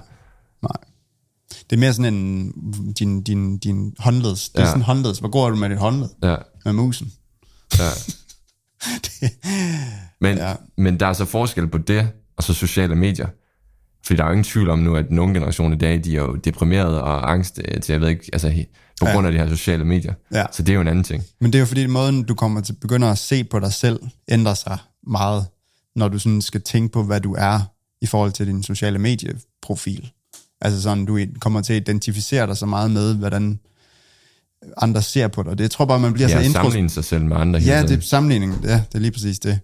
Nej. 0.62 0.70
Nej. 0.72 0.90
Det 1.70 1.76
er 1.76 1.80
mere 1.80 1.92
sådan 1.94 2.14
en, 2.14 2.52
din, 2.98 3.22
din, 3.22 3.58
din 3.58 3.94
håndleds. 3.98 4.48
Det 4.48 4.56
er 4.58 4.60
Ja. 4.62 4.66
ja. 4.66 4.70
sådan 4.70 4.80
en 4.80 4.84
håndleds. 4.84 5.18
Hvor 5.18 5.28
går 5.28 5.50
du 5.50 5.56
med 5.56 5.68
dit 5.70 5.78
håndled? 5.78 6.08
Ja, 6.22 6.36
Med 6.64 6.72
musen. 6.72 7.12
ja. 7.78 7.88
Men, 10.20 10.36
ja. 10.36 10.48
Ja. 10.48 10.54
men 10.76 11.00
der 11.00 11.06
er 11.06 11.12
så 11.12 11.24
forskel 11.24 11.68
på 11.68 11.78
det, 11.78 12.08
og 12.36 12.42
så 12.42 12.52
sociale 12.54 12.94
medier. 12.94 13.26
Fordi 14.06 14.16
der 14.16 14.22
er 14.24 14.28
jo 14.28 14.32
ingen 14.32 14.44
tvivl 14.44 14.70
om 14.70 14.78
nu, 14.78 14.96
at 14.96 15.08
den 15.08 15.18
unge 15.18 15.34
generation 15.34 15.72
i 15.72 15.76
dag, 15.76 16.04
de 16.04 16.16
er 16.16 16.20
jo 16.20 16.34
deprimeret 16.36 17.00
og 17.00 17.32
angst 17.32 17.60
øh, 17.64 17.80
til, 17.80 17.92
jeg 17.92 18.00
ved 18.00 18.08
ikke, 18.08 18.30
altså 18.32 18.64
på 19.00 19.06
Ja. 19.06 19.12
grund 19.12 19.26
af 19.26 19.32
de 19.32 19.38
her 19.38 19.48
sociale 19.48 19.84
medier. 19.84 20.14
Ja. 20.32 20.44
Så 20.52 20.62
det 20.62 20.68
er 20.72 20.74
jo 20.74 20.80
en 20.80 20.88
anden 20.88 21.04
ting. 21.04 21.22
Men 21.40 21.52
det 21.52 21.58
er 21.58 21.60
jo 21.60 21.66
fordi, 21.66 21.86
måden 21.86 22.22
du 22.22 22.34
kommer 22.34 22.60
til 22.60 22.72
begynder 22.72 23.10
at 23.10 23.18
se 23.18 23.44
på 23.44 23.60
dig 23.60 23.72
selv, 23.72 24.00
ændrer 24.28 24.54
sig 24.54 24.78
meget, 25.06 25.46
når 25.96 26.08
du 26.08 26.18
sådan 26.18 26.42
skal 26.42 26.62
tænke 26.62 26.92
på, 26.92 27.02
hvad 27.02 27.20
du 27.20 27.34
er 27.38 27.60
i 28.02 28.06
forhold 28.06 28.32
til 28.32 28.46
din 28.46 28.62
sociale 28.62 28.98
medieprofil. 28.98 30.10
Altså 30.60 30.82
sådan, 30.82 31.04
du 31.06 31.18
kommer 31.40 31.60
til 31.60 31.72
at 31.72 31.82
identificere 31.82 32.46
dig 32.46 32.56
så 32.56 32.66
meget 32.66 32.90
med, 32.90 33.14
hvordan 33.14 33.60
andre 34.76 35.02
ser 35.02 35.28
på 35.28 35.42
dig. 35.42 35.52
Det 35.58 35.60
jeg 35.60 35.70
tror 35.70 35.84
bare, 35.84 36.00
man 36.00 36.12
bliver 36.12 36.28
Ja, 36.28 36.34
så 36.34 36.40
intro... 36.40 36.52
sammenligne 36.52 36.90
sig 36.90 37.04
selv 37.04 37.24
med 37.24 37.36
andre 37.36 37.60
Ja, 37.60 37.82
det 37.82 37.90
er 37.96 38.00
sammenligning. 38.00 38.60
Ja, 38.64 38.74
det 38.74 38.94
er 38.94 38.98
lige 38.98 39.10
præcis 39.12 39.38
det. 39.38 39.58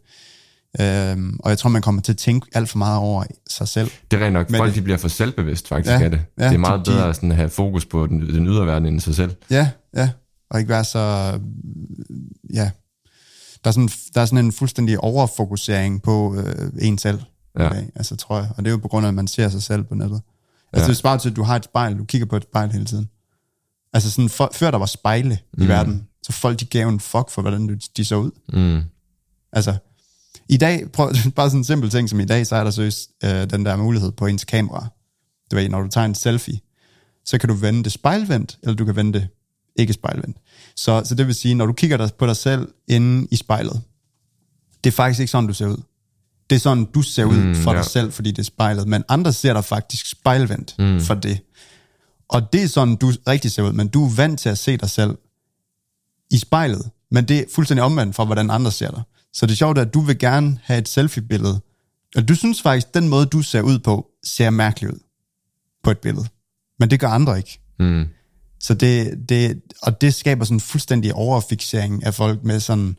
Øhm, 0.81 1.37
og 1.41 1.51
jeg 1.51 1.59
tror, 1.59 1.71
man 1.71 1.83
kommer 1.83 2.03
til 2.03 2.13
at 2.13 2.19
tænke 2.19 2.47
alt 2.55 2.69
for 2.69 2.79
meget 2.79 2.99
over 2.99 3.25
sig 3.51 3.69
selv. 3.69 3.91
Det 4.11 4.21
er 4.21 4.25
rent 4.25 4.33
nok, 4.33 4.51
Men 4.51 4.59
folk 4.59 4.69
det- 4.71 4.77
de 4.77 4.83
bliver 4.83 4.97
for 4.99 5.09
selvbevidst 5.09 5.69
faktisk 5.69 5.91
Ja, 5.93 6.03
af 6.05 6.11
det. 6.11 6.21
ja, 6.39 6.47
det 6.49 6.55
er 6.55 6.59
meget 6.59 6.87
de- 6.87 6.91
bedre 6.91 7.09
at 7.09 7.17
sådan 7.17 7.31
have 7.31 7.49
fokus 7.51 7.87
på 7.87 8.07
den, 8.07 8.21
den 8.21 8.47
ydre 8.47 8.67
verden 8.67 8.89
end 8.89 9.01
sig 9.01 9.15
selv. 9.15 9.35
Ja, 9.51 9.69
ja. 9.97 10.11
Og 10.51 10.59
ikke 10.59 10.69
være 10.69 10.85
så... 10.85 10.99
Ja. 12.55 12.71
Der 13.65 13.69
er 13.69 13.73
sådan, 13.73 13.91
der 14.15 14.21
er 14.21 14.25
sådan 14.25 14.45
en 14.45 14.53
fuldstændig 14.53 15.01
overfokusering 15.01 16.03
på 16.03 16.37
øh, 16.37 16.69
en 16.79 16.99
selv. 16.99 17.19
Ja. 17.59 17.67
Okay, 17.67 17.83
altså, 17.95 18.17
tror 18.17 18.39
jeg. 18.39 18.49
Og 18.57 18.65
det 18.65 18.67
er 18.67 18.71
jo 18.73 18.79
på 18.79 18.89
grund 18.89 19.07
af, 19.07 19.09
at 19.09 19.15
man 19.15 19.27
ser 19.27 19.49
sig 19.49 19.63
selv 19.63 19.83
på 19.83 19.95
nettet. 19.95 20.21
Altså, 20.73 20.85
Ja. 20.87 20.89
det 20.89 20.97
svarer 20.97 21.19
til, 21.19 21.31
at 21.31 21.37
du 21.37 21.43
har 21.43 21.57
et 21.57 21.65
spejl. 21.65 21.99
Du 21.99 22.05
kigger 22.05 22.27
på 22.27 22.37
et 22.37 22.43
spejl 22.43 22.73
hele 22.73 22.85
tiden. 22.85 23.09
Altså, 23.93 24.11
sådan, 24.11 24.29
for, 24.29 24.51
før 24.55 24.71
der 24.71 24.79
var 24.79 24.87
spejle 24.87 25.39
mm. 25.59 25.65
i 25.65 25.69
verden, 25.69 26.09
så 26.23 26.33
folk, 26.33 26.61
de 26.61 26.65
gav 26.65 26.89
en 26.89 27.01
fuck 27.01 27.31
for, 27.31 27.43
hvordan 27.43 27.81
de, 27.97 28.05
så 28.05 28.17
ud. 28.17 28.31
Mm. 28.53 28.83
Altså, 29.53 29.77
i 30.49 30.57
dag, 30.57 30.93
prøv, 30.93 31.13
bare 31.37 31.51
sådan 31.51 31.61
en 31.61 31.65
simpel 31.65 31.91
ting 31.91 32.09
som 32.11 32.21
i 32.21 32.25
dag, 32.25 32.47
så 32.47 32.57
er 32.57 32.65
der 32.65 32.71
seriøst 32.71 33.11
øh, 33.25 33.51
den 33.51 33.65
der 33.67 33.77
mulighed 33.77 34.13
på 34.13 34.27
ens 34.27 34.45
kamera. 34.45 34.87
Du 35.51 35.57
ved, 35.57 35.69
når 35.69 35.83
du 35.83 35.89
tager 35.89 36.05
en 36.05 36.15
selfie, 36.15 36.61
så 37.25 37.39
kan 37.39 37.49
du 37.49 37.55
vende 37.55 37.85
det 37.85 37.93
spejlvendt, 37.93 38.59
eller 38.63 38.75
du 38.75 38.85
kan 38.85 38.97
vende 38.97 39.19
det 39.19 39.29
ikke 39.77 39.93
spejlvendt. 39.93 40.37
Så, 40.77 41.03
så 41.05 41.15
det 41.15 41.27
vil 41.27 41.35
sige, 41.35 41.55
når 41.55 41.67
du 41.67 41.73
kigger 41.73 41.97
dig 41.97 42.11
på 42.19 42.27
dig 42.27 42.37
selv 42.37 42.69
inde 42.89 43.29
i 43.31 43.37
spejlet, 43.37 43.81
det 44.85 44.91
er 44.91 44.95
faktisk 44.95 45.21
ikke 45.21 45.31
sådan, 45.31 45.47
du 45.47 45.55
ser 45.55 45.67
ud. 45.67 45.83
Det 46.53 46.57
er 46.59 46.61
sådan, 46.61 46.85
du 46.85 47.03
ser 47.03 47.25
ud 47.25 47.37
Mm, 47.37 47.55
for 47.55 47.73
ja. 47.73 47.77
dig 47.77 47.87
selv, 47.87 48.13
fordi 48.13 48.31
det 48.31 48.39
er 48.39 48.43
spejlet, 48.43 48.89
men 48.89 49.05
andre 49.09 49.33
ser 49.33 49.53
dig 49.53 49.65
faktisk 49.65 50.07
spejlvendt 50.11 50.75
mm. 50.79 51.01
for 51.01 51.15
det. 51.15 51.41
Og 52.29 52.53
det 52.53 52.63
er 52.63 52.67
sådan, 52.67 52.97
du 52.97 53.13
rigtig 53.29 53.53
ser 53.53 53.63
ud, 53.63 53.73
men 53.73 53.89
du 53.89 54.07
er 54.07 54.11
vant 54.11 54.41
til 54.41 54.49
at 54.49 54.59
se 54.59 54.77
dig 54.77 54.91
selv 54.91 55.19
i 56.31 56.39
spejlet, 56.39 56.91
men 57.11 57.25
det 57.25 57.39
er 57.39 57.45
fuldstændig 57.55 57.85
omvendt 57.85 58.17
fra, 58.17 58.25
hvordan 58.25 58.51
andre 58.51 58.73
ser 58.73 58.91
dig. 58.91 59.03
Så 59.33 59.47
det 59.47 59.59
sjove 59.59 59.77
er, 59.77 59.81
at 59.81 59.95
du 59.95 60.01
vil 60.01 60.19
gerne 60.19 60.59
have 60.63 60.79
et 60.79 60.89
selfie-billede, 60.89 61.61
og 62.17 62.29
du 62.29 62.35
synes 62.35 62.63
faktisk, 62.63 62.95
den 62.95 63.09
måde, 63.09 63.27
du 63.27 63.43
ser 63.43 63.63
ud 63.63 63.79
på, 63.79 64.07
ser 64.25 64.51
mærkelig 64.51 64.91
ud 64.95 64.99
på 65.85 65.91
et 65.91 65.99
billede. 65.99 66.27
Men 66.79 66.91
det 66.91 67.01
gør 67.01 67.09
andre 67.09 67.37
ikke. 67.39 67.61
Mm. 67.79 68.05
Så 68.61 68.75
det, 68.75 69.15
det, 69.29 69.61
og 69.83 70.01
det 70.01 70.15
skaber 70.15 70.45
sådan 70.45 70.57
en 70.57 70.61
fuldstændig 70.61 71.15
overfixering 71.15 72.05
af 72.05 72.15
folk 72.15 72.45
med 72.45 72.61
sådan, 72.61 72.97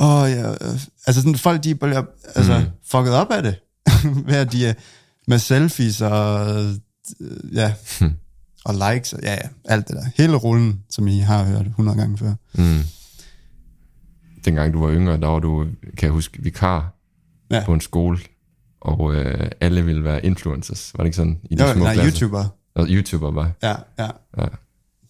åh, 0.00 0.30
ja, 0.30 0.50
øh, 0.50 0.80
altså 1.06 1.22
sådan, 1.22 1.34
folk 1.34 1.64
de 1.64 1.74
bliver 1.74 2.02
altså, 2.34 2.58
mm. 2.58 2.64
fucket 2.90 3.12
op 3.12 3.30
af 3.30 3.42
det, 3.42 3.56
ved 4.28 4.36
at 4.36 4.52
de 4.52 4.66
er 4.66 4.74
med 5.26 5.38
selfies 5.38 6.00
og, 6.00 6.50
øh, 6.56 6.74
ja, 7.52 7.74
og 8.64 8.74
likes, 8.74 9.12
og 9.12 9.20
ja, 9.22 9.32
ja, 9.32 9.48
alt 9.64 9.88
det 9.88 9.96
der. 9.96 10.04
Hele 10.16 10.36
rullen, 10.36 10.80
som 10.90 11.08
I 11.08 11.18
har 11.18 11.44
hørt 11.44 11.66
100 11.66 11.98
gange 11.98 12.18
før. 12.18 12.34
Mm. 12.54 12.80
Dengang 14.44 14.72
du 14.74 14.80
var 14.86 14.92
yngre, 14.92 15.20
der 15.20 15.26
var 15.26 15.38
du, 15.38 15.64
kan 15.82 16.02
jeg 16.06 16.10
huske, 16.10 16.42
vikar 16.42 16.94
Ja. 17.50 17.64
på 17.64 17.74
en 17.74 17.80
skole, 17.80 18.18
og 18.80 19.14
øh, 19.14 19.50
alle 19.60 19.84
ville 19.84 20.04
være 20.04 20.24
influencers. 20.26 20.92
Var 20.96 21.04
det 21.04 21.06
ikke 21.08 21.16
sådan? 21.16 21.38
I 21.50 21.54
de 21.54 21.66
Jo, 21.66 21.72
små 21.74 21.84
nej, 21.84 21.94
klasser? 21.94 22.12
YouTuber. 22.12 22.44
Og 22.74 22.86
YouTuber 22.90 23.30
var. 23.30 23.50
Ja, 23.62 23.74
ja. 23.98 24.08
Ja. 24.38 24.46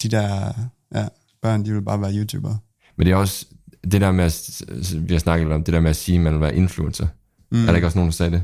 De 0.03 0.09
der 0.09 0.53
ja, 0.95 1.09
børn, 1.43 1.65
de 1.65 1.73
vil 1.73 1.83
bare 1.83 2.01
være 2.01 2.15
YouTuber. 2.15 2.57
Men 2.97 3.07
det 3.07 3.13
er 3.13 3.17
også 3.17 3.47
det 3.93 4.01
der 4.01 4.13
med, 4.13 4.25
at, 4.25 4.63
vi 5.09 5.15
har 5.15 5.19
snakket 5.21 5.47
lidt 5.47 5.55
om, 5.55 5.65
det 5.65 5.75
der 5.75 5.81
med 5.81 5.91
at 5.91 5.97
sige, 5.97 6.17
at 6.19 6.25
man 6.25 6.33
vil 6.33 6.41
være 6.41 6.57
influencer. 6.57 7.07
Mm. 7.53 7.63
Er 7.63 7.67
der 7.67 7.75
ikke 7.75 7.87
også 7.87 7.99
nogen, 7.99 8.11
der 8.11 8.15
sagde 8.15 8.33
det? 8.33 8.43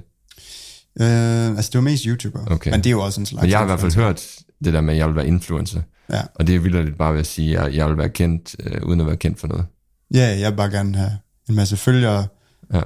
Øh, 1.01 1.57
altså, 1.57 1.71
det 1.73 1.79
var 1.79 1.81
mest 1.85 2.05
YouTuber. 2.05 2.47
Okay. 2.47 2.71
Men 2.71 2.81
det 2.81 2.87
er 2.87 2.91
jo 2.91 3.01
også 3.01 3.21
en 3.21 3.27
slags 3.27 3.43
Men 3.43 3.51
jeg 3.51 3.59
har 3.59 3.65
i 3.65 3.69
hvert 3.69 3.81
fald 3.81 3.95
hørt 3.95 4.37
det 4.65 4.73
der 4.73 4.81
med, 4.81 4.95
at 4.95 4.99
jeg 4.99 5.07
vil 5.09 5.17
være 5.17 5.27
influencer. 5.27 5.83
Ja. 6.11 6.23
Og 6.35 6.47
det 6.47 6.55
er 6.55 6.59
vildt 6.59 6.99
bare 6.99 7.13
ved 7.13 7.21
at 7.21 7.27
sige, 7.27 7.59
at 7.59 7.75
jeg 7.75 7.89
vil 7.89 7.97
være 7.99 8.09
kendt, 8.09 8.57
øh, 8.61 8.83
uden 8.83 9.01
at 9.01 9.07
være 9.07 9.17
kendt 9.17 9.41
for 9.41 9.47
noget. 9.49 9.67
ja, 10.15 10.39
jeg 10.39 10.51
vil 10.51 10.57
bare 10.57 10.71
gerne 10.71 10.97
have 10.99 11.19
en 11.49 11.55
masse 11.55 11.77
følgere. 11.77 12.27
Ja. 12.73 12.81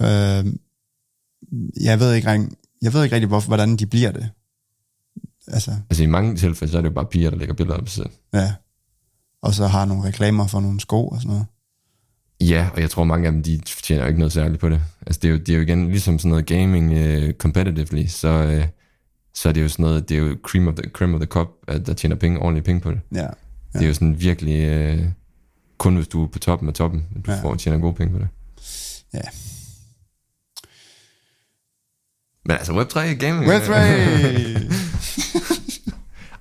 Øh, 0.00 0.46
jeg 1.80 2.00
ved 2.00 2.14
ikke, 2.14 2.28
jeg 2.82 2.92
ved 2.92 3.02
ikke 3.04 3.14
rigtig, 3.14 3.28
hvorfor, 3.28 3.48
hvordan 3.48 3.76
de 3.76 3.86
bliver 3.86 4.12
det. 4.12 4.30
Altså, 5.48 5.70
Altså 5.90 6.02
i 6.02 6.06
mange 6.06 6.36
tilfælde, 6.36 6.72
så 6.72 6.78
er 6.78 6.82
det 6.82 6.88
jo 6.88 6.94
bare 6.94 7.06
piger, 7.06 7.30
der 7.30 7.36
lægger 7.36 7.54
billeder 7.54 7.78
op 7.78 7.88
sig 7.88 7.94
selv. 8.04 8.10
ja. 8.34 8.54
Og 9.42 9.54
så 9.54 9.66
har 9.66 9.84
nogle 9.84 10.04
reklamer 10.04 10.46
for 10.46 10.60
nogle 10.60 10.80
sko 10.80 11.08
og 11.08 11.20
sådan 11.20 11.30
noget. 11.30 11.46
Ja, 12.40 12.68
og 12.74 12.80
jeg 12.80 12.90
tror 12.90 13.04
mange 13.04 13.26
af 13.26 13.32
dem, 13.32 13.42
de 13.42 13.60
tjener 13.82 14.06
ikke 14.06 14.18
noget 14.18 14.32
særligt 14.32 14.60
på 14.60 14.68
det. 14.68 14.80
Altså 15.06 15.20
det 15.22 15.28
er 15.28 15.32
jo, 15.32 15.38
det 15.38 15.48
er 15.48 15.54
jo 15.56 15.62
igen 15.62 15.88
ligesom 15.88 16.18
sådan 16.18 16.28
noget 16.30 16.46
gaming 16.46 16.92
uh, 16.92 17.30
competitively, 17.32 18.06
så, 18.06 18.56
uh, 18.58 18.64
så 19.34 19.48
er 19.48 19.52
det 19.52 19.62
jo 19.62 19.68
sådan 19.68 19.82
noget, 19.84 20.08
det 20.08 20.14
er 20.16 20.18
jo 20.18 20.36
cream 20.48 20.68
of 20.68 20.74
the, 20.74 20.90
cream 20.90 21.14
of 21.14 21.20
the 21.20 21.26
cup, 21.26 21.48
at 21.68 21.86
der 21.86 21.94
tjener 21.94 22.16
penge, 22.16 22.38
ordentlige 22.38 22.64
penge 22.64 22.80
på 22.80 22.90
det. 22.90 23.00
Ja. 23.14 23.20
Ja. 23.22 23.28
Det 23.72 23.82
er 23.82 23.86
jo 23.86 23.94
sådan 23.94 24.20
virkelig, 24.20 24.92
uh, 24.94 25.00
kun 25.78 25.96
hvis 25.96 26.08
du 26.08 26.22
er 26.24 26.28
på 26.28 26.38
toppen 26.38 26.68
af 26.68 26.74
toppen, 26.74 27.06
at 27.16 27.26
du 27.26 27.32
Ja. 27.32 27.42
får 27.42 27.54
tjener 27.54 27.78
gode 27.78 27.94
penge 27.94 28.12
på 28.12 28.18
det. 28.18 28.28
Ja. 29.14 29.20
Men 32.44 32.56
altså 32.56 32.72
Web3 32.72 32.98
gaming... 33.00 33.52
Web3! 33.52 33.70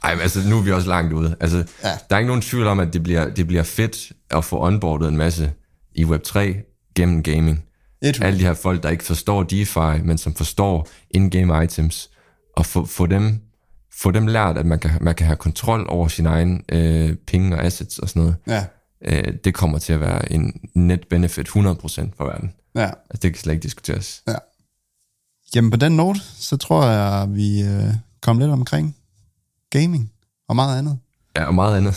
Ej, 0.03 0.13
men 0.15 0.21
altså 0.21 0.49
nu 0.49 0.57
er 0.57 0.61
vi 0.61 0.71
også 0.71 0.87
langt 0.89 1.13
ude. 1.13 1.35
Altså, 1.39 1.57
ja. 1.83 1.89
Der 2.09 2.15
er 2.15 2.17
ikke 2.19 2.27
nogen 2.27 2.41
tvivl 2.41 2.67
om, 2.67 2.79
at 2.79 2.93
det 2.93 3.03
bliver, 3.03 3.29
det 3.29 3.47
bliver 3.47 3.63
fedt 3.63 4.11
at 4.29 4.45
få 4.45 4.65
onboardet 4.65 5.07
en 5.07 5.17
masse 5.17 5.51
i 5.95 6.03
Web3 6.03 6.39
gennem 6.95 7.23
gaming. 7.23 7.63
Et 8.01 8.21
Alle 8.21 8.39
de 8.39 8.43
her 8.43 8.53
folk, 8.53 8.83
der 8.83 8.89
ikke 8.89 9.03
forstår 9.03 9.43
DeFi, 9.43 10.01
men 10.03 10.17
som 10.17 10.33
forstår 10.33 10.87
in-game 11.09 11.63
items, 11.63 12.09
og 12.55 12.65
få, 12.65 12.85
få, 12.85 13.05
dem, 13.05 13.41
få 13.93 14.11
dem 14.11 14.27
lært, 14.27 14.57
at 14.57 14.65
man 14.65 14.79
kan, 14.79 14.91
man 15.01 15.15
kan 15.15 15.25
have 15.25 15.37
kontrol 15.37 15.85
over 15.89 16.07
sin 16.07 16.25
egen 16.25 16.63
øh, 16.69 17.15
penge 17.27 17.55
og 17.55 17.63
assets 17.63 17.99
og 17.99 18.09
sådan 18.09 18.21
noget. 18.21 18.35
Ja. 18.47 18.65
Øh, 19.05 19.33
det 19.43 19.53
kommer 19.53 19.77
til 19.77 19.93
at 19.93 20.01
være 20.01 20.31
en 20.31 20.69
net 20.73 21.07
benefit 21.09 21.47
100% 21.47 21.51
for 22.17 22.23
verden. 22.25 22.53
Ja. 22.75 22.85
Altså, 22.85 23.19
det 23.21 23.33
kan 23.33 23.35
slet 23.35 23.53
ikke 23.53 23.63
diskuteres. 23.63 24.23
ja. 24.27 24.35
Jamen 25.55 25.71
på 25.71 25.77
den 25.77 25.91
note, 25.91 26.19
så 26.19 26.57
tror 26.57 26.85
jeg, 26.85 27.21
at 27.21 27.35
vi 27.35 27.61
øh, 27.61 27.93
kom 28.21 28.39
lidt 28.39 28.51
omkring 28.51 28.95
gaming 29.69 30.11
og 30.49 30.55
meget 30.55 30.77
andet. 30.77 30.99
Ja, 31.35 31.43
og 31.45 31.55
meget 31.55 31.77
andet. 31.77 31.95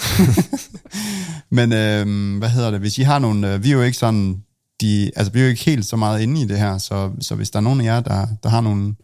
Men 1.59 1.73
øh, 1.73 2.39
hvad 2.39 2.49
hedder 2.49 2.71
det? 2.71 2.81
Hvis 2.81 2.99
I 2.99 3.03
har 3.03 3.19
nogle... 3.19 3.55
Øh, 3.55 3.63
vi 3.65 3.69
er 3.71 3.75
jo 3.75 3.83
ikke 3.83 3.99
sådan... 3.99 4.43
De, 4.81 5.11
altså, 5.17 5.33
vi 5.33 5.39
er 5.39 5.43
jo 5.45 5.49
ikke 5.51 5.65
helt 5.65 5.87
så 5.87 5.97
meget 5.97 6.21
inde 6.21 6.41
i 6.43 6.45
det 6.47 6.59
her, 6.59 6.79
så, 6.79 7.11
så 7.21 7.35
hvis 7.35 7.51
der 7.51 7.57
er 7.57 7.61
nogen 7.61 7.81
af 7.81 7.85
jer, 7.85 8.01
der, 8.01 8.27
der 8.43 8.49
har 8.49 8.61
nogle 8.61 8.95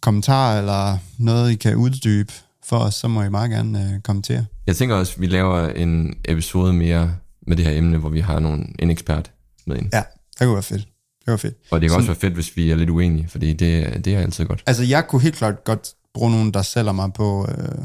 kommentarer 0.00 0.58
eller 0.58 0.98
noget, 1.18 1.50
I 1.50 1.54
kan 1.54 1.76
uddybe 1.76 2.32
for 2.64 2.78
os, 2.78 2.94
så 2.94 3.08
må 3.08 3.22
I 3.22 3.28
meget 3.28 3.50
gerne 3.50 3.92
øh, 3.94 4.00
kommentere. 4.00 4.46
Jeg 4.66 4.76
tænker 4.76 4.94
også, 4.96 5.12
at 5.16 5.20
vi 5.20 5.26
laver 5.26 5.68
en 5.68 6.14
episode 6.24 6.72
mere 6.72 7.14
med 7.46 7.56
det 7.56 7.64
her 7.66 7.72
emne, 7.78 7.96
hvor 7.98 8.08
vi 8.08 8.20
har 8.20 8.38
nogle, 8.38 8.64
en 8.78 8.90
ekspert 8.90 9.30
med 9.66 9.76
ind. 9.76 9.88
Ja, 9.92 10.02
det 10.38 10.38
kunne 10.46 10.54
være 10.54 10.62
fedt. 10.62 10.88
Det 11.24 11.30
var 11.30 11.36
fedt. 11.36 11.54
Og 11.70 11.80
det 11.80 11.90
kan 11.90 11.90
Sådan- 11.90 11.98
også 12.00 12.06
være 12.20 12.30
fedt, 12.30 12.34
hvis 12.34 12.56
vi 12.56 12.70
er 12.70 12.76
lidt 12.76 12.90
uenige, 12.90 13.28
fordi 13.28 13.52
det, 13.52 14.04
det 14.04 14.14
er 14.14 14.18
altid 14.20 14.44
godt. 14.46 14.62
Altså, 14.66 14.82
jeg 14.82 15.06
kunne 15.08 15.22
helt 15.22 15.34
klart 15.36 15.64
godt 15.64 15.88
bruge 16.14 16.30
nogen, 16.30 16.54
der 16.54 16.62
sælger 16.62 16.92
mig 16.92 17.12
på 17.12 17.48
øh, 17.58 17.84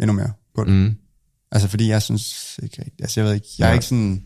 endnu 0.00 0.12
mere 0.12 0.32
på 0.54 0.64
det. 0.64 0.72
Mm. 0.72 0.94
Altså, 1.52 1.68
fordi 1.68 1.88
jeg 1.88 2.02
synes 2.02 2.58
ikke 2.62 2.78
rigtigt... 2.78 3.00
Altså, 3.00 3.20
jeg 3.20 3.26
ved 3.28 3.34
ikke... 3.34 3.46
Jeg 3.58 3.64
er 3.64 3.68
Ja. 3.68 3.74
ikke 3.74 3.84
sådan... 3.86 4.22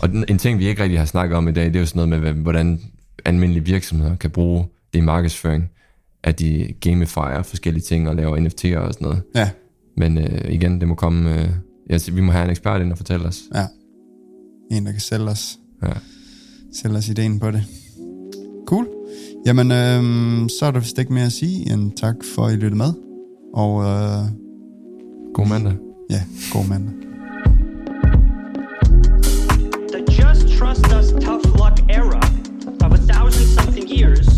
Og 0.00 0.08
den, 0.08 0.24
en 0.28 0.38
ting, 0.38 0.58
vi 0.58 0.66
ikke 0.68 0.82
rigtig 0.82 0.98
har 0.98 1.06
snakket 1.06 1.36
om 1.36 1.48
i 1.48 1.52
dag, 1.52 1.66
det 1.66 1.76
er 1.76 1.80
jo 1.80 1.86
sådan 1.86 2.08
noget 2.08 2.22
med, 2.34 2.42
hvordan 2.42 2.80
almindelige 3.24 3.64
virksomheder 3.64 4.16
kan 4.16 4.30
bruge 4.30 4.64
det 4.92 4.98
i 4.98 5.02
markedsføring. 5.02 5.68
at 6.24 6.38
de 6.38 6.68
gamifier 6.80 7.42
forskellige 7.42 7.82
ting 7.82 8.08
og 8.08 8.16
laver 8.16 8.36
NFT'er 8.36 8.76
og 8.78 8.92
sådan 8.94 9.04
noget. 9.08 9.22
Ja, 9.34 9.50
Men 9.96 10.18
øh, 10.18 10.52
igen, 10.54 10.80
det 10.80 10.88
må 10.88 10.94
komme... 10.94 11.40
Øh, 11.42 11.48
ja, 11.90 11.98
vi 12.12 12.20
må 12.20 12.32
have 12.32 12.44
en 12.44 12.50
ekspert 12.50 12.80
ind 12.82 12.92
og 12.92 12.96
fortælle 12.98 13.26
os. 13.26 13.40
ja. 13.54 13.66
En, 14.70 14.86
der 14.86 14.92
kan 14.92 15.00
sælge 15.00 15.24
os, 15.24 15.58
Ja. 15.82 15.92
sælge 16.74 16.96
os 16.96 17.08
ideen 17.08 17.40
på 17.40 17.50
det. 17.50 17.64
Cool. 18.66 18.88
Jamen, 19.46 19.70
øhm, 19.72 20.48
så 20.48 20.66
er 20.66 20.70
der 20.70 20.80
vist 20.80 20.98
ikke 20.98 21.12
mere 21.12 21.26
at 21.26 21.32
sige 21.32 21.72
end 21.72 21.92
tak 21.96 22.14
for, 22.34 22.46
at 22.46 22.52
I 22.52 22.56
lyttede 22.56 22.76
med. 22.76 22.92
Og 23.54 23.82
øh, 23.84 24.24
God 25.32 25.48
mandag. 25.48 25.78
Ja, 26.08 26.18
god 26.52 26.68
mandag. 26.68 26.94
The 29.88 30.04
Just 30.08 30.58
Trust 30.58 30.86
Us 30.92 31.12
Tough 31.12 31.44
Luck 31.56 31.78
era 31.88 32.20
of 32.80 32.92
a 32.92 32.98
thousand 32.98 33.46
something 33.46 33.88
years 33.88 34.31